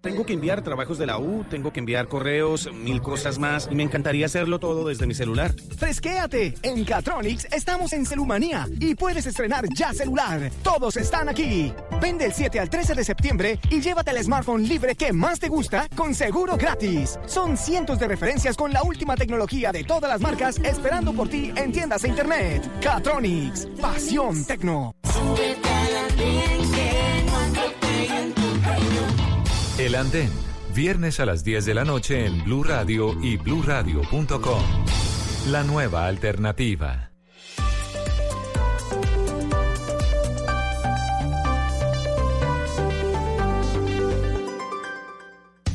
[0.00, 3.74] Tengo que enviar trabajos de la U, tengo que enviar correos, mil cosas más, y
[3.74, 5.54] me encantaría hacerlo todo desde mi celular.
[5.76, 6.54] Fresquéate.
[6.62, 10.50] En Catronics estamos en Celumanía y puedes estrenar ya celular.
[10.62, 11.74] Todos están aquí.
[12.00, 15.48] Vende el 7 al 13 de septiembre y llévate el smartphone libre que más te
[15.48, 17.18] gusta con seguro gratis.
[17.26, 21.52] Son cientos de referencias con la última tecnología de todas las marcas esperando por ti
[21.56, 22.66] en tiendas e internet.
[22.80, 23.68] Catronics.
[23.78, 24.94] Pasión Tecno.
[29.80, 30.30] El Andén,
[30.74, 34.62] viernes a las 10 de la noche en Blue Radio y bluradio.com.
[35.46, 37.12] La nueva alternativa.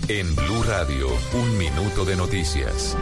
[0.08, 2.96] En Blue Radio, un minuto de noticias.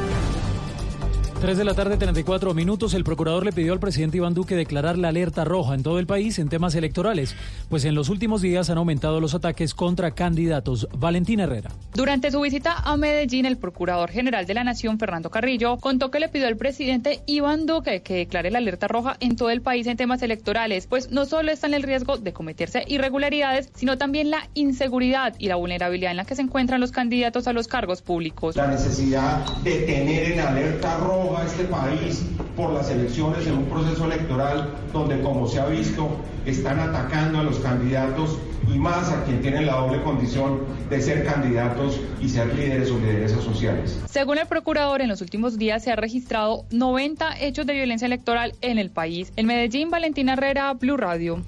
[1.44, 2.94] 3 de la tarde, 34 minutos.
[2.94, 6.08] El procurador le pidió al presidente Iván Duque declarar la alerta roja en todo el
[6.08, 7.36] país en temas electorales,
[7.68, 10.88] pues en los últimos días han aumentado los ataques contra candidatos.
[10.98, 11.72] Valentín Herrera.
[11.94, 16.22] Durante su visita a Medellín, el procurador general de la Nación, Fernando Carrillo, contó que
[16.22, 19.86] le pidió al presidente Iván Duque que declare la alerta roja en todo el país
[19.88, 24.30] en temas electorales, pues no solo está en el riesgo de cometerse irregularidades, sino también
[24.30, 28.02] la inseguridad y la vulnerabilidad en la que se encuentran los candidatos a los cargos
[28.02, 28.56] públicos.
[28.56, 33.66] La necesidad de tener en alerta roja a este país por las elecciones en un
[33.66, 36.10] proceso electoral donde, como se ha visto,
[36.46, 38.38] están atacando a los candidatos
[38.74, 43.00] y más a quien tienen la doble condición de ser candidatos y ser líderes o
[43.00, 44.00] lideresas sociales.
[44.10, 48.54] Según el procurador, en los últimos días se ha registrado 90 hechos de violencia electoral
[48.62, 49.34] en el país.
[49.36, 51.42] En Medellín, Valentina Herrera, Blue Radio.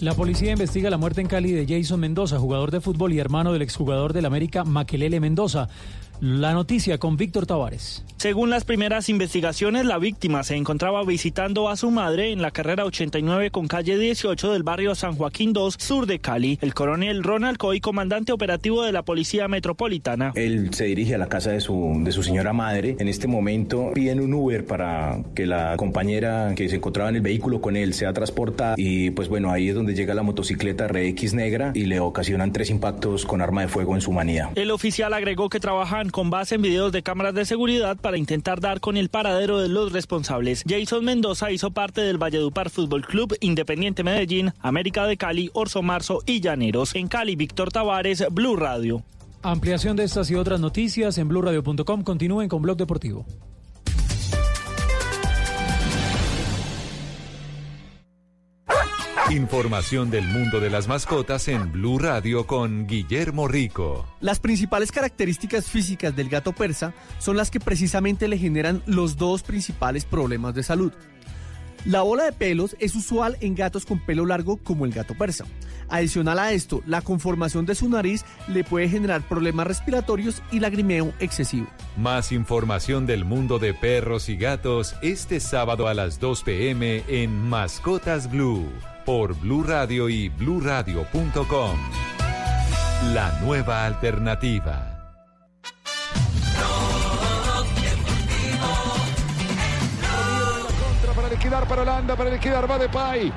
[0.00, 3.52] La policía investiga la muerte en Cali de Jason Mendoza, jugador de fútbol y hermano
[3.52, 5.68] del exjugador del América, Maquelele Mendoza.
[6.20, 8.04] La noticia con Víctor Tavares.
[8.18, 12.84] Según las primeras investigaciones, la víctima se encontraba visitando a su madre en la carrera
[12.84, 16.58] 89 con calle 18 del barrio San Joaquín 2, sur de Cali.
[16.60, 20.32] El coronel Ronald Coy, comandante operativo de la Policía Metropolitana.
[20.34, 22.96] Él se dirige a la casa de su, de su señora madre.
[22.98, 27.22] En este momento piden un Uber para que la compañera que se encontraba en el
[27.22, 28.74] vehículo con él sea transportada.
[28.76, 32.68] Y pues bueno, ahí es donde llega la motocicleta RX negra y le ocasionan tres
[32.68, 34.50] impactos con arma de fuego en su manía.
[34.56, 38.60] El oficial agregó que trabajan con base en videos de cámaras de seguridad para intentar
[38.60, 40.64] dar con el paradero de los responsables.
[40.68, 46.22] Jason Mendoza hizo parte del Valledupar Fútbol Club, Independiente Medellín, América de Cali, Orso Marzo
[46.26, 46.94] y Llaneros.
[46.94, 49.02] En Cali, Víctor Tavares, Blue Radio.
[49.42, 52.02] Ampliación de estas y otras noticias en blurradio.com.
[52.02, 53.24] Continúen con Blog Deportivo.
[59.30, 64.04] Información del mundo de las mascotas en Blue Radio con Guillermo Rico.
[64.20, 69.44] Las principales características físicas del gato persa son las que precisamente le generan los dos
[69.44, 70.92] principales problemas de salud.
[71.84, 75.44] La bola de pelos es usual en gatos con pelo largo como el gato persa.
[75.88, 81.12] Adicional a esto, la conformación de su nariz le puede generar problemas respiratorios y lagrimeo
[81.20, 81.68] excesivo.
[81.96, 87.48] Más información del mundo de perros y gatos este sábado a las 2 pm en
[87.48, 88.68] Mascotas Blue
[89.10, 91.76] por Blue Radio y bluradio.com.
[93.12, 94.86] La nueva alternativa.
[101.12, 103.32] Para liquidar para Holanda, para liquidar va de Pay.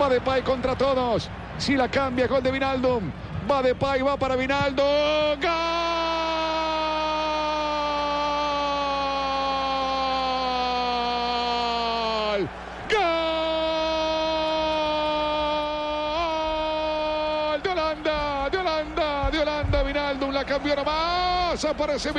[0.00, 1.28] Va de Pay contra todos.
[1.58, 3.10] Si la cambia, gol de Vinaldum.
[3.50, 4.84] Va de Pay, va para Vinaldo.
[5.42, 5.97] ¡Gol!
[21.62, 21.74] Nomás.
[21.74, 22.12] Aparece.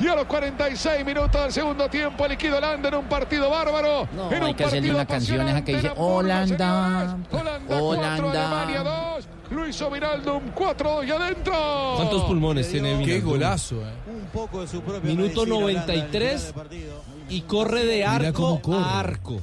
[0.00, 4.08] Y a los 46 minutos del segundo tiempo liquida Holanda en un partido bárbaro.
[4.16, 7.76] No, en hay un que hacerle partido una canción esa que dice Holanda, Holanda.
[7.76, 9.14] Alemania Holanda.
[9.16, 9.28] 2.
[9.50, 11.92] Lo hizo Vinaldum 4 y adentro.
[11.96, 13.30] ¿Cuántos pulmones tiene Qué Vinaldum?
[13.30, 15.00] golazo, eh.
[15.02, 16.54] Minuto 93
[17.28, 18.78] y corre de arco corre.
[18.78, 19.40] a arco.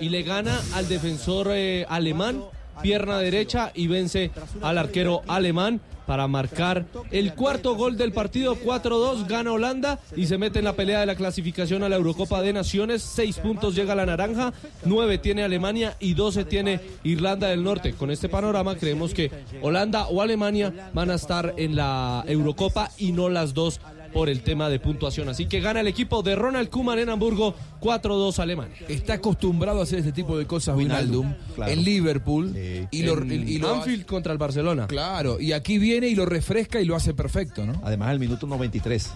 [0.00, 2.42] Y le gana al defensor eh, alemán,
[2.82, 4.30] pierna derecha, y vence
[4.62, 8.56] al arquero alemán para marcar el cuarto gol del partido.
[8.56, 12.40] 4-2 gana Holanda y se mete en la pelea de la clasificación a la Eurocopa
[12.40, 13.02] de Naciones.
[13.02, 14.54] Seis puntos llega la naranja,
[14.86, 17.92] nueve tiene Alemania y 12 tiene Irlanda del Norte.
[17.92, 19.30] Con este panorama creemos que
[19.60, 23.78] Holanda o Alemania van a estar en la Eurocopa y no las dos
[24.12, 25.28] por el tema de puntuación.
[25.28, 28.76] Así que gana el equipo de Ronald Koeman en Hamburgo 4-2 Alemania.
[28.88, 31.72] Está acostumbrado a hacer este tipo de cosas claro.
[31.72, 32.56] en Liverpool
[32.90, 34.86] y lo, En y lo- Anfield contra el Barcelona.
[34.86, 37.80] Claro, y aquí viene y lo refresca y lo hace perfecto, ¿no?
[37.84, 39.10] Además, el minuto 93.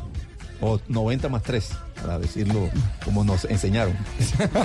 [0.64, 1.70] O 90 más 3,
[2.00, 2.70] para decirlo
[3.04, 3.96] como nos enseñaron.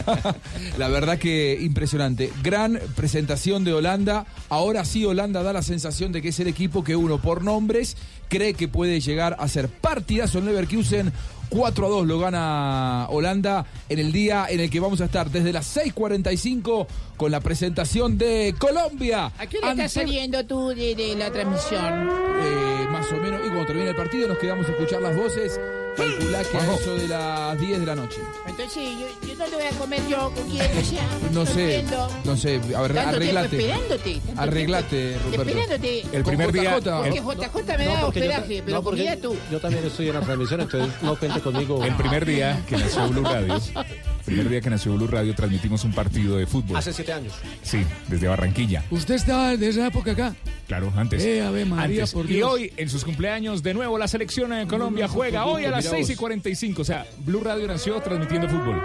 [0.78, 2.32] La verdad que impresionante.
[2.44, 4.26] Gran presentación de Holanda.
[4.50, 7.98] Ahora sí Holanda da la sensación de que es el equipo que uno por nombres
[8.30, 11.12] cree que puede llegar a ser partidazo en Leverkusen.
[11.50, 15.32] 4 a 2 lo gana Holanda en el día en el que vamos a estar
[15.32, 19.28] desde las 6:45 con la presentación de Colombia.
[19.38, 22.10] ¿A qué le estás ante- saliendo tú de, de la transmisión?
[22.44, 25.58] Eh, más o menos, y cuando termine el partido nos quedamos a escuchar las voces.
[25.98, 28.22] Calculá que a eso de las 10 de la noche.
[28.48, 31.86] Entonces, yo, yo no te voy a comer yo con quién, o sea, No sé,
[32.24, 33.50] no sé, a ver, Tanto arreglate.
[33.58, 34.22] tiempo esperándote.
[34.28, 35.50] tanto Arreglate, tiempo Ruperto.
[35.50, 36.06] Esperándote.
[36.14, 39.36] El primer día- Porque el- JJ me da hospedaje, pero comida tú.
[39.52, 41.84] Yo también estoy en la transmisión, entonces no cuente conmigo.
[41.84, 43.56] El primer día que nació Blue Radio,
[44.28, 46.76] primer día que nació Blue Radio, transmitimos un partido de fútbol.
[46.76, 47.34] Hace siete años.
[47.64, 48.84] Sí, desde Barranquilla.
[48.92, 50.36] ¿Usted está de esa época acá?
[50.68, 51.24] Claro, antes.
[51.24, 52.14] Eh, Ave María, Antes.
[52.14, 55.64] por Y hoy, en sus cumpleaños, de nuevo la selección en Colombia no, juega hoy
[55.64, 56.06] a las miraos.
[56.08, 56.82] 6 y 45.
[56.82, 58.76] O sea, Blue Radio nació transmitiendo fútbol.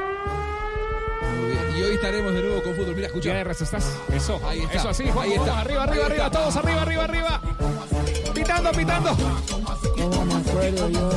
[1.41, 1.77] Muy bien.
[1.77, 2.95] Y hoy estaremos de nuevo con fútbol.
[2.95, 3.31] Mira, escucha.
[3.31, 3.99] ¿Ya de resto estás?
[4.15, 4.41] Eso.
[4.47, 4.79] Ahí está.
[4.79, 5.29] Eso así, Juan.
[5.29, 5.61] Ahí está.
[5.61, 6.31] Arriba, arriba, arriba.
[6.31, 7.43] Todos arriba, arriba, arriba.
[8.33, 9.17] Pitando, pitando.
[10.03, 11.11] ¿Cómo me acuerdo yo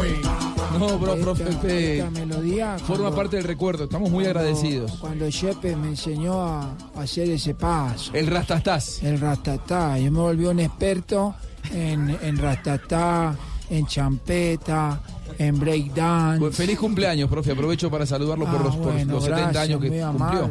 [0.79, 2.77] No, bro, profe, esta, esta melodía?
[2.79, 3.85] forma cuando- parte del recuerdo.
[3.85, 4.91] Estamos muy cuando- agradecidos.
[4.99, 8.11] Cuando Chepe me enseñó a hacer ese paso.
[8.13, 9.01] El rastastas.
[9.03, 9.97] El rastatá.
[9.99, 11.33] Yo me volví un experto
[11.73, 13.35] en, en rastatá,
[13.69, 15.01] en champeta,
[15.39, 16.39] en breakdance.
[16.39, 17.51] Pues feliz cumpleaños, profe.
[17.53, 20.49] Aprovecho para saludarlo por Ah, los, por bueno, los 70 gracias, años que muy cumplió.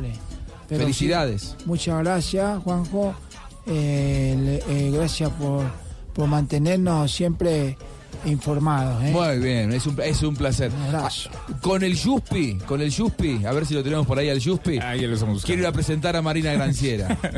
[0.69, 1.43] Felicidades.
[1.59, 3.15] sí, muchas gracias, Juanjo.
[3.67, 5.65] Eh, eh, gracias por,
[6.15, 7.77] por mantenernos siempre
[8.27, 9.03] informados.
[9.05, 9.11] ¿eh?
[9.11, 10.71] Muy bien, es un, es un placer.
[10.93, 11.09] Ah,
[11.61, 14.79] Con el Yuspi, con el Yuspi, a ver si lo tenemos por ahí al Yuspi.
[15.45, 17.19] Quiero ir a presentar a Marina Granciera.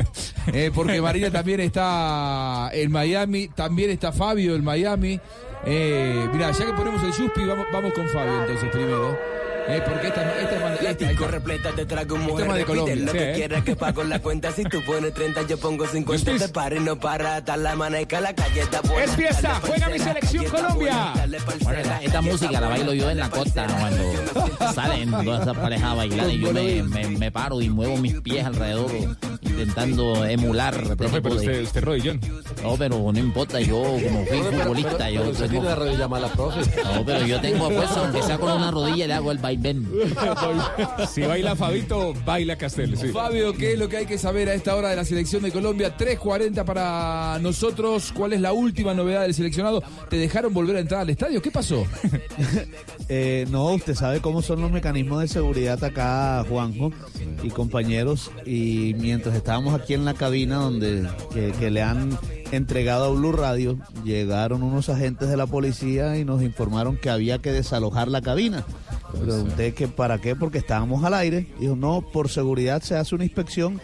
[0.53, 5.19] Eh, porque Marina también está en Miami, también está Fabio en Miami.
[5.65, 9.17] Eh, mira, ya que ponemos el Yuspi, vamos, vamos con Fabio entonces primero.
[9.69, 12.59] Eh, porque esta, esta es más- esta- esta- repleta te trago Este mujer tema de
[12.63, 13.33] repite Colombia, lo sí, que ¿eh?
[13.35, 16.79] quieras que pago la cuenta si tú pones 30 yo pongo 50 te paro y
[16.79, 21.13] no para hasta la maneca la calle está buena Es fiesta, juega mi selección Colombia.
[21.63, 25.91] Bueno, esta, esta música la bailo yo en la costa cuando salen todas esas parejas
[25.91, 28.89] a bailar y yo me, me, me paro y muevo mis pies alrededor
[29.41, 30.75] intentando emular.
[30.81, 32.21] este Profe, pero de- usted, usted rodillón.
[32.63, 36.27] No, pero no importa, yo como fui futbolista, yo Usted tengo- tiene la rodilla mala,
[36.29, 36.59] profe.
[36.83, 39.87] No, pero yo tengo pues, aunque sea con una rodilla, le hago el vaivén.
[41.13, 42.97] Si baila Fabito, baila Castel.
[42.97, 43.09] Sí.
[43.09, 45.51] Fabio, ¿qué es lo que hay que saber a esta hora de la selección de
[45.51, 45.95] Colombia?
[45.97, 48.11] 3.40 para nosotros.
[48.15, 49.83] ¿Cuál es la última novedad del seleccionado?
[50.09, 51.41] ¿Te dejaron volver a entrar al estadio?
[51.41, 51.85] ¿Qué pasó?
[53.09, 56.91] Eh, no, usted sabe cómo son los mecanismos de seguridad acá, Juanjo
[57.41, 58.31] y compañeros.
[58.45, 62.17] Y mientras estábamos aquí en la cabina donde que, que le han
[62.51, 67.39] entregado a Blue Radio, llegaron unos agentes de la policía y nos informaron que había
[67.39, 68.65] que desalojar la cabina.
[69.11, 71.47] Pregunté que para qué, porque estábamos al aire.
[71.59, 73.79] Dijo, no, por seguridad se hace una inspección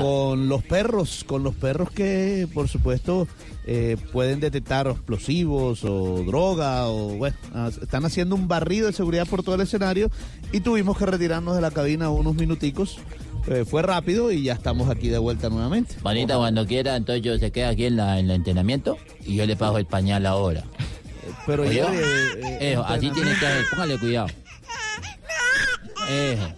[0.00, 3.28] con los perros, con los perros que, por supuesto,
[3.66, 7.36] eh, pueden detectar explosivos o droga o bueno,
[7.68, 10.10] están haciendo un barrido de seguridad por todo el escenario
[10.52, 12.98] y tuvimos que retirarnos de la cabina unos minuticos.
[13.48, 15.94] Eh, fue rápido y ya estamos aquí de vuelta nuevamente.
[16.02, 19.46] Panita, cuando quiera, entonces yo se queda aquí en, la, en el entrenamiento y yo
[19.46, 20.64] le pago el pañal ahora.
[21.46, 24.28] Pero ya, eh, eh, así tiene que póngale cuidado.
[26.08, 26.52] Eso.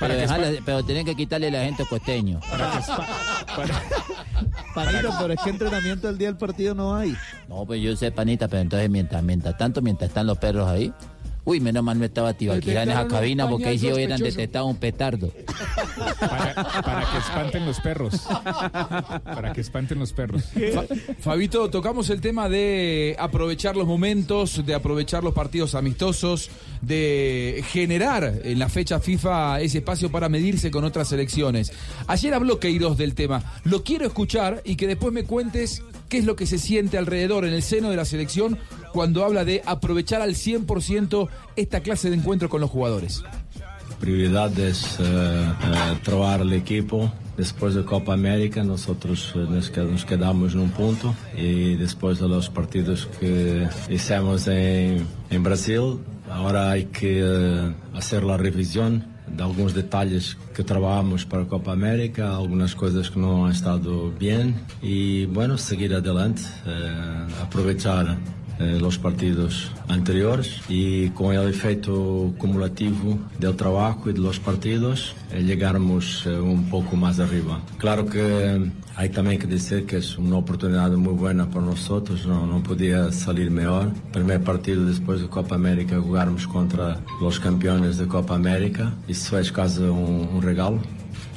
[0.00, 2.40] Pero, que dejarle- pero tienen que quitarle el agente costeño.
[4.74, 7.16] Panito, pero es que entrenamiento el día del partido no hay.
[7.48, 10.92] No, pues yo sé, panita, pero entonces mientras, mientras tanto, mientras están los perros ahí,
[11.46, 14.76] Uy, menos mal no estaba Tibaquirá en esa cabina porque ahí sí hubieran detectado un
[14.76, 15.32] petardo.
[16.20, 18.26] Para, para que espanten los perros.
[19.24, 20.42] Para que espanten los perros.
[20.74, 20.84] Fa-
[21.20, 26.50] Fabito, tocamos el tema de aprovechar los momentos, de aprovechar los partidos amistosos,
[26.82, 31.72] de generar en la fecha FIFA ese espacio para medirse con otras selecciones.
[32.08, 33.54] Ayer habló Queiroz del tema.
[33.62, 37.44] Lo quiero escuchar y que después me cuentes qué es lo que se siente alrededor,
[37.44, 38.58] en el seno de la selección,
[38.92, 43.22] cuando habla de aprovechar al 100% esta clase de encuentro con los jugadores.
[44.00, 47.12] prioridad es eh, eh, trabajar el equipo.
[47.36, 52.18] Después de Copa América nosotros eh, nos, qued- nos quedamos en un punto y después
[52.18, 55.98] de los partidos que hicimos en, en Brasil,
[56.30, 62.36] ahora hay que eh, hacer la revisión de algunos detalles que trabajamos para Copa América,
[62.36, 67.26] algunas cosas que no han estado bien y bueno, seguir adelante, eh,
[68.58, 75.14] eh, los partidos anteriores y con el efecto cumulativo del trabajo y de los partidos
[75.30, 75.42] eh,
[76.26, 77.60] eh, un poco más arriba.
[77.76, 82.26] Claro que eh, hay también que decir que es una oportunidad muy buena para nosotros,
[82.26, 83.92] no, no podía salir mejor.
[84.10, 88.94] Primer partido después de Copa América jugarmos contra los campeones de Copa América.
[89.06, 90.80] Isso es casi un, un regalo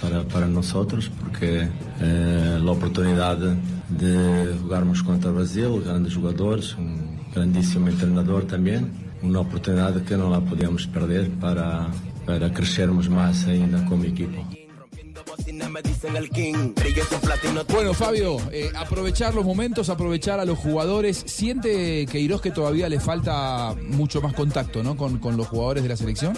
[0.01, 1.67] para, para nosotros, porque
[1.99, 8.89] eh, la oportunidad de jugarmos contra Brasil, grandes jugadores, un grandísimo entrenador también,
[9.21, 11.87] una oportunidad que no la podíamos perder para,
[12.25, 14.47] para crecermos más ainda como equipo.
[17.71, 21.23] Bueno, Fabio, eh, aprovechar los momentos, aprovechar a los jugadores.
[21.25, 24.95] ¿Siente Queiroz que todavía le falta mucho más contacto ¿no?
[24.97, 26.37] con, con los jugadores de la selección?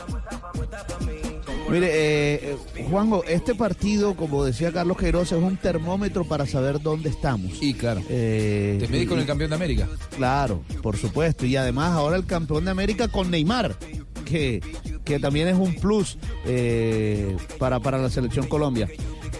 [1.70, 6.82] Mire, eh, eh, Juanjo, este partido, como decía Carlos Queiroz, es un termómetro para saber
[6.82, 7.52] dónde estamos.
[7.62, 8.02] Y claro.
[8.10, 9.88] Eh, Te medís con y- el campeón de América.
[10.18, 11.46] Claro, por supuesto.
[11.46, 13.76] Y además ahora el campeón de América con Neymar,
[14.22, 14.62] que,
[15.04, 18.90] que también es un plus eh, para, para la selección Colombia.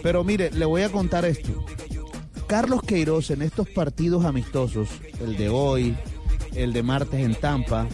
[0.02, 1.64] Pero mire, le voy a contar esto.
[2.46, 4.88] Carlos Queiroz en estos partidos amistosos,
[5.20, 5.96] el de hoy,
[6.54, 7.86] el de martes en Tampa,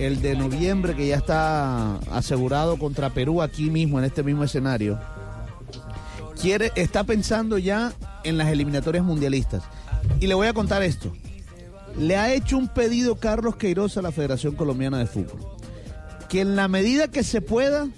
[0.00, 4.98] el de noviembre que ya está asegurado contra Perú aquí mismo, en este mismo escenario,
[6.40, 7.92] quiere, está pensando ya
[8.24, 9.62] en las eliminatorias mundialistas.
[10.20, 11.12] Y le voy a contar esto.
[11.98, 15.55] Le ha hecho un pedido Carlos Queiroz a la Federación Colombiana de Fútbol.
[16.28, 17.88] Que en la medida que se pueda,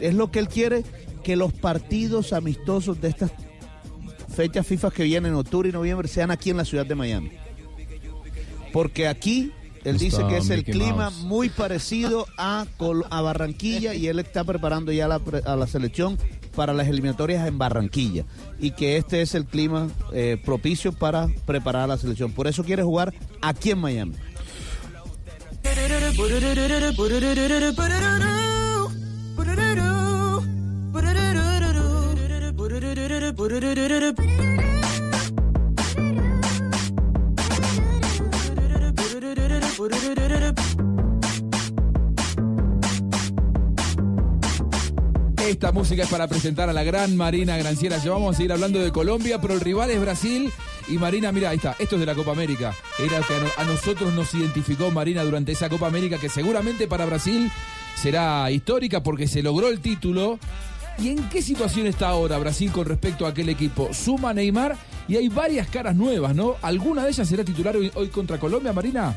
[0.00, 0.84] es lo que él quiere,
[1.24, 3.32] que los partidos amistosos de estas
[4.34, 7.30] fechas FIFA que vienen en octubre y noviembre sean aquí en la ciudad de Miami.
[8.72, 9.52] Porque aquí
[9.84, 11.22] él dice que es el Mickey clima Mouse.
[11.24, 15.66] muy parecido a, Col- a Barranquilla y él está preparando ya la pre- a la
[15.66, 16.18] selección
[16.54, 18.24] para las eliminatorias en Barranquilla
[18.58, 22.32] y que este es el clima eh, propicio para preparar a la selección.
[22.32, 24.14] Por eso quiere jugar aquí en Miami.
[45.48, 47.98] Esta música es para presentar a la gran Marina Granciera.
[47.98, 50.52] Ya vamos a seguir hablando de Colombia, pero el rival es Brasil.
[50.88, 52.72] Y Marina, mira, ahí está, esto es de la Copa América.
[52.98, 56.86] Era que a, no- a nosotros nos identificó Marina durante esa Copa América, que seguramente
[56.86, 57.50] para Brasil
[57.96, 60.38] será histórica porque se logró el título.
[60.98, 63.92] ¿Y en qué situación está ahora Brasil con respecto a aquel equipo?
[63.92, 64.76] Suma Neymar
[65.08, 66.54] y hay varias caras nuevas, ¿no?
[66.62, 69.14] ¿Alguna de ellas será titular hoy, hoy contra Colombia, Marina?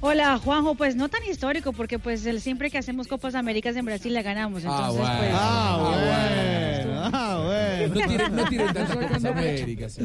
[0.00, 3.86] Hola Juanjo, pues no tan histórico porque pues el, siempre que hacemos Copas Américas en
[3.86, 4.62] Brasil la ganamos.
[4.62, 6.65] Entonces, pues, Ah, bueno.
[7.12, 7.94] Ah, bueno.
[7.94, 9.98] No tiren, no tiren tantas Copas Américas.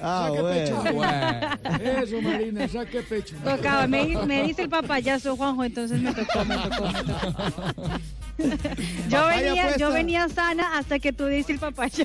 [0.00, 0.82] Ah, Saque bueno.
[0.82, 0.94] pecho.
[0.94, 2.02] Bueno.
[2.02, 3.36] Eso, Marina, saque pecho.
[3.44, 7.82] Tocaba, me, me dice el papayazo Juanjo, entonces me tocó, me tocó, me tocó.
[9.08, 12.04] Yo venía, yo venía sana hasta que tú diste el papayazo.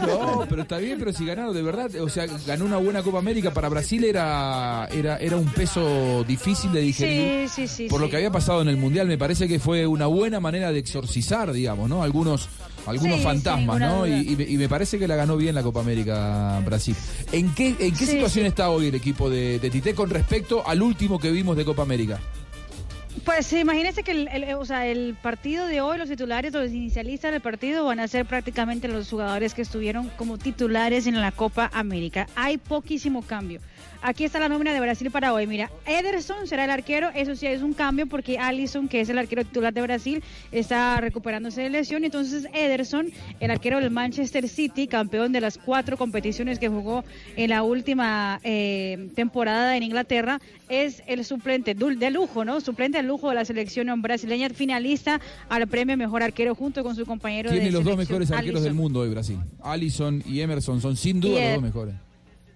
[0.00, 3.20] No, pero está bien, pero si ganaron de verdad, o sea, ganó una buena Copa
[3.20, 7.48] América para Brasil era era era un peso difícil de digerir.
[7.48, 7.88] Sí, sí, sí.
[7.88, 10.72] Por lo que había pasado en el Mundial, me parece que fue una buena manera
[10.72, 12.02] de exorcizar, digamos, ¿no?
[12.02, 12.50] Algunos
[12.86, 14.06] algunos Sí, fantasmas, ¿no?
[14.06, 16.96] Y, y me- parece que la ganó bien la Copa América Brasil.
[17.32, 18.48] ¿En qué, en qué Sí, situación sí.
[18.48, 21.82] está hoy el equipo de, de Tite con respecto al último que vimos de Copa
[21.82, 22.18] América?
[23.26, 27.30] Pues imagínense que el, el- o sea, el partido de hoy, los titulares, los inicialistas
[27.30, 31.70] del partido van a ser prácticamente los jugadores que estuvieron como titulares en la Copa
[31.74, 32.26] América.
[32.34, 33.60] Hay poquísimo cambio.
[34.04, 35.46] Aquí está la nómina de Brasil para hoy.
[35.46, 37.10] Mira, Ederson será el arquero.
[37.14, 41.00] Eso sí es un cambio porque Allison, que es el arquero titular de Brasil, está
[41.00, 42.02] recuperándose de lesión.
[42.02, 47.04] Entonces Ederson, el arquero del Manchester City, campeón de las cuatro competiciones que jugó
[47.36, 52.60] en la última eh, temporada en Inglaterra, es el suplente de lujo, ¿no?
[52.60, 57.06] Suplente de lujo de la selección brasileña, finalista al premio mejor arquero junto con su
[57.06, 59.38] compañero Tiene de los dos mejores arqueros del mundo hoy Brasil.
[59.62, 61.94] Allison y Emerson son sin duda Y, los dos mejores.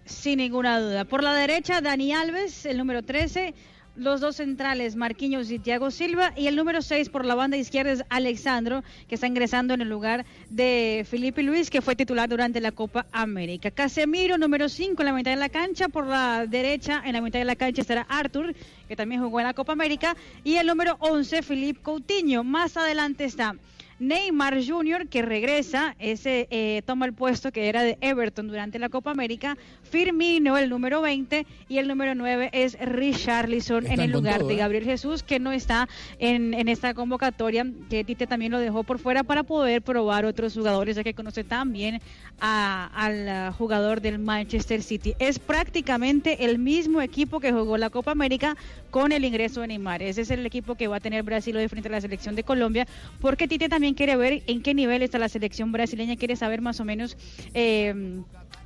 [0.07, 1.05] Sin ninguna duda.
[1.05, 3.55] Por la derecha, Dani Alves, el número 13.
[3.97, 6.33] Los dos centrales, Marquinhos y Thiago Silva.
[6.37, 9.89] Y el número 6 por la banda izquierda es Alexandro, que está ingresando en el
[9.89, 13.73] lugar de Felipe Luis, que fue titular durante la Copa América.
[13.73, 15.89] Casemiro, número 5 en la mitad de la cancha.
[15.89, 18.55] Por la derecha, en la mitad de la cancha estará Arthur,
[18.87, 20.17] que también jugó en la Copa América.
[20.45, 22.45] Y el número 11, Felipe Coutinho.
[22.45, 23.57] Más adelante está
[23.99, 28.91] Neymar Jr., que regresa, ese eh, toma el puesto que era de Everton durante la
[28.91, 29.57] Copa América.
[29.91, 34.55] Firmino, el número 20, y el número 9 es Richarlison en el lugar todo, de
[34.55, 34.59] ¿eh?
[34.59, 35.89] Gabriel Jesús, que no está
[36.19, 40.55] en, en esta convocatoria, que Tite también lo dejó por fuera para poder probar otros
[40.55, 42.01] jugadores, ya que conoce también
[42.41, 45.15] a- al jugador del Manchester City.
[45.19, 48.57] Es prácticamente el mismo equipo que jugó la Copa América
[48.91, 50.03] con el ingreso de Neymar.
[50.03, 52.43] Ese es el equipo que va a tener Brasil hoy frente a la selección de
[52.45, 52.87] Colombia,
[53.21, 56.81] porque Tite también quiere ver en qué nivel está la selección brasileña, quiere saber más
[56.81, 57.17] o menos
[57.55, 57.95] eh,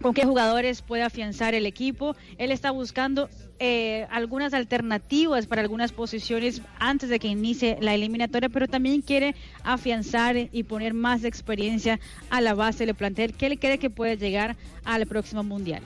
[0.00, 2.16] con qué jugadores puede afianzar el equipo.
[2.38, 3.28] Él está buscando
[3.58, 9.34] eh, algunas alternativas para algunas posiciones antes de que inicie la eliminatoria, pero también quiere
[9.62, 12.00] afianzar y poner más experiencia
[12.30, 15.82] a la base del plantel que él cree que puede llegar al próximo mundial.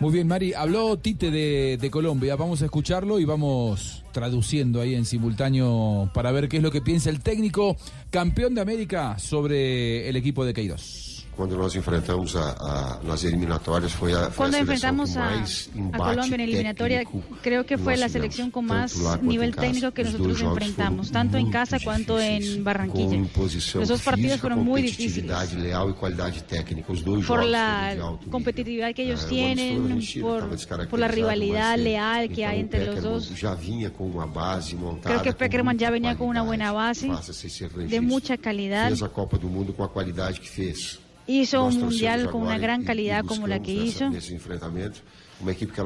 [0.00, 0.54] Muy bien, Mari.
[0.54, 2.36] Habló Tite de, Colombia.
[2.36, 6.80] Vamos a escucharlo y vamos traduciendo ahí en simultáneo para ver qué es lo que
[6.80, 7.76] piensa el técnico
[8.10, 11.07] campeón de América sobre el equipo de Queiroz.
[11.38, 15.28] Quando nós enfrentamos a, a, nas eliminatórias foi a, foi a seleção enfrentamos a,
[15.92, 17.04] a Colombia en eliminatoria,
[17.40, 21.38] creo que fue la selección con más quanto nivel técnico que Os nosotros enfrentamos, tanto
[21.38, 23.22] en casa cuanto en Barranquilla.
[23.74, 25.30] Los dos partidos fueron muy difíciles.
[25.54, 26.90] leal qualidade técnica.
[26.90, 27.94] Os dois por la
[28.32, 30.42] competitividad que ellos o tienen, por,
[30.88, 33.32] por la rivalidad leal que hay entre los dos.
[35.04, 37.08] Creo que Peckerman ya venía con una buena base,
[37.86, 38.88] de mucha calidad.
[38.88, 40.98] Fez a Copa do Mundo com a qualidade que fez.
[41.28, 44.10] Hizo un mundial con una gran calidad como la que hizo.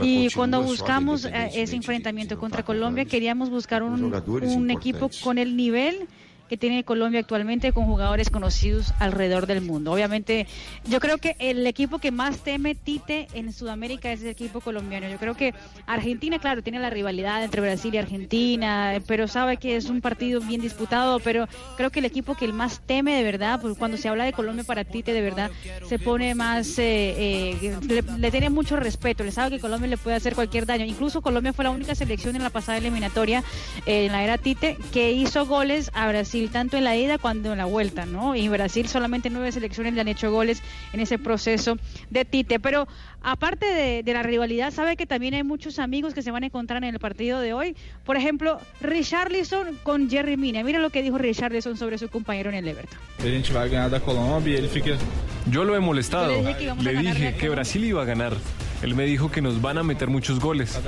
[0.01, 5.57] Y cuando buscamos eh, ese enfrentamiento contra Colombia, queríamos buscar un, un equipo con el
[5.57, 6.09] nivel
[6.53, 9.91] que tiene Colombia actualmente con jugadores conocidos alrededor del mundo.
[9.91, 10.47] Obviamente,
[10.85, 15.09] yo creo que el equipo que más teme Tite en Sudamérica es el equipo colombiano.
[15.09, 15.55] Yo creo que
[15.87, 20.43] Argentina, claro, tiene la rivalidad entre Brasil y Argentina, pero sabe que es un partido
[20.43, 21.49] bien disputado, pero
[21.79, 24.35] creo que el equipo que el más teme de verdad, pues cuando se habla de
[24.35, 25.51] Colombia para Tite, de verdad,
[25.89, 29.97] se pone más, eh, eh, le, le tiene mucho respeto, le sabe que Colombia le
[29.97, 30.85] puede hacer cualquier daño.
[30.85, 33.43] Incluso Colombia fue la única selección en la pasada eliminatoria,
[33.87, 37.53] eh, en la era Tite, que hizo goles a Brasil, tanto en la ida cuando
[37.53, 38.35] en la vuelta, ¿no?
[38.35, 40.63] Y Brasil solamente nueve selecciones le han hecho goles
[40.93, 41.77] en ese proceso
[42.11, 42.61] de Tite.
[42.61, 42.89] Pero
[43.23, 43.67] aparte
[44.03, 46.95] de, la rivalidad, sabe que también hay muchos amigos que se van a encontrar en
[46.95, 47.77] el partido de hoy.
[48.05, 50.63] Por ejemplo, Richarlison con Jerry Mina.
[50.63, 52.99] Mira lo que dijo Richarlison sobre su compañero en el Everton.
[53.19, 54.99] A gente vai ganhar da Colômbia e ele fica.
[55.47, 56.31] Yo lo he molestado.
[56.31, 57.49] Le dije que Le dije.
[57.49, 58.37] Brasil iba a ganar.
[58.83, 60.79] Él me dijo que nos van a meter muchos goles.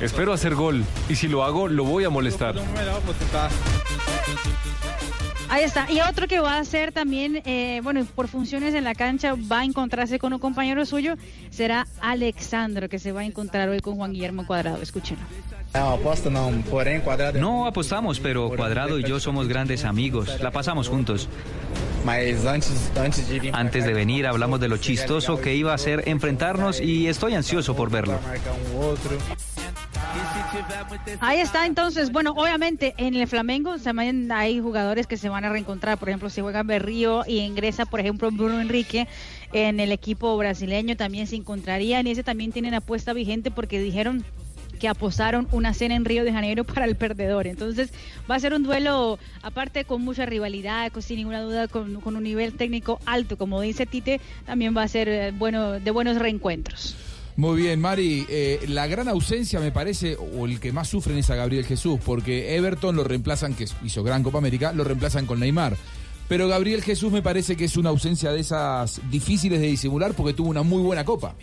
[0.00, 0.84] Espero hacer gol.
[1.08, 2.54] Y si lo hago, lo voy a molestar.
[5.50, 5.90] Ahí está.
[5.90, 9.60] Y otro que va a ser también, eh, bueno, por funciones en la cancha, va
[9.60, 11.16] a encontrarse con un compañero suyo,
[11.50, 14.80] será Alexandro, que se va a encontrar hoy con Juan Guillermo Cuadrado.
[14.80, 15.24] Escúchenlo.
[17.40, 20.40] No apostamos, pero Cuadrado y yo somos grandes amigos.
[20.40, 21.28] La pasamos juntos.
[23.52, 27.76] Antes, de venir hablamos de lo chistoso que iba a ser enfrentarnos y estoy ansioso
[27.76, 28.18] por verlo.
[31.20, 35.48] Ahí está, entonces, bueno, obviamente en el Flamengo también hay jugadores que se van a
[35.50, 39.06] reencontrar, por ejemplo, si juega Berrío y ingresa, por ejemplo, Bruno Enrique
[39.52, 44.24] en el equipo brasileño, también se encontraría, en ese también tienen apuesta vigente porque dijeron
[44.78, 47.46] que apostaron una cena en Río de Janeiro para el perdedor.
[47.46, 47.90] Entonces
[48.30, 52.16] va a ser un duelo, aparte con mucha rivalidad, con- sin ninguna duda, con, con
[52.16, 56.16] un nivel técnico alto, como dice Tite, también va a ser eh, bueno de buenos
[56.18, 56.96] reencuentros.
[57.36, 58.26] Muy bien, Mari.
[58.28, 61.98] Eh, la gran ausencia, me parece, o el que más sufren es a Gabriel Jesús,
[62.04, 65.76] porque Everton lo reemplazan, que hizo gran Copa América, lo reemplazan con Neymar.
[66.28, 70.32] Pero Gabriel Jesús me parece que es una ausencia de esas difíciles de disimular porque
[70.32, 71.34] tuvo una muy buena Copa.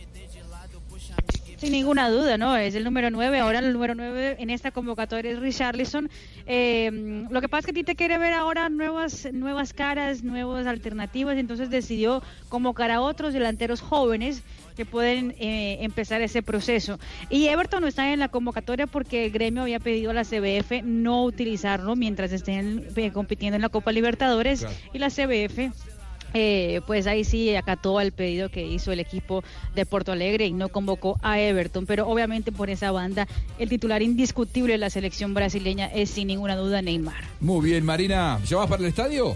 [1.57, 2.55] Sin ninguna duda, ¿no?
[2.55, 3.39] Es el número 9.
[3.39, 6.07] Ahora el número 9 en esta convocatoria es Richarlison.
[6.45, 11.35] Eh, lo que pasa es que Tite quiere ver ahora nuevas, nuevas caras, nuevas alternativas.
[11.35, 14.43] Entonces decidió convocar a otros delanteros jóvenes
[14.75, 16.99] que pueden eh, empezar ese proceso.
[17.31, 20.83] Y Everton no está en la convocatoria porque el gremio había pedido a la CBF
[20.83, 25.71] no utilizarlo mientras estén eh, compitiendo en la Copa Libertadores y la CBF
[26.39, 29.43] eh, pues ahí sí acató al pedido que hizo el equipo
[29.73, 33.27] de Porto Alegre y no convocó a Everton, pero obviamente por esa banda
[33.57, 37.23] el titular indiscutible de la selección brasileña es sin ninguna duda Neymar.
[37.39, 38.39] Muy bien, Marina.
[38.45, 39.35] ¿Ya vas para el estadio?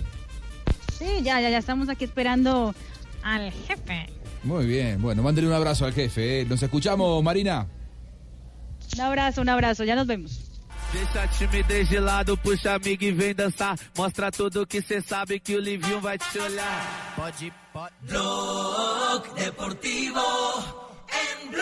[0.99, 2.75] Sí, ya, ya, ya estamos aquí esperando
[3.23, 4.05] al jefe.
[4.43, 5.01] Muy bien.
[5.01, 6.41] Bueno, mándale un abrazo al jefe.
[6.41, 6.45] ¿eh?
[6.45, 7.65] Nos escuchamos, Marina.
[8.93, 10.50] Un abrazo, un abrazo, ya nos vemos.
[10.91, 13.77] Deixa a timidez de lado, puxa amigo e vem dançar.
[13.97, 17.13] Mostra tudo que cê sabe que o Livinho vai te olhar.
[17.15, 17.93] Pode, pode.
[18.01, 20.80] Blog Deportivo
[21.11, 21.61] en Blue.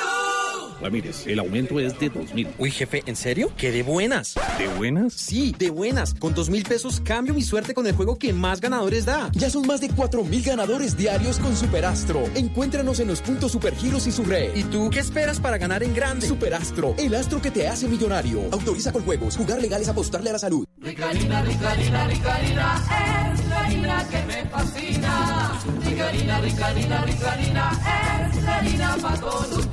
[0.82, 2.48] Ramírez, el aumento es de dos mil.
[2.58, 3.52] Uy, jefe, ¿en serio?
[3.58, 4.36] ¡Qué de buenas!
[4.58, 5.14] ¿De buenas?
[5.14, 6.14] Sí, de buenas.
[6.14, 9.30] Con dos mil pesos cambio mi suerte con el juego que más ganadores da.
[9.34, 12.24] Ya son más de cuatro mil ganadores diarios con Superastro.
[12.34, 14.56] Encuéntranos en los puntos Supergiros y su red.
[14.56, 16.28] ¿Y tú qué esperas para ganar en grande?
[16.28, 18.44] Superastro, el astro que te hace millonario.
[18.52, 19.36] Autoriza con juegos.
[19.36, 20.66] Jugar legal es apostarle a la salud.
[20.78, 25.62] Ricarina, Ricarina, Ricarina, es la harina que me fascina.
[25.86, 29.20] Ricarina, Ricarina, Ricarina, es la harina para.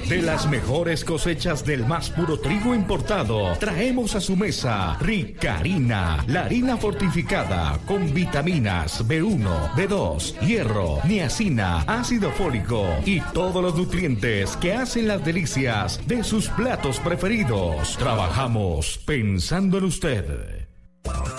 [0.09, 6.45] De las mejores cosechas del más puro trigo importado, traemos a su mesa Ricarina, la
[6.45, 14.75] harina fortificada con vitaminas B1, B2, hierro, niacina, ácido fólico y todos los nutrientes que
[14.75, 17.97] hacen las delicias de sus platos preferidos.
[17.99, 20.56] Trabajamos pensando en usted.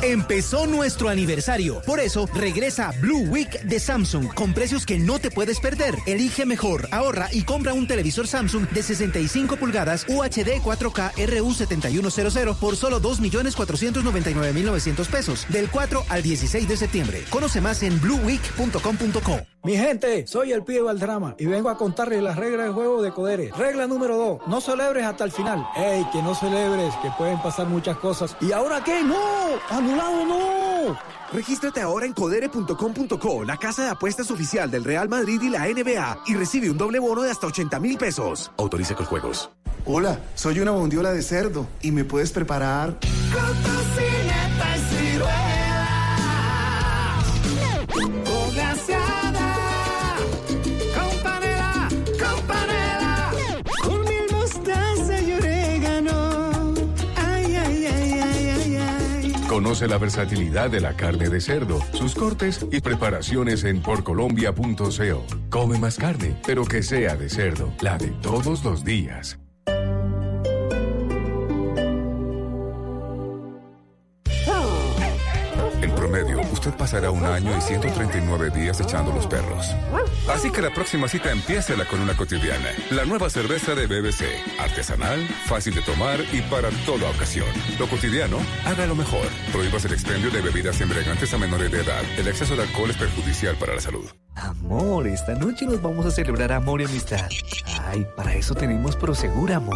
[0.02, 1.82] Empezó nuestro aniversario.
[1.82, 5.96] Por eso regresa Blue Week de Samsung con precios que no te puedes perder.
[6.06, 12.76] Elige mejor, ahorra y compra un televisor Samsung de 65 pulgadas UHD 4K RU7100 por
[12.76, 17.24] solo 2.499.900 pesos del 4 al 16 de septiembre.
[17.30, 19.40] Conoce más en blueweek.com.co.
[19.64, 23.12] Mi gente, soy el pibe Valdrama y vengo a contarles las reglas del juego de
[23.12, 23.52] Codere.
[23.58, 25.68] Regla número 2, no celebres hasta el final.
[25.76, 28.38] ¡Ey, que no celebres, que pueden pasar muchas cosas!
[28.40, 29.04] ¿Y ahora qué?
[29.04, 29.57] ¡No!
[29.70, 31.00] ¡Anulado no!
[31.34, 36.24] Regístrate ahora en codere.com.co, la casa de apuestas oficial del Real Madrid y la NBA,
[36.28, 38.52] y recibe un doble bono de hasta 80 mil pesos.
[38.58, 39.50] Autoriza con juegos.
[39.86, 42.98] Hola, soy una bondiola de cerdo y me puedes preparar.
[43.00, 43.58] Con
[59.68, 65.26] Conoce la versatilidad de la carne de cerdo, sus cortes y preparaciones en porcolombia.co.
[65.50, 69.38] Come más carne, pero que sea de cerdo, la de todos los días.
[76.74, 79.76] Pasará un año y 139 días echando los perros.
[80.30, 82.70] Así que la próxima cita empiécela con una cotidiana.
[82.92, 84.26] La nueva cerveza de BBC.
[84.60, 87.48] Artesanal, fácil de tomar y para toda ocasión.
[87.80, 89.28] Lo cotidiano, hágalo mejor.
[89.52, 92.04] Prohíbas el expendio de bebidas embriagantes a menores de edad.
[92.18, 94.06] El exceso de alcohol es perjudicial para la salud.
[94.36, 97.28] Amor, esta noche nos vamos a celebrar amor y amistad.
[97.88, 99.76] Ay, para eso tenemos Prosegur, amor.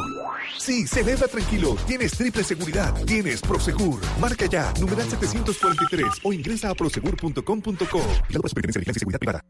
[0.61, 1.75] Sí, celebra tranquilo.
[1.87, 2.93] Tienes triple seguridad.
[3.05, 3.99] Tienes Prosegur.
[4.19, 8.01] Marca ya, numeral 743 o ingresa a prosegur.com.co.
[8.29, 9.45] La Superintendencia de y Seguridad Privada.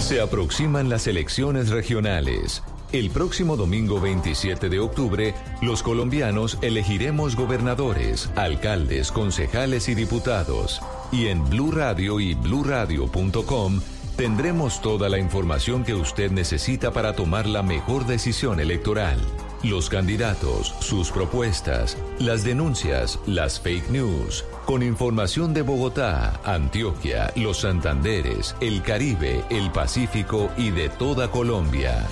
[0.00, 2.62] Se aproximan las elecciones regionales.
[2.92, 10.80] El próximo domingo 27 de octubre, los colombianos elegiremos gobernadores, alcaldes, concejales y diputados.
[11.12, 13.80] Y en Blue Radio y bluradio.com
[14.16, 19.18] tendremos toda la información que usted necesita para tomar la mejor decisión electoral.
[19.66, 27.62] Los candidatos, sus propuestas, las denuncias, las fake news, con información de Bogotá, Antioquia, los
[27.62, 32.06] Santanderes, el Caribe, el Pacífico y de toda Colombia.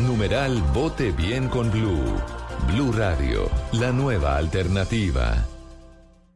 [0.00, 2.02] Numeral Vote Bien con Blue.
[2.72, 5.46] Blue Radio, la nueva alternativa.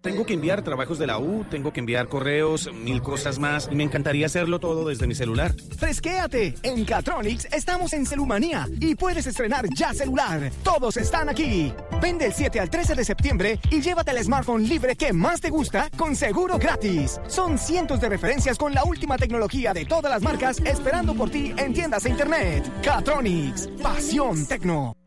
[0.02, 3.74] Tengo que enviar trabajos de la U, tengo que enviar correos, mil cosas más, y
[3.74, 5.54] me encantaría hacerlo todo desde mi celular.
[5.76, 6.54] ¡Fresquéate!
[6.62, 10.50] En Catronics estamos en Celumanía y puedes estrenar ya celular.
[10.62, 11.74] Todos están aquí.
[12.00, 15.50] Vende el 7 al 13 de septiembre y llévate el smartphone libre que más te
[15.50, 17.20] gusta con seguro gratis.
[17.28, 21.52] Son cientos de referencias con la última tecnología de todas las marcas esperando por ti
[21.58, 22.64] en tiendas e internet.
[22.82, 24.99] Catronics, pasión tecno.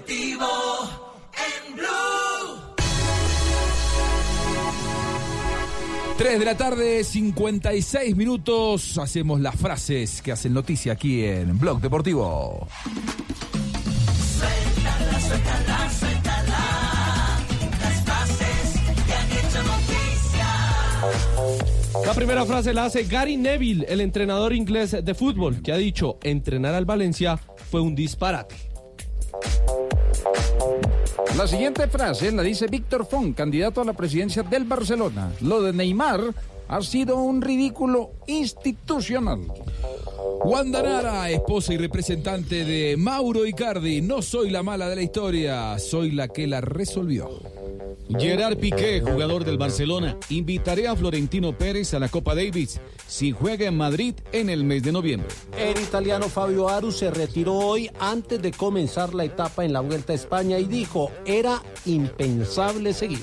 [0.00, 0.46] Deportivo
[1.34, 1.86] en Blue.
[6.16, 8.96] 3 de la tarde, 56 minutos.
[8.96, 12.66] Hacemos las frases que hacen noticia aquí en Blog Deportivo.
[14.38, 17.38] Suéltala, suéltala, suéltala.
[17.80, 20.46] Las frases que han hecho noticia.
[22.06, 26.18] La primera frase la hace Gary Neville, el entrenador inglés de fútbol, que ha dicho,
[26.22, 27.38] entrenar al Valencia
[27.70, 28.70] fue un disparate.
[31.36, 35.32] La siguiente frase la dice Víctor Font, candidato a la presidencia del Barcelona.
[35.40, 36.34] Lo de Neymar
[36.68, 39.40] ha sido un ridículo institucional.
[40.42, 44.00] Wanda Nara, esposa y representante de Mauro Icardi.
[44.00, 47.28] No soy la mala de la historia, soy la que la resolvió.
[48.18, 53.66] Gerard Piqué, jugador del Barcelona, invitaré a Florentino Pérez a la Copa Davis si juega
[53.66, 55.28] en Madrid en el mes de noviembre.
[55.58, 60.12] El italiano Fabio Aru se retiró hoy antes de comenzar la etapa en la Vuelta
[60.12, 63.20] a España y dijo, era impensable seguir.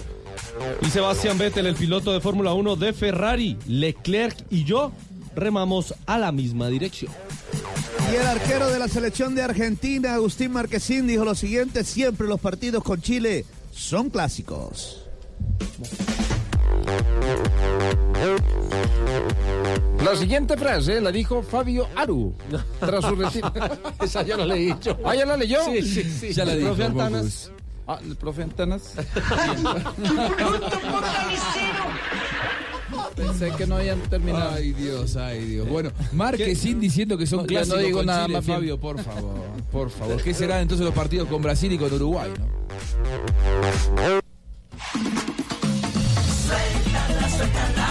[0.81, 4.91] Y Sebastián Vettel, el piloto de Fórmula 1 de Ferrari, Leclerc y yo
[5.37, 7.11] remamos a la misma dirección.
[8.11, 12.39] Y el arquero de la selección de Argentina, Agustín Marquesín, dijo lo siguiente, siempre los
[12.39, 15.03] partidos con Chile son clásicos.
[20.03, 22.33] La siguiente frase la dijo Fabio Aru.
[22.79, 23.51] Tras su retiro.
[24.01, 24.97] Esa ya la leí yo.
[25.03, 25.59] ¿Ah, ya la leyó?
[25.65, 26.33] Sí, sí, sí.
[26.33, 26.69] Ya la dijo.
[26.69, 27.51] profe Antanas.
[27.87, 28.93] Ah, el profe Antanas.
[33.15, 34.51] Pensé que no habían terminado.
[34.55, 35.67] Ay, Dios, ay, Dios.
[35.69, 38.57] Bueno, Marquesín diciendo que son No, clásicos no digo con nada Chile, más bien.
[38.57, 39.35] Fabio, por favor,
[39.71, 40.21] por favor.
[40.21, 42.45] ¿Qué serán entonces los partidos con Brasil y con Uruguay, no?
[46.47, 47.86] Suéltala, suéltala.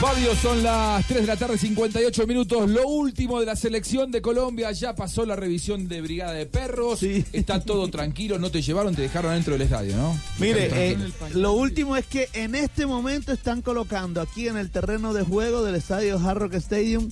[0.00, 2.70] Fabio, son las 3 de la tarde, 58 minutos.
[2.70, 4.72] Lo último de la selección de Colombia.
[4.72, 7.02] Ya pasó la revisión de Brigada de Perros.
[7.02, 8.38] Está todo tranquilo.
[8.38, 10.18] No te llevaron, te dejaron dentro del estadio, ¿no?
[10.38, 10.96] Mire, eh,
[11.34, 15.62] lo último es que en este momento están colocando aquí en el terreno de juego
[15.62, 17.10] del estadio Hard Rock Stadium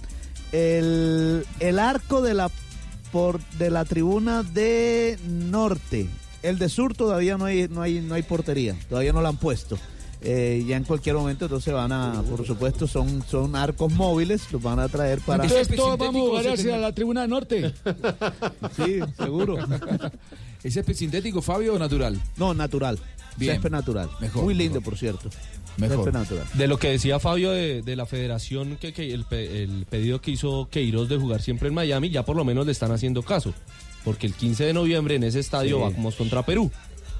[0.53, 2.51] el, el arco de la,
[3.13, 6.09] por, de la tribuna de norte.
[6.43, 9.37] El de sur todavía no hay, no hay, no hay portería, todavía no la han
[9.37, 9.79] puesto.
[10.21, 14.61] Eh, ya en cualquier momento entonces van a, por supuesto, son, son arcos móviles, los
[14.61, 15.45] van a traer para...
[15.45, 17.73] Entonces todos vamos a jugar hacia la tribuna norte.
[18.77, 19.59] Sí, seguro.
[20.63, 22.21] ¿Es césped sintético, Fabio, o natural?
[22.37, 22.99] No, natural.
[23.37, 23.55] Bien.
[23.55, 24.11] Césped natural.
[24.21, 25.31] Mejor, Muy lindo, por cierto.
[25.77, 26.13] Mejor.
[26.13, 26.45] Natural.
[26.55, 30.21] De lo que decía Fabio de, de la federación, que, que el, pe- el pedido
[30.21, 33.23] que hizo Queiroz de jugar siempre en Miami, ya por lo menos le están haciendo
[33.23, 33.55] caso.
[34.05, 35.95] Porque el 15 de noviembre en ese estadio Sí.
[35.95, 36.71] vamos contra Perú.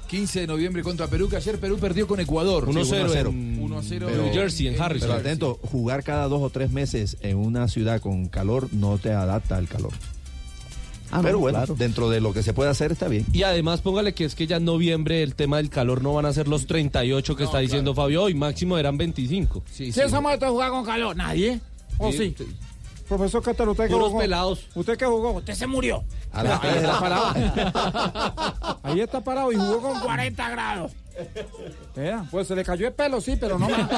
[0.09, 2.65] 15 de noviembre contra Perú, que ayer Perú perdió con Ecuador.
[2.67, 3.29] 1-0 Sí, 1-0.
[3.29, 5.09] en 1-0 New Jersey, en Harrison.
[5.09, 9.11] Pero atento, jugar cada dos o tres meses en una ciudad con calor no te
[9.11, 9.91] adapta al calor.
[11.11, 11.75] Ah, Pero no, bueno, claro.
[11.75, 13.25] dentro de lo que se puede hacer está bien.
[13.33, 16.25] Y además póngale que es que ya en noviembre el tema del calor no van
[16.25, 19.63] a ser los 38 que está diciendo Fabio hoy, máximo eran 25.
[19.71, 21.15] Sí, ¿Quién se a jugar con calor?
[21.15, 21.59] ¿Nadie?
[21.97, 22.35] ¿O sí?
[23.09, 24.19] Profesor Cataro, ¿usted Puros jugó?
[24.19, 24.67] pelados.
[24.75, 25.31] ¿Usted qué jugó?
[25.31, 26.03] Usted se murió.
[26.31, 27.33] A Ahí está parado.
[28.83, 30.91] Ahí está parado y jugó con 40 grados.
[31.95, 33.89] Vea, Pues se le cayó el pelo, sí, pero no más.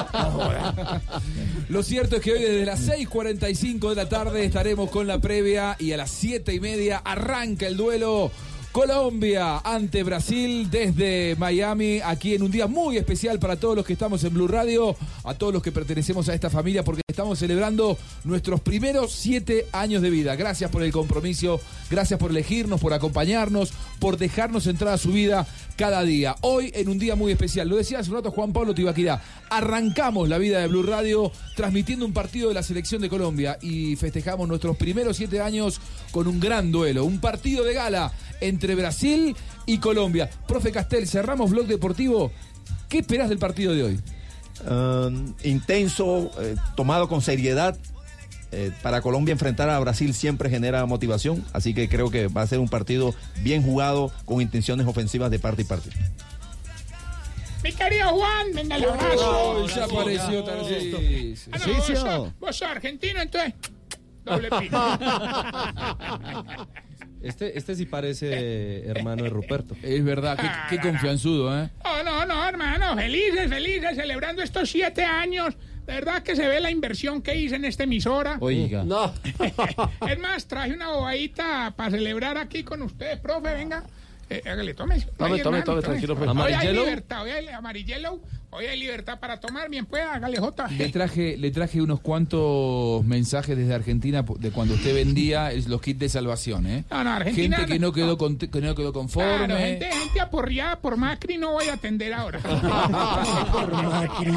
[1.69, 5.75] Lo cierto es que hoy desde las 6.45 de la tarde estaremos con la previa
[5.77, 8.31] y a las 7 y media arranca el duelo
[8.71, 13.93] Colombia ante Brasil desde Miami, aquí en un día muy especial para todos los que
[13.93, 14.95] estamos en Blue Radio,
[15.25, 20.01] a todos los que pertenecemos a esta familia, porque estamos celebrando nuestros primeros siete años
[20.01, 20.37] de vida.
[20.37, 25.45] Gracias por el compromiso, gracias por elegirnos, por acompañarnos, por dejarnos entrar a su vida
[25.75, 26.37] cada día.
[26.39, 30.29] Hoy en un día muy especial, lo decía hace un rato Juan Pablo Tibaquirá, arrancamos
[30.29, 34.47] la vida de Blue Radio transmitiendo un partido de la selección de Colombia y festejamos
[34.47, 35.81] nuestros primeros siete años
[36.11, 39.35] con un gran duelo, un partido de gala entre Brasil
[39.65, 40.29] y Colombia.
[40.47, 42.31] Profe Castel, cerramos blog deportivo.
[42.89, 43.99] ¿Qué esperás del partido de hoy?
[44.69, 47.77] Um, intenso, eh, tomado con seriedad.
[48.53, 52.47] Eh, para Colombia enfrentar a Brasil siempre genera motivación, así que creo que va a
[52.47, 55.89] ser un partido bien jugado con intenciones ofensivas de parte y parte.
[57.63, 59.67] Mi querido Juan, venga el abrazo.
[59.67, 60.97] Ya apareció Tarcisio.
[61.51, 62.33] Ah, no, Sí, vos, sí, sos, oh.
[62.39, 63.53] vos sos argentino, entonces.
[64.25, 64.97] Doble pino.
[67.21, 69.75] Este, este sí parece hermano de Ruperto.
[69.83, 71.69] Es verdad, qué, qué confianzudo, ¿eh?
[71.83, 72.95] No, no, no, hermano.
[72.95, 75.55] Felices, felices, celebrando estos siete años.
[75.85, 78.37] De verdad que se ve la inversión que hice en esta emisora.
[78.39, 78.83] Oiga.
[78.83, 79.13] No.
[80.09, 83.83] es más, traje una bobadita para celebrar aquí con ustedes, profe, venga.
[84.29, 85.01] Eh, hágale, tome.
[85.17, 86.31] Tome, tome, tome, tranquilo, profe.
[86.31, 86.85] Hoy hay ¿Amarillelo?
[86.85, 88.21] libertad, hoy hay amarillelo
[88.53, 90.37] Hoy hay libertad para tomar, bien pueda, hágale.
[90.77, 95.81] Le traje, le traje unos cuantos mensajes desde Argentina de cuando usted vendía el- los
[95.81, 96.83] kits de salvación, ¿eh?
[96.91, 99.45] No, no, Argentina- Gente que no quedó, cont- que no quedó conforme.
[99.45, 102.39] Claro, gente, gente aporreada por Macri no voy a atender ahora.
[102.41, 104.31] Por Macri.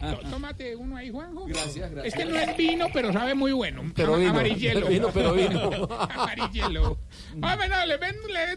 [0.00, 1.46] Tó- Tómate uno ahí, Juanjo.
[1.46, 2.14] Gracias, gracias.
[2.14, 3.82] Este no es vino, pero sabe muy bueno.
[3.96, 4.30] Pero vino.
[4.30, 4.86] Amarillelo.
[4.86, 5.70] Vino, pero vino.
[6.14, 6.98] Amarillelo.
[7.34, 8.28] Hombre, no, le vendo...
[8.28, 8.56] Le,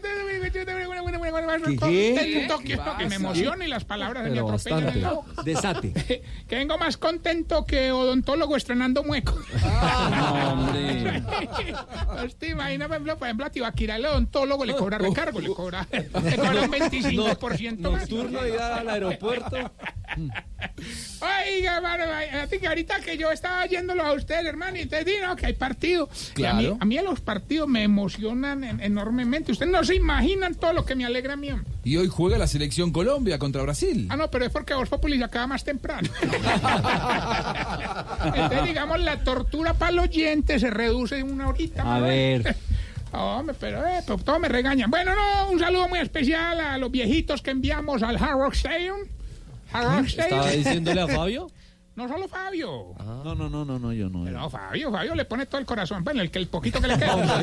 [1.78, 2.14] ¿Qué?
[2.16, 3.08] contento que, ¿Qué que pasa?
[3.08, 5.00] me emociona y las palabras se me Pero atropellan en la bastante.
[5.00, 5.42] boca.
[5.42, 6.22] Desate.
[6.48, 9.32] Que vengo más contento que odontólogo estrenando mueco.
[10.52, 11.22] hombre.
[12.26, 15.86] Usted imagina, por ejemplo, por ejemplo, a Tibaquira, el odontólogo le cobra recargo, le cobra,
[15.92, 16.06] le
[16.36, 18.02] cobra un 25% más.
[18.02, 19.56] Nocturno ir al aeropuerto.
[21.20, 22.04] Oiga, hermano,
[22.68, 26.08] ahorita que yo estaba yéndolo a ustedes, hermano, y ustedes dijeron que hay partido.
[26.36, 26.78] Y a mí, Claro.
[26.80, 29.52] a mí los partidos me emocionan en- enormemente.
[29.52, 31.48] Ustedes no se imaginan todo lo que me alegra a mí.
[31.84, 34.06] Y hoy juega la selección Colombia contra Brasil.
[34.10, 36.08] Ah, no, pero es porque Voz Populi se acaba más temprano.
[38.24, 41.82] Entonces, digamos, la tortura para el oyente se reduce en una horita.
[41.82, 42.06] A ¿no?
[42.06, 42.56] ver.
[43.12, 44.90] Hombre, pero, eh, pero todos me regañan.
[44.90, 49.00] Bueno, no, un saludo muy especial a los viejitos que enviamos al Hard Rock Stadium.
[49.72, 50.38] Hard Rock Stadium.
[50.38, 51.50] ¿Estaba diciéndole a Fabio?
[51.94, 52.94] No solo Fabio.
[52.98, 54.24] No, no, no, no, no, yo no.
[54.24, 56.02] No, Fabio, Fabio le pone todo el corazón.
[56.02, 57.42] Bueno, el que el poquito que le queda.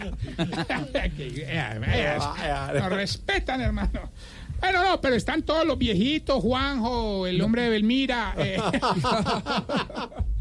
[2.74, 4.10] Nos respetan, hermano.
[4.60, 8.34] Bueno, no, pero están todos los viejitos, Juanjo, el hombre de Belmira.
[8.36, 8.58] Eh.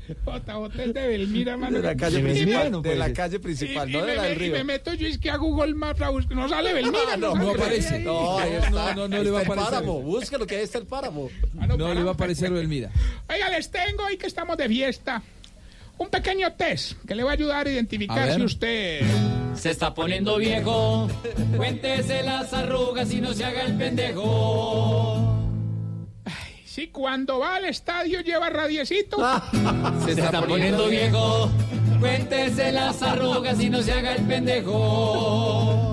[0.10, 1.78] De Belmira, hermano.
[1.78, 4.24] De la calle Y principal, me- de la calle principal, y- no y de la
[4.24, 4.52] del y río.
[4.54, 6.36] me meto yo es que a Google Maps a buscar.
[6.36, 7.96] No sale Belmira, no, no sale aparece.
[7.96, 8.04] ahí.
[8.04, 8.70] No, ahí está.
[8.72, 9.70] No, no, no le va a aparecer.
[9.72, 10.02] páramo.
[10.02, 11.30] Búsquelo que ahí está el páramo.
[11.54, 12.90] No le va a aparecer Belmira.
[13.30, 15.22] Oiga, les tengo hoy que estamos de fiesta.
[16.00, 19.02] Un pequeño test que le va a ayudar a identificar si usted.
[19.60, 21.10] Se está poniendo viejo.
[21.58, 25.36] Cuéntese las arrugas y no se haga el pendejo.
[26.66, 29.18] Si cuando va al estadio lleva radiecito.
[30.06, 31.52] Se está poniendo viejo.
[32.00, 35.89] Cuéntese las arrugas y no se haga el pendejo.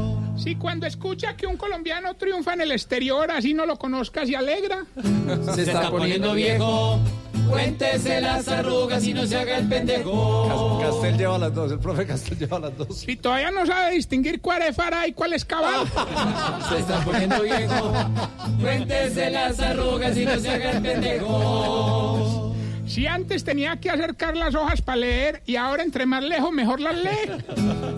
[0.46, 4.36] Si cuando escucha que un colombiano triunfa en el exterior, así no lo conozca, se
[4.36, 4.86] alegra.
[5.56, 7.00] Se está poniendo viejo.
[7.50, 10.78] Cuéntese las arrugas y no se haga el pendejo.
[10.80, 12.96] Castel lleva las dos, el profe Castel lleva las dos.
[12.96, 15.84] Si todavía no sabe distinguir cuál es Fara y cuál es Cabal.
[16.68, 17.92] Se está poniendo viejo.
[18.60, 22.45] Cuéntese las arrugas y no se haga el pendejo.
[22.96, 26.80] Si antes tenía que acercar las hojas para leer y ahora entre más lejos mejor
[26.80, 27.44] las lee.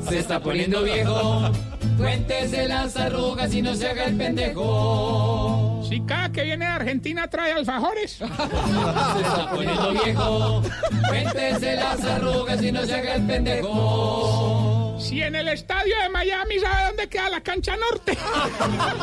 [0.08, 1.52] Se está poniendo viejo.
[1.96, 5.84] Cuéntese las arrugas y no se haga el pendejo.
[5.88, 8.10] Si cada que viene de Argentina trae alfajores.
[8.14, 10.62] Se está poniendo viejo.
[11.06, 14.96] Cuéntese las arrugas y no se haga el pendejo.
[14.98, 18.18] Si en el estadio de Miami sabe dónde queda la cancha norte.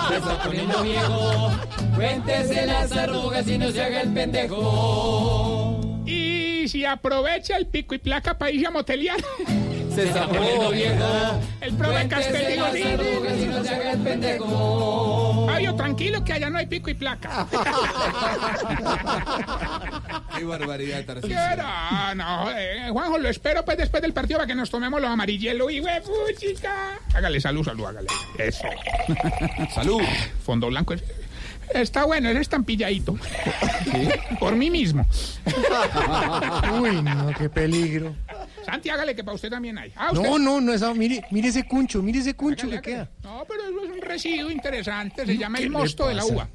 [0.09, 1.51] Se está poniendo viejo.
[1.95, 5.74] Cuéntese las arrugas y no se haga el pendejo.
[6.65, 9.17] Y si aprovecha el pico y placa para irse a motelear.
[9.93, 11.05] Se está poniendo viejo.
[11.61, 15.45] El profe Cuéntese Castel las digo, arrugas y no se haga el pendejo.
[15.47, 17.45] Fabio, tranquilo que allá no hay pico y placa.
[20.35, 21.37] Qué barbaridad, Tarcisio.
[21.55, 25.11] No, no, eh, Juanjo, lo espero pues después del partido para que nos tomemos los
[25.11, 25.83] amarillos y
[26.35, 26.99] chica.
[27.13, 28.07] Hágale salud, salud, hágale.
[28.39, 28.67] Eso.
[29.73, 30.01] Salud.
[30.43, 30.95] Fondo blanco.
[31.73, 33.17] Es- Está bueno, es estampilladito.
[34.39, 35.05] Por mí mismo.
[36.81, 38.15] Uy, no, qué peligro.
[38.65, 39.91] Santi, hágale que para usted también hay.
[39.95, 43.09] Ah, usted- No, no, no, esa, mire, mire ese cuncho, mire ese cuncho que queda.
[43.23, 45.25] No, pero eso es un residuo interesante.
[45.25, 46.49] Se llama ¿Qué el mosto de la uva.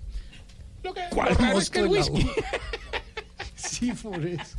[0.83, 2.31] Lo que ¿Cuál lo raro es mosto que el whisky.
[3.55, 4.57] Sí, por eso.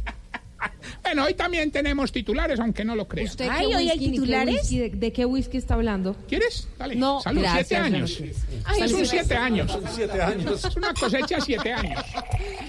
[1.03, 3.27] Bueno, hoy también tenemos titulares, aunque no lo crean.
[3.27, 4.61] ¿Usted Ay, hoy hay titulares.
[4.61, 6.15] whisky, de, de qué whisky está hablando?
[6.27, 6.67] ¿Quieres?
[6.77, 6.95] Dale.
[6.95, 8.21] No, Salud, gracias, siete años.
[8.65, 9.77] Ay, son siete años.
[9.93, 10.63] Siete años.
[10.63, 12.01] Es una cosecha siete años.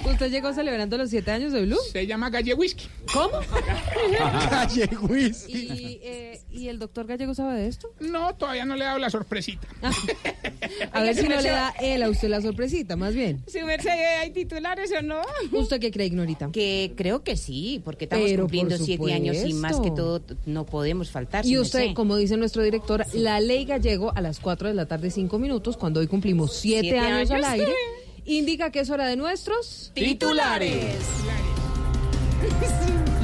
[0.05, 1.79] ¿Usted llegó celebrando los siete años de Blue?
[1.93, 2.89] Se llama Galle Whisky.
[3.13, 3.39] ¿Cómo?
[4.51, 5.53] Calle whisky.
[5.53, 7.93] ¿Y, eh, ¿Y el doctor Gallego sabe de esto?
[8.01, 9.69] No, todavía no le he dado la sorpresita.
[10.93, 13.43] A ver si no le da él a usted la sorpresita, más bien.
[13.47, 15.23] Si merced hay titulares o no.
[15.53, 16.51] ¿Usted qué cree, Ignorita?
[16.53, 20.21] Que creo que sí, porque estamos Pero, cumpliendo por siete años y más que todo
[20.47, 21.45] no podemos faltar.
[21.45, 25.11] Y usted, como dice nuestro director, la ley Gallego a las 4 de la tarde,
[25.11, 27.73] 5 minutos, cuando hoy cumplimos 7 Siete años, al aire,
[28.25, 30.97] indica que es hora de nuestros Titulares.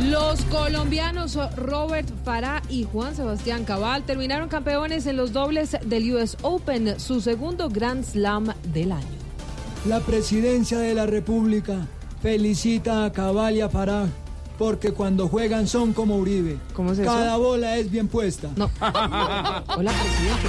[0.04, 6.36] Los colombianos Robert Farah y Juan Sebastián Cabal terminaron campeones en los dobles del US
[6.42, 9.06] Open, su segundo Grand Slam del año.
[9.86, 11.86] La presidencia de la República
[12.22, 14.08] felicita a Cabal y a Farah
[14.58, 16.58] porque cuando juegan son como Uribe.
[16.74, 17.08] ¿Cómo es eso?
[17.08, 18.50] Cada bola es bien puesta.
[18.56, 18.70] No.
[18.80, 20.48] Hola, presidente.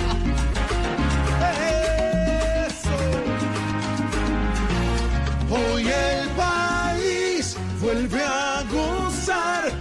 [5.52, 9.72] Hoy el país vuelve a gozar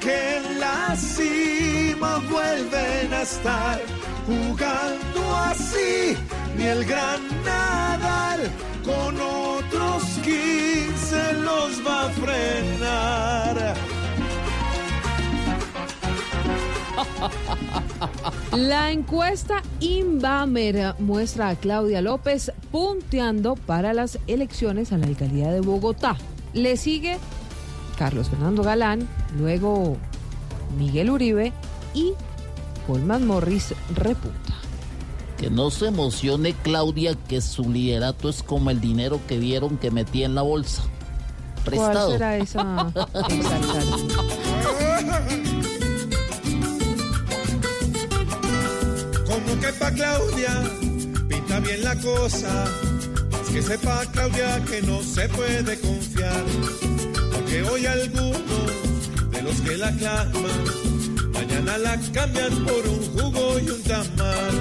[0.00, 3.80] porque en la cima vuelven a estar
[4.26, 6.16] jugando así.
[6.56, 8.50] Ni el gran Nadal
[8.84, 13.74] con otros 15 los va a frenar.
[18.56, 25.60] La encuesta Inbamer muestra a Claudia López punteando para las elecciones a la alcaldía de
[25.60, 26.16] Bogotá.
[26.52, 27.18] Le sigue
[28.00, 29.06] Carlos Fernando Galán,
[29.36, 29.98] luego
[30.78, 31.52] Miguel Uribe
[31.92, 32.14] y
[32.86, 34.54] Colman Morris repunta.
[35.36, 39.90] Que no se emocione Claudia, que su liderato es como el dinero que vieron que
[39.90, 40.82] metí en la bolsa.
[40.82, 42.12] ¿Cuál Prestado.
[42.12, 42.90] será esa?
[43.28, 44.16] esa alcaldía?
[49.26, 50.62] Como que pa' Claudia
[51.28, 52.64] pinta bien la cosa.
[53.30, 56.44] Más que sepa Claudia que no se puede confiar.
[57.50, 60.30] Porque hoy algunos de los que la aclaman,
[61.32, 64.60] mañana la cambian por un jugo y un tamal.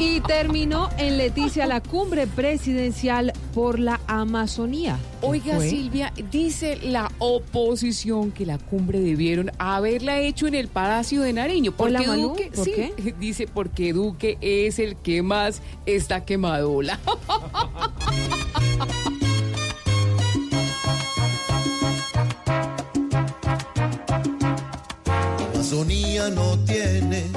[0.00, 4.98] Y terminó en Leticia la cumbre presidencial por la Amazonía.
[5.20, 5.70] ¿Qué Oiga, fue?
[5.70, 11.70] Silvia, dice la oposición que la cumbre debieron haberla hecho en el Palacio de Nariño.
[11.70, 13.14] Porque Hola, Malú, Duque, ¿por sí, qué?
[13.20, 16.98] dice porque Duque es el que más está quemadola.
[25.70, 27.30] Amazonía no tiene,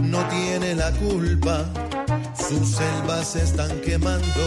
[0.00, 1.66] no tiene la culpa.
[2.34, 4.42] Sus selvas se están quemando.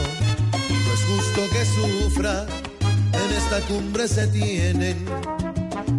[0.68, 2.48] Y no es justo que sufra.
[2.82, 5.06] En esta cumbre se tienen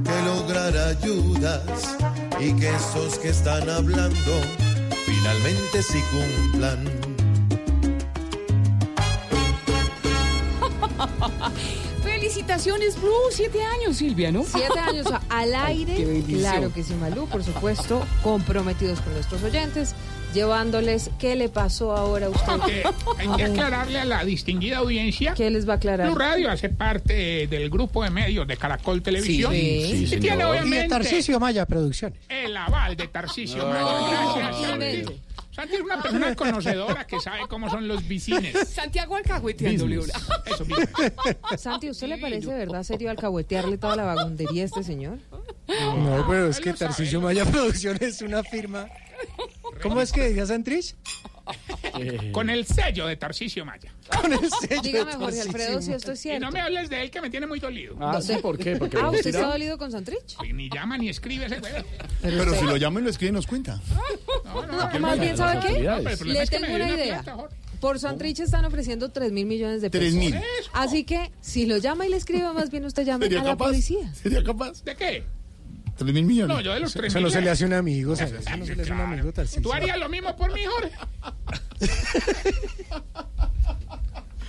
[0.02, 1.96] que lograr ayudas
[2.40, 4.40] y que esos que están hablando
[5.06, 7.05] finalmente sí cumplan.
[12.46, 14.44] Felicitaciones, Blue, siete años, Silvia, ¿no?
[14.44, 19.96] Siete años al aire, claro que sí, Malú, por supuesto, comprometidos con nuestros oyentes,
[20.32, 22.46] llevándoles qué le pasó ahora a usted.
[22.48, 22.82] Aunque
[23.18, 25.34] hay que aclararle a la distinguida audiencia.
[25.34, 26.06] ¿Qué les va a aclarar?
[26.06, 29.52] Blue Radio hace parte del grupo de medios de Caracol Televisión.
[29.52, 32.20] Sí, sí, y tiene Y de obviamente Tarcisio Maya Producciones.
[32.28, 34.36] el aval de Tarcisio No, Maya.
[34.36, 35.25] Gracias, no,
[35.56, 35.74] Santi.
[35.74, 38.68] es una persona conocedora que sabe cómo son los vicines.
[38.68, 40.22] Santiago alcahueteándole Business.
[40.44, 40.90] Eso, business.
[41.56, 45.18] Santi, ¿usted le parece de verdad serio alcahuetearle toda la vagondería a este señor?
[45.66, 48.86] No, pero es que Tarcisio Maya Producciones es una firma.
[49.82, 50.94] ¿Cómo es que decía Santrich?
[52.32, 53.92] Con el sello de Tarcisio Maya.
[54.20, 56.46] Con el sello Dígame, de Jorge Alfredo, si esto es Y cierto.
[56.46, 57.96] no me hables de él que me tiene muy dolido.
[58.00, 58.34] Ah, ¿sí?
[58.42, 58.76] ¿Por qué?
[58.76, 60.36] Porque Ah, ¿usted está dolido con Santrich?
[60.52, 61.72] Ni llama ni escribe ese güey.
[62.22, 63.80] Pero si lo llaman y lo escriben, nos cuenta.
[64.44, 65.82] No, más bien, ¿sabe qué?
[65.82, 67.22] No, pero el problema Le es que tengo me una dio idea.
[67.22, 67.56] plata, Jorge.
[67.80, 70.02] Por Santrich están ofreciendo 3 mil millones de pesos.
[70.04, 70.34] Tres mil.
[70.72, 73.50] Así que, si lo llama y le escribe, más bien usted llame ¿Sería a la
[73.50, 73.66] capaz?
[73.66, 74.12] policía.
[74.14, 74.82] ¿Sería capaz?
[74.82, 75.24] ¿De qué?
[75.96, 76.56] Tres mil millones.
[76.56, 78.56] No, yo de los tres Eso no mil se le hace un amigo, sea, eso
[78.56, 79.62] no se le hace un amigo, Tarcisio.
[79.62, 80.92] ¿Tú harías lo mismo por mí, Jorge?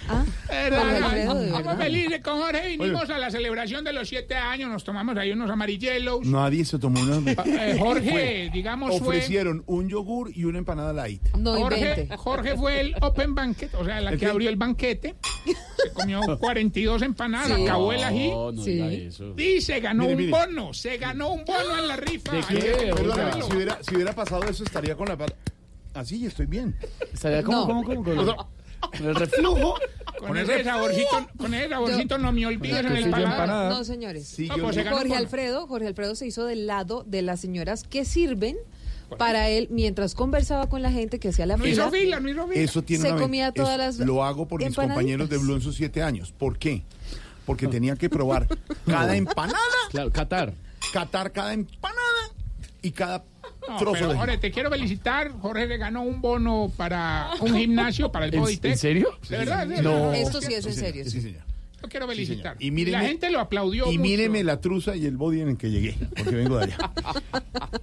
[0.09, 2.67] Ah, felices con Jorge.
[2.77, 4.69] Vinimos a la celebración de los siete años.
[4.69, 6.25] Nos tomamos ahí unos amarillos.
[6.25, 7.31] Nadie se tomó una.
[7.45, 8.49] Eh, Jorge, Fue.
[8.53, 11.21] digamos, fue- Ofrecieron un yogur y una empanada light.
[11.37, 12.07] No Jorge.
[12.17, 15.15] Jorge fue el Open Banquet, o sea, la ¿El que abrió el banquete.
[15.45, 17.63] Se comió 42 empanadas, Sí.
[17.63, 18.29] acabó el ají.
[18.29, 18.79] No, no Sí.
[19.07, 19.33] eso.
[19.37, 20.31] Y se ganó Mire, un mire.
[20.31, 22.31] bono, se ganó un bono en la rifa.
[22.33, 22.91] ¿De qué?
[22.95, 25.33] Perdóname, si hubiera, si hubiera pasado eso, estaría con la pata.
[25.93, 26.75] Así, estoy bien.
[27.11, 27.65] ¿Estaría cómo, No.
[27.67, 28.49] cómo, cómo, cómo?
[28.79, 29.75] Con el reflujo.
[30.19, 33.33] Con ese saborcito, con ese saborcito no me olvides en el paladar.
[33.33, 33.69] empanada.
[33.69, 34.27] No, señores.
[34.27, 35.15] Sí, No, pues ganó un Jorge.
[35.15, 38.57] Alfredo, Jorge Alfredo se hizo del lado de las señoras que sirven
[39.19, 41.91] para él mientras conversaba con la gente que hacía la No hizo fila.
[41.91, 42.61] fila, no hizo fila.
[42.61, 45.53] Eso tiene Se una comía todas eso las Lo hago por mis compañeros de Blue
[45.55, 46.33] en sus siete años.
[46.37, 46.83] ¿Por qué?
[47.45, 48.47] Porque tenía que probar
[48.87, 49.59] cada empanada,
[49.91, 50.53] Claro, Qatar.
[50.91, 52.01] catar cada empanada
[52.81, 53.23] y cada
[53.67, 54.15] No, pero, de.
[54.15, 55.31] Jorge, te quiero felicitar.
[55.39, 58.71] Jorge le ganó un bono para un gimnasio, para el ¿En- Bodytech.
[58.71, 59.09] en serio?
[59.29, 60.13] De verdad, No.
[60.13, 61.03] Esto sí es en Sí, serio.
[61.05, 61.21] Sí, sí.
[61.21, 61.41] señor.
[61.79, 62.55] Lo quiero Sí, felicitar.
[62.59, 64.01] Y míreme- la gente lo aplaudió Y mucho.
[64.01, 66.77] míreme la truza y el body en el que llegué, porque vengo de allá.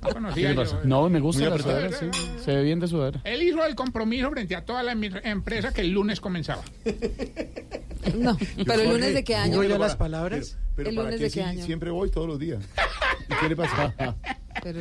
[0.03, 0.63] No conocía ¿Qué le yo.
[0.63, 0.81] pasa?
[0.85, 2.07] No, me gusta la sudadera, sí.
[2.45, 3.21] Se ve bien de sudadera.
[3.25, 6.63] Él hizo el compromiso frente a toda la em- empresa que el lunes comenzaba.
[8.17, 8.37] No,
[8.67, 9.59] pero el lunes de qué año?
[9.61, 10.59] Pero las para- palabras.
[10.77, 11.65] Pero ¿El ¿para lunes qué de qué año?
[11.65, 12.63] siempre voy todos los días?
[13.31, 13.95] ¿Y qué le pasa?
[14.63, 14.81] Pero-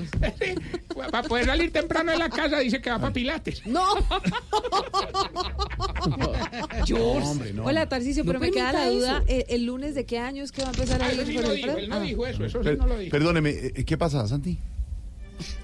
[1.11, 3.65] Para poder salir temprano de la casa dice que va para Pilates.
[3.65, 3.83] No.
[6.89, 7.63] No, hombre, no.
[7.65, 9.17] Hola, Tarcicio, No pero me queda la duda.
[9.19, 9.25] eso.
[9.27, 11.31] ¿El, el lunes de qué año es que va a empezar a Ah, ir sí
[11.37, 11.99] dijo, él no Ah.
[12.01, 13.11] dijo eso, eso sí Per- no lo dijo.
[13.11, 14.59] Perdóneme, eh, ¿qué pasa, Santi?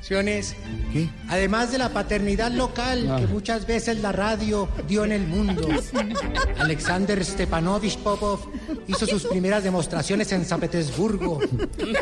[0.10, 0.56] Siones,
[0.92, 1.08] ¿Qué?
[1.28, 5.68] además de la paternidad local que muchas veces la radio dio en el mundo,
[6.58, 8.40] Alexander Stepanovich Popov
[8.88, 11.40] hizo sus primeras demostraciones en San Petersburgo,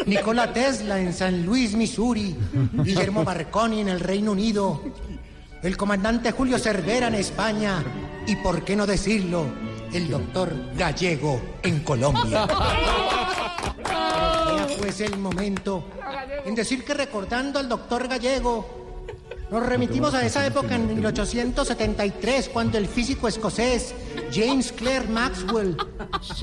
[0.06, 2.34] Nikola Tesla en San Luis, Missouri,
[2.82, 4.82] Guillermo Marconi en el Reino Unido,
[5.62, 7.84] el comandante Julio Cervera en España.
[8.26, 9.48] Y, por qué no decirlo,
[9.92, 12.48] el doctor Gallego en Colombia.
[14.88, 15.84] Pues el momento
[16.46, 18.66] en decir que recordando al doctor Gallego,
[19.52, 23.94] nos remitimos a esa época en 1873, cuando el físico escocés
[24.32, 25.76] James Clerk Maxwell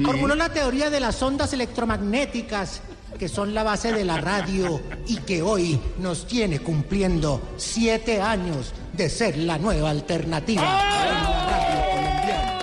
[0.04, 2.82] formuló la teoría de las ondas electromagnéticas,
[3.18, 8.74] que son la base de la radio y que hoy nos tiene cumpliendo siete años
[8.92, 12.58] de ser la nueva alternativa en la radio colombiana.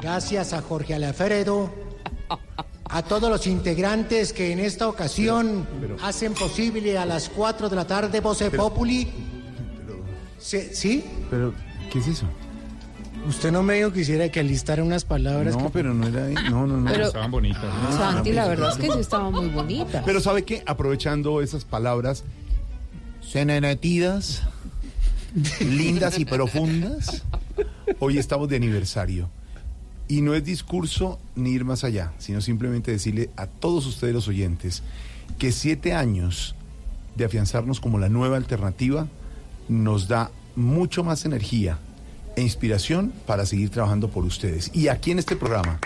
[0.00, 1.85] Gracias a Jorge Alfredo,
[2.88, 5.66] a todos los integrantes que en esta ocasión
[6.02, 9.08] hacen posible a las 4 de la tarde Voce Populi.
[10.38, 11.04] Sí, ¿Sí?
[11.30, 11.52] Pero,
[11.92, 12.26] ¿qué es eso?
[13.28, 15.56] Usted no me dijo que quisiera que alistara unas palabras.
[15.56, 16.34] No, pero no era ahí.
[16.48, 16.88] No, no, no.
[16.90, 17.64] Pero- Estaban bonitas.
[17.96, 20.02] Santi, la verdad es que sí estaba muy bonita.
[20.06, 20.62] Pero ¿sabe qué?
[20.66, 22.22] Aprovechando esas palabras
[23.20, 24.42] senenetidas,
[25.60, 27.24] lindas y profundas,
[27.98, 29.28] hoy estamos de aniversario.
[30.08, 34.28] Y no es discurso ni ir más allá, sino simplemente decirle a todos ustedes los
[34.28, 34.82] oyentes
[35.38, 36.54] que siete años
[37.16, 39.08] de afianzarnos como la nueva alternativa
[39.68, 41.78] nos da mucho más energía
[42.36, 44.70] e inspiración para seguir trabajando por ustedes.
[44.74, 45.80] Y aquí en este programa,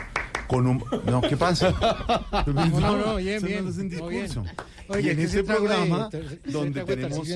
[0.48, 0.84] con un...
[1.06, 1.72] No, ¿qué pasa?
[2.46, 3.64] No, no, no, bien, bien.
[3.64, 4.24] no es un todo bien.
[4.24, 4.50] discurso.
[4.88, 6.10] Oye, y en ¿qué este programa,
[6.46, 7.28] donde tenemos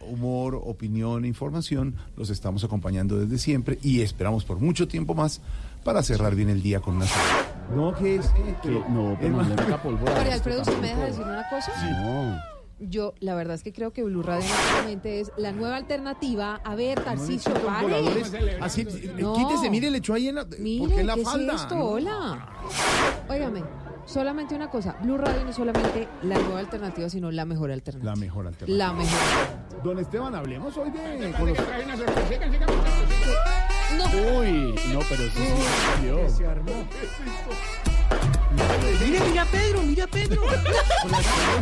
[0.00, 5.40] humor, opinión e información, los estamos acompañando desde siempre y esperamos por mucho tiempo más
[5.86, 7.24] para cerrar bien el día con una cena.
[7.74, 8.26] No, que es...
[8.90, 10.12] no, pero no meta pólvora.
[10.14, 11.72] María Alfredo, ¿usted me deja decir una cosa?
[12.78, 16.60] Yo, la verdad es que creo que Blue Radio actualmente es la nueva alternativa.
[16.62, 18.04] A ver, Tarcicio, pare.
[18.60, 18.86] Así,
[19.18, 19.34] No.
[19.34, 20.44] quítese, mire, le echó ahí en la...
[20.58, 21.54] Mire, ¿Por qué en la ¿qué falda?
[21.54, 21.74] es esto?
[21.74, 21.84] No.
[21.86, 22.48] Hola.
[23.30, 23.62] Óigame,
[24.04, 24.94] solamente una cosa.
[25.02, 28.10] Blue Radio no es solamente la nueva alternativa, sino la mejor alternativa.
[28.12, 28.86] La mejor alternativa.
[28.86, 29.82] La mejor.
[29.82, 31.32] Don Esteban, hablemos hoy de...
[31.32, 31.58] con los-
[33.96, 34.38] No.
[34.38, 35.38] Uy, no, pero eso
[36.28, 36.36] sí.
[36.36, 36.72] Se armó.
[39.04, 40.42] Mire, mira a Pedro, mira Pedro.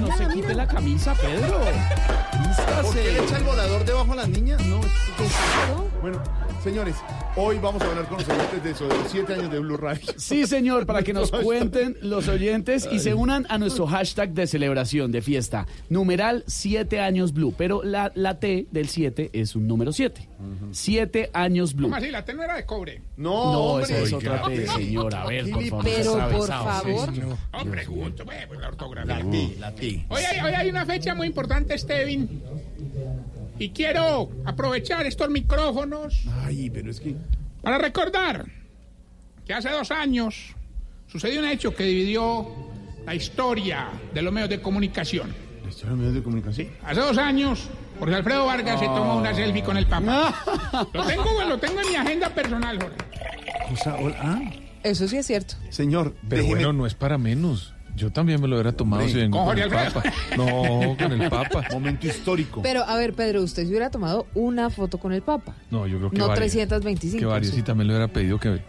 [0.00, 1.60] No se quite la camisa, Pedro.
[2.82, 4.64] ¿Por qué le echa el volador debajo a las niñas?
[4.66, 4.80] No,
[6.00, 6.22] Bueno,
[6.62, 6.94] señores,
[7.36, 9.76] hoy vamos a hablar con los oyentes de eso, de los siete años de Blue
[9.76, 10.06] Radio.
[10.16, 14.46] Sí, señor, para que nos cuenten los oyentes y se unan a nuestro hashtag de
[14.46, 15.66] celebración, de fiesta.
[15.88, 20.28] Numeral 7 años blue, pero la, la T del 7 es un número 7.
[20.72, 21.86] 7 años blue.
[21.86, 22.10] ¿Cómo así?
[22.10, 23.02] La T no era de cobre.
[23.16, 23.84] No, hombre.
[23.84, 24.34] esa es Oiga.
[24.34, 25.14] otra T, señor.
[25.14, 25.84] A ver, por favor.
[25.84, 27.36] Pero, por atravesado, favor.
[27.52, 29.18] Hombre, junto, pues, pues, la ortografía.
[29.18, 30.04] La T, la T.
[30.08, 32.42] Hoy hay, hoy hay una fecha muy importante, Stevin.
[33.58, 37.14] Y quiero aprovechar estos micrófonos Ay, pero es que...
[37.62, 38.46] para recordar
[39.46, 40.54] que hace dos años
[41.06, 42.48] sucedió un hecho que dividió
[43.06, 45.32] la historia de los medios de comunicación.
[45.62, 46.68] ¿La historia de los medios de comunicación?
[46.82, 47.68] Hace dos años,
[47.98, 50.34] Jorge Alfredo Vargas se tomó una selfie con el Papa.
[50.92, 52.96] Lo tengo, lo tengo en mi agenda personal, Jorge.
[53.70, 54.40] Cosa, hola, ah,
[54.82, 55.54] Eso sí es cierto.
[55.70, 56.54] señor, Pero déjeme...
[56.64, 57.72] bueno, no es para menos.
[57.96, 60.02] Yo también me lo hubiera tomado Hombre, si vengo con con Jorge el Alfredo.
[60.02, 60.16] Papa.
[60.36, 61.64] No, con el Papa.
[61.72, 62.60] Momento histórico.
[62.60, 65.54] Pero, a ver, Pedro, usted se hubiera tomado una foto con el Papa.
[65.70, 66.52] No, yo creo que No varios.
[66.52, 67.54] 325, Que varios.
[67.54, 67.60] sí.
[67.60, 68.60] Y también le hubiera pedido que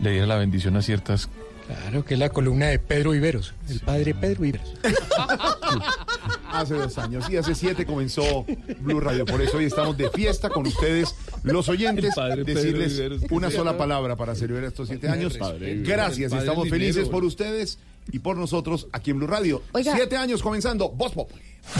[0.00, 1.28] le diera la bendición a ciertas...
[1.66, 4.74] Claro, que es la columna de Pedro Iberos, el padre Pedro Iberos.
[6.52, 8.46] Hace dos años y hace siete comenzó
[8.78, 9.26] Blue Radio.
[9.26, 12.14] Por eso hoy estamos de fiesta con ustedes, los oyentes.
[12.44, 15.36] Decirles una sola palabra para celebrar estos siete años.
[15.36, 16.82] Gracias, padre estamos dinero.
[16.82, 17.78] felices por ustedes
[18.10, 19.62] y por nosotros aquí en Blue Radio.
[19.72, 19.94] Oiga.
[19.94, 21.30] Siete años comenzando, Voz Pop.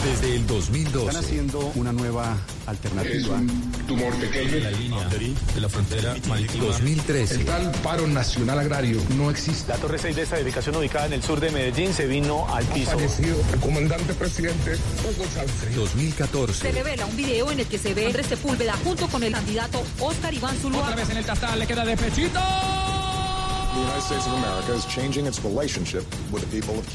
[0.04, 1.06] Desde el 2012.
[1.06, 2.36] Están haciendo una nueva
[2.66, 3.40] alternativa.
[3.86, 6.64] tumor pequeño en la línea de la frontera marítima.
[6.66, 7.44] 2013.
[7.44, 9.68] tal paro nacional agrario no existe.
[9.68, 12.64] La Torre 6 de esta dedicación ubicada en el sur de Medellín se vino al
[12.66, 12.92] piso.
[12.92, 15.74] Fallecido el comandante presidente Hugo Chávez.
[15.74, 16.60] 2014.
[16.60, 19.82] Se revela un video en el que se ve Andrés Sepúlveda junto con el candidato
[20.00, 20.88] Oscar Iván Zuluaga.
[20.88, 22.40] Otra vez en el tastal, le queda de pechito.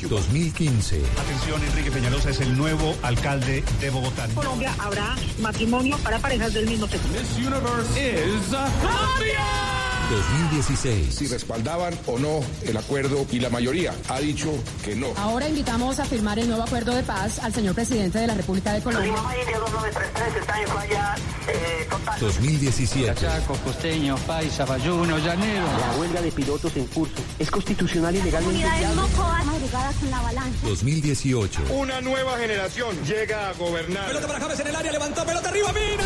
[0.10, 1.02] 2015.
[1.18, 4.26] Atención, Enrique Peñalosa es el nuevo alcalde de Bogotá.
[4.26, 7.08] En Colombia habrá matrimonio para parejas del mismo sexo.
[7.10, 8.48] This universe is
[8.82, 9.82] Colombia.
[10.12, 11.16] 2016.
[11.16, 14.52] Si respaldaban o no el acuerdo y la mayoría ha dicho
[14.84, 15.08] que no.
[15.16, 18.74] Ahora invitamos a firmar el nuevo acuerdo de paz al señor presidente de la República
[18.74, 19.14] de Colombia.
[22.22, 23.16] 2017.
[23.16, 25.66] Chaco, costeño, paisa, bayuno, llanero.
[25.66, 29.02] La huelga de pilotos en curso es constitucional y legalmente viable.
[30.00, 30.60] con la avalancha.
[30.68, 31.62] 2018.
[31.72, 34.08] Una nueva generación llega a gobernar.
[34.08, 36.04] Pelota para James en el área, levantó pelota arriba, Mina.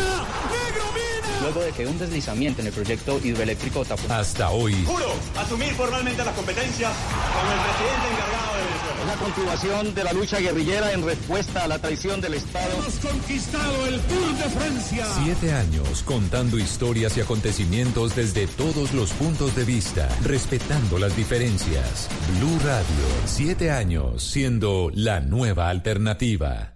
[0.48, 1.05] Negro, Mina.
[1.46, 4.10] Luego de que un deslizamiento en el proyecto hidroeléctrico Tapón.
[4.10, 4.74] Hasta hoy.
[4.84, 6.92] Juro asumir formalmente las competencias
[7.32, 9.04] como el presidente encargado de Venezuela.
[9.06, 12.72] La continuación de la lucha guerrillera en respuesta a la traición del Estado.
[12.72, 15.06] Hemos conquistado el Tour de Francia.
[15.22, 22.08] Siete años contando historias y acontecimientos desde todos los puntos de vista, respetando las diferencias.
[22.40, 26.75] Blue Radio, siete años siendo la nueva alternativa.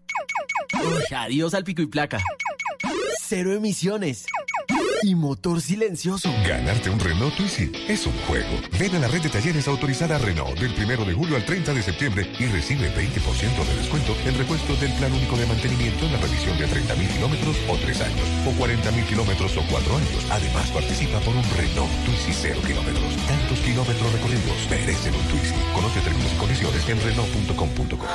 [1.15, 2.19] Adiós al pico y placa.
[3.21, 4.25] Cero emisiones.
[5.03, 6.31] Y motor silencioso.
[6.47, 8.49] Ganarte un Renault Twizy es un juego.
[8.77, 11.81] Ven a la red de talleres autorizada Renault del 1 de julio al 30 de
[11.81, 16.19] septiembre y recibe 20% de descuento en repuestos del plan único de mantenimiento en la
[16.19, 20.25] revisión de 30.000 kilómetros o 3 años, o 40.000 kilómetros o 4 años.
[20.29, 23.15] Además, participa por un Renault Twizy 0 kilómetros.
[23.27, 25.55] Tantos kilómetros recorridos merecen un Twizy.
[25.73, 28.05] Conoce términos y condiciones en Renault.com.co.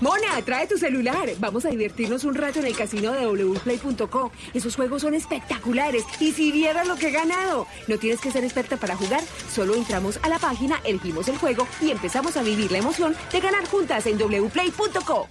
[0.00, 1.28] Mona, trae tu celular.
[1.38, 4.30] Vamos a divertirnos un rato en el casino de wplay.co.
[4.54, 6.04] Esos juegos son espectaculares.
[6.20, 7.66] Y si vieras lo que he ganado.
[7.88, 9.22] No tienes que ser experta para jugar.
[9.52, 13.40] Solo entramos a la página, elegimos el juego y empezamos a vivir la emoción de
[13.40, 15.28] ganar juntas en wplay.co.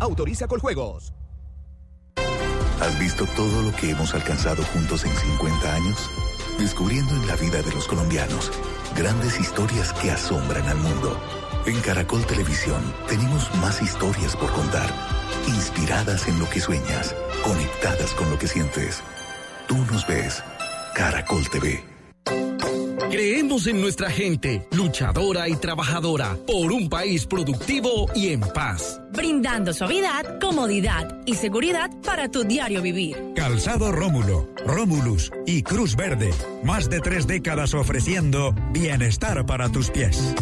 [0.00, 1.12] Autoriza con juegos.
[2.80, 6.10] ¿Has visto todo lo que hemos alcanzado juntos en 50 años?
[6.58, 8.50] Descubriendo en la vida de los colombianos
[8.96, 11.18] grandes historias que asombran al mundo.
[11.70, 14.90] En Caracol Televisión tenemos más historias por contar,
[15.46, 19.00] inspiradas en lo que sueñas, conectadas con lo que sientes.
[19.68, 20.42] Tú nos ves,
[20.96, 21.80] Caracol TV.
[23.08, 29.00] Creemos en nuestra gente, luchadora y trabajadora, por un país productivo y en paz.
[29.12, 33.16] Brindando suavidad, comodidad y seguridad para tu diario vivir.
[33.36, 36.34] Calzado Rómulo, Rómulus y Cruz Verde.
[36.64, 40.34] Más de tres décadas ofreciendo bienestar para tus pies.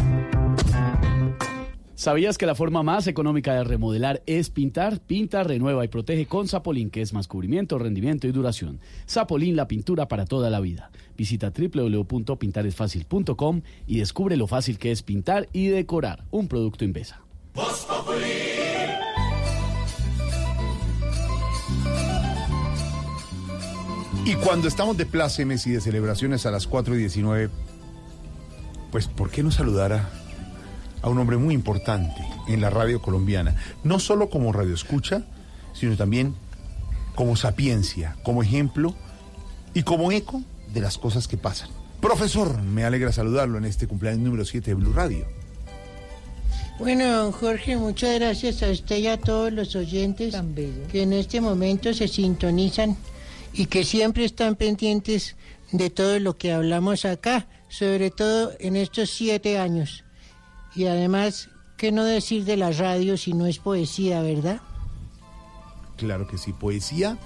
[1.98, 5.00] ¿Sabías que la forma más económica de remodelar es pintar?
[5.00, 8.78] Pinta, renueva y protege con Zapolín, que es más cubrimiento, rendimiento y duración.
[9.08, 10.92] Zapolín, la pintura para toda la vida.
[11.16, 16.22] Visita www.pintaresfacil.com y descubre lo fácil que es pintar y decorar.
[16.30, 17.20] Un producto Invesa.
[24.24, 27.50] Y cuando estamos de plácemes y de celebraciones a las 4 y 19,
[28.92, 30.08] pues ¿por qué no saludar a,
[31.02, 33.56] a un hombre muy importante en la radio colombiana?
[33.84, 35.22] No solo como radio escucha,
[35.72, 36.34] sino también
[37.14, 38.94] como sapiencia, como ejemplo
[39.74, 41.70] y como eco de las cosas que pasan.
[42.00, 45.26] Profesor, me alegra saludarlo en este cumpleaños número 7 de Blue Radio.
[46.78, 50.36] Bueno, don Jorge, muchas gracias a usted y a todos los oyentes
[50.92, 52.96] que en este momento se sintonizan
[53.52, 55.34] y que siempre están pendientes
[55.72, 60.04] de todo lo que hablamos acá, sobre todo en estos siete años.
[60.78, 64.60] Y además, ¿qué no decir de la radio si no es poesía, verdad?
[65.96, 67.18] Claro que sí, poesía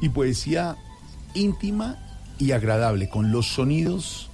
[0.00, 0.76] y poesía
[1.32, 1.96] íntima
[2.40, 4.30] y agradable, con los sonidos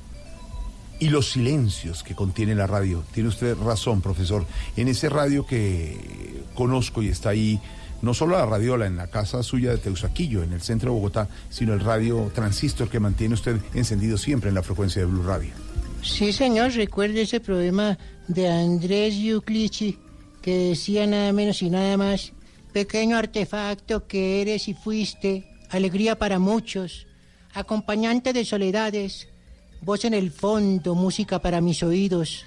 [0.99, 3.05] y los silencios que contiene la radio.
[3.13, 4.47] Tiene usted razón, profesor.
[4.79, 7.61] En ese radio que conozco y está ahí,
[8.01, 11.29] no solo la radiola en la casa suya de Teusaquillo, en el centro de Bogotá,
[11.51, 15.53] sino el radio transistor que mantiene usted encendido siempre en la frecuencia de Blue Radio.
[16.03, 17.99] Sí, señor, recuerde ese problema
[18.29, 19.99] de Andrés Yuclichi,
[20.43, 22.33] que decía nada menos y nada más,
[22.73, 27.07] pequeño artefacto que eres y fuiste, alegría para muchos,
[27.55, 29.29] acompañante de soledades,
[29.81, 32.45] voz en el fondo, música para mis oídos,